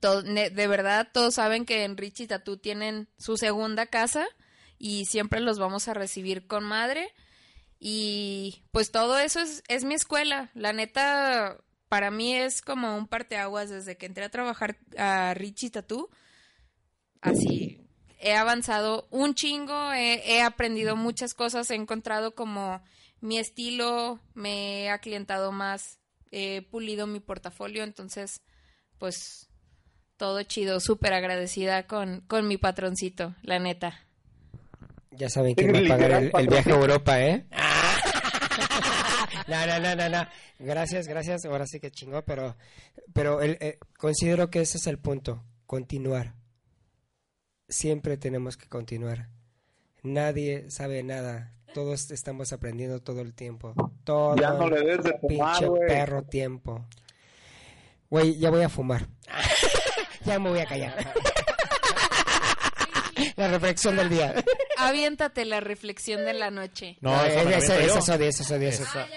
[0.00, 4.26] to- ne- de verdad, todos saben que en Richie Tattoo tienen su segunda casa
[4.78, 7.12] y siempre los vamos a recibir con madre.
[7.78, 10.50] Y pues todo eso es, es mi escuela.
[10.54, 11.58] La neta,
[11.88, 16.08] para mí es como un parteaguas desde que entré a trabajar a Richie Tattoo.
[17.20, 17.79] Así,
[18.20, 22.82] he avanzado un chingo, he, he aprendido muchas cosas, he encontrado como
[23.20, 25.98] mi estilo, me he aclientado más,
[26.30, 28.42] he pulido mi portafolio, entonces,
[28.98, 29.48] pues,
[30.16, 33.98] todo chido, súper agradecida con, con mi patroncito, la neta.
[35.12, 37.46] Ya saben quién va a pagar el, el viaje a Europa, ¿eh?
[39.46, 40.28] No, no, no, no, no.
[40.60, 41.44] Gracias, gracias.
[41.44, 42.56] Ahora sí que chingó, pero,
[43.12, 45.42] pero el- eh, considero que ese es el punto.
[45.66, 46.34] Continuar.
[47.70, 49.28] Siempre tenemos que continuar.
[50.02, 51.54] Nadie sabe nada.
[51.72, 53.74] Todos estamos aprendiendo todo el tiempo.
[54.04, 55.86] Todo Ya no le el des de fumar, pinche güey.
[55.86, 56.84] perro tiempo.
[58.10, 59.06] Güey, ya voy a fumar.
[60.24, 61.14] ya me voy a callar.
[63.36, 64.34] La reflexión del día.
[64.78, 66.96] Aviéntate la reflexión de la noche.
[67.02, 67.84] No, Ah, odio, ese Esa- odio.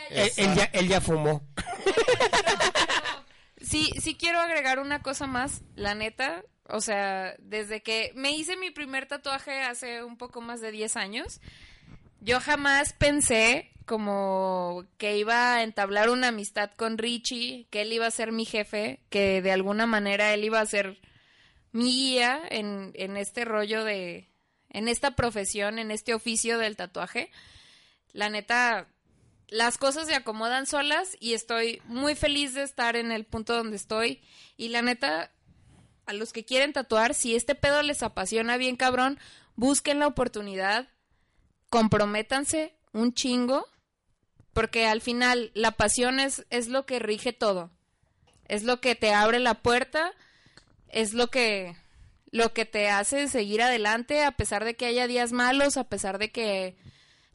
[0.09, 1.41] Él, él ya, él ya fumó.
[3.61, 6.43] Sí, sí quiero agregar una cosa más, la neta.
[6.69, 10.95] O sea, desde que me hice mi primer tatuaje hace un poco más de 10
[10.95, 11.41] años,
[12.21, 18.07] yo jamás pensé como que iba a entablar una amistad con Richie, que él iba
[18.07, 21.01] a ser mi jefe, que de alguna manera él iba a ser
[21.73, 24.29] mi guía en, en este rollo de,
[24.69, 27.29] en esta profesión, en este oficio del tatuaje.
[28.11, 28.87] La neta,
[29.47, 33.75] las cosas se acomodan solas y estoy muy feliz de estar en el punto donde
[33.75, 34.21] estoy.
[34.55, 35.31] Y la neta,
[36.05, 39.19] a los que quieren tatuar, si este pedo les apasiona bien cabrón,
[39.55, 40.87] busquen la oportunidad,
[41.69, 43.65] comprométanse un chingo,
[44.53, 47.71] porque al final la pasión es, es lo que rige todo.
[48.45, 50.13] Es lo que te abre la puerta,
[50.89, 51.75] es lo que
[52.33, 56.17] lo que te hace seguir adelante a pesar de que haya días malos, a pesar
[56.17, 56.75] de que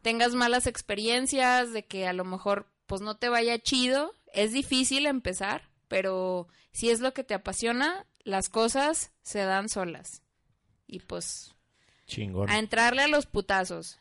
[0.03, 5.07] tengas malas experiencias, de que a lo mejor pues no te vaya chido, es difícil
[5.07, 10.23] empezar, pero si es lo que te apasiona, las cosas se dan solas.
[10.87, 11.55] Y pues
[12.07, 12.49] Chingón.
[12.51, 13.99] a entrarle a los putazos.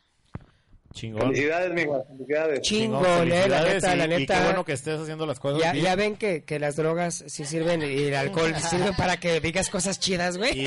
[0.94, 1.28] Chingón.
[1.32, 2.02] Felicidades, mija.
[2.08, 2.60] Felicidades.
[2.62, 4.44] Chingón, eh, la neta, y- la y qué neta.
[4.44, 5.84] bueno que estés haciendo las cosas Ya, bien.
[5.84, 9.68] ya ven que, que las drogas sí sirven y el alcohol sirve para que digas
[9.70, 10.60] cosas chidas, güey.
[10.60, 10.66] Y,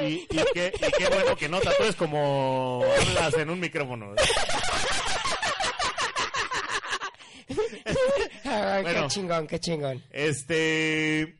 [0.00, 2.82] y, y qué, y qué bueno que no tatúes como
[3.16, 4.14] hablas en un micrófono.
[8.44, 9.02] Ay, Bueno.
[9.02, 10.02] Qué chingón, qué chingón.
[10.10, 11.36] Este.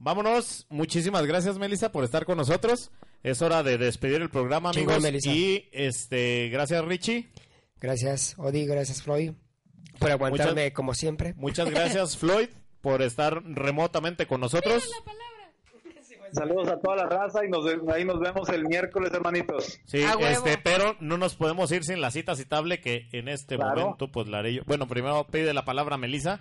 [0.00, 0.66] Vámonos.
[0.70, 2.90] Muchísimas gracias, Melissa, por estar con nosotros.
[3.22, 5.02] es hora de despedir el programa, Chingón, amigos.
[5.02, 5.30] Melissa.
[5.30, 7.28] Y este, gracias, Richie.
[7.80, 9.32] Gracias, Odi, gracias, Floyd,
[9.98, 11.34] por aguantarme Muchas- como siempre.
[11.36, 12.48] Muchas gracias, Floyd,
[12.80, 14.88] por estar remotamente con nosotros.
[16.32, 19.80] Saludos a toda la raza y nos, ahí nos vemos el miércoles, hermanitos.
[19.86, 23.80] Sí, este, pero no nos podemos ir sin la cita citable que en este Claro.
[23.80, 24.62] momento pues la haré yo.
[24.66, 26.40] Bueno, primero pide la palabra Melissa.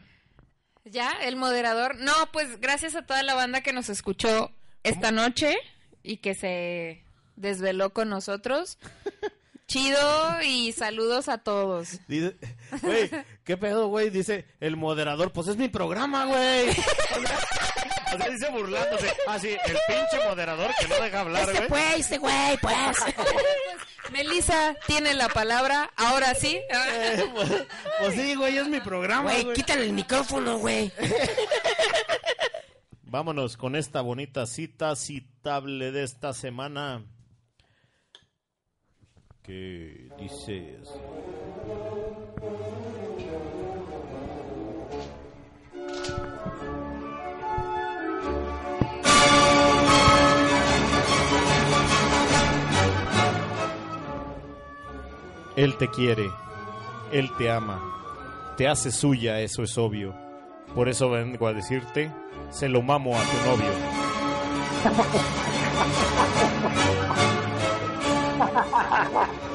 [0.92, 1.98] Ya, el moderador.
[1.98, 4.52] No, pues gracias a toda la banda que nos escuchó
[4.84, 5.56] esta noche
[6.04, 7.04] y que se
[7.36, 8.78] desveló con nosotros.
[9.68, 12.00] Chido y saludos a todos.
[12.08, 12.38] Dice,
[12.82, 13.10] güey,
[13.44, 14.10] ¿qué pedo, güey?
[14.10, 16.70] Dice el moderador, pues es mi programa, güey.
[18.14, 19.14] O sea, dice burlándose.
[19.28, 21.68] Ah, sí, el pinche moderador que no deja hablar, güey.
[21.68, 22.98] Pues, este güey, pues.
[24.12, 26.60] Melissa tiene la palabra, ahora sí.
[27.34, 27.52] Pues,
[28.00, 29.54] pues sí, güey, es mi programa, güey.
[29.54, 30.92] quítale el micrófono, güey.
[33.04, 37.06] Vámonos con esta bonita cita citable de esta semana.
[39.44, 40.90] ¿Qué dices?
[55.58, 56.30] Él te quiere,
[57.12, 57.82] él te ama,
[58.58, 60.16] te hace suya, eso es obvio.
[60.76, 62.14] Por eso vengo a decirte,
[62.52, 63.72] se lo mamo a tu novio.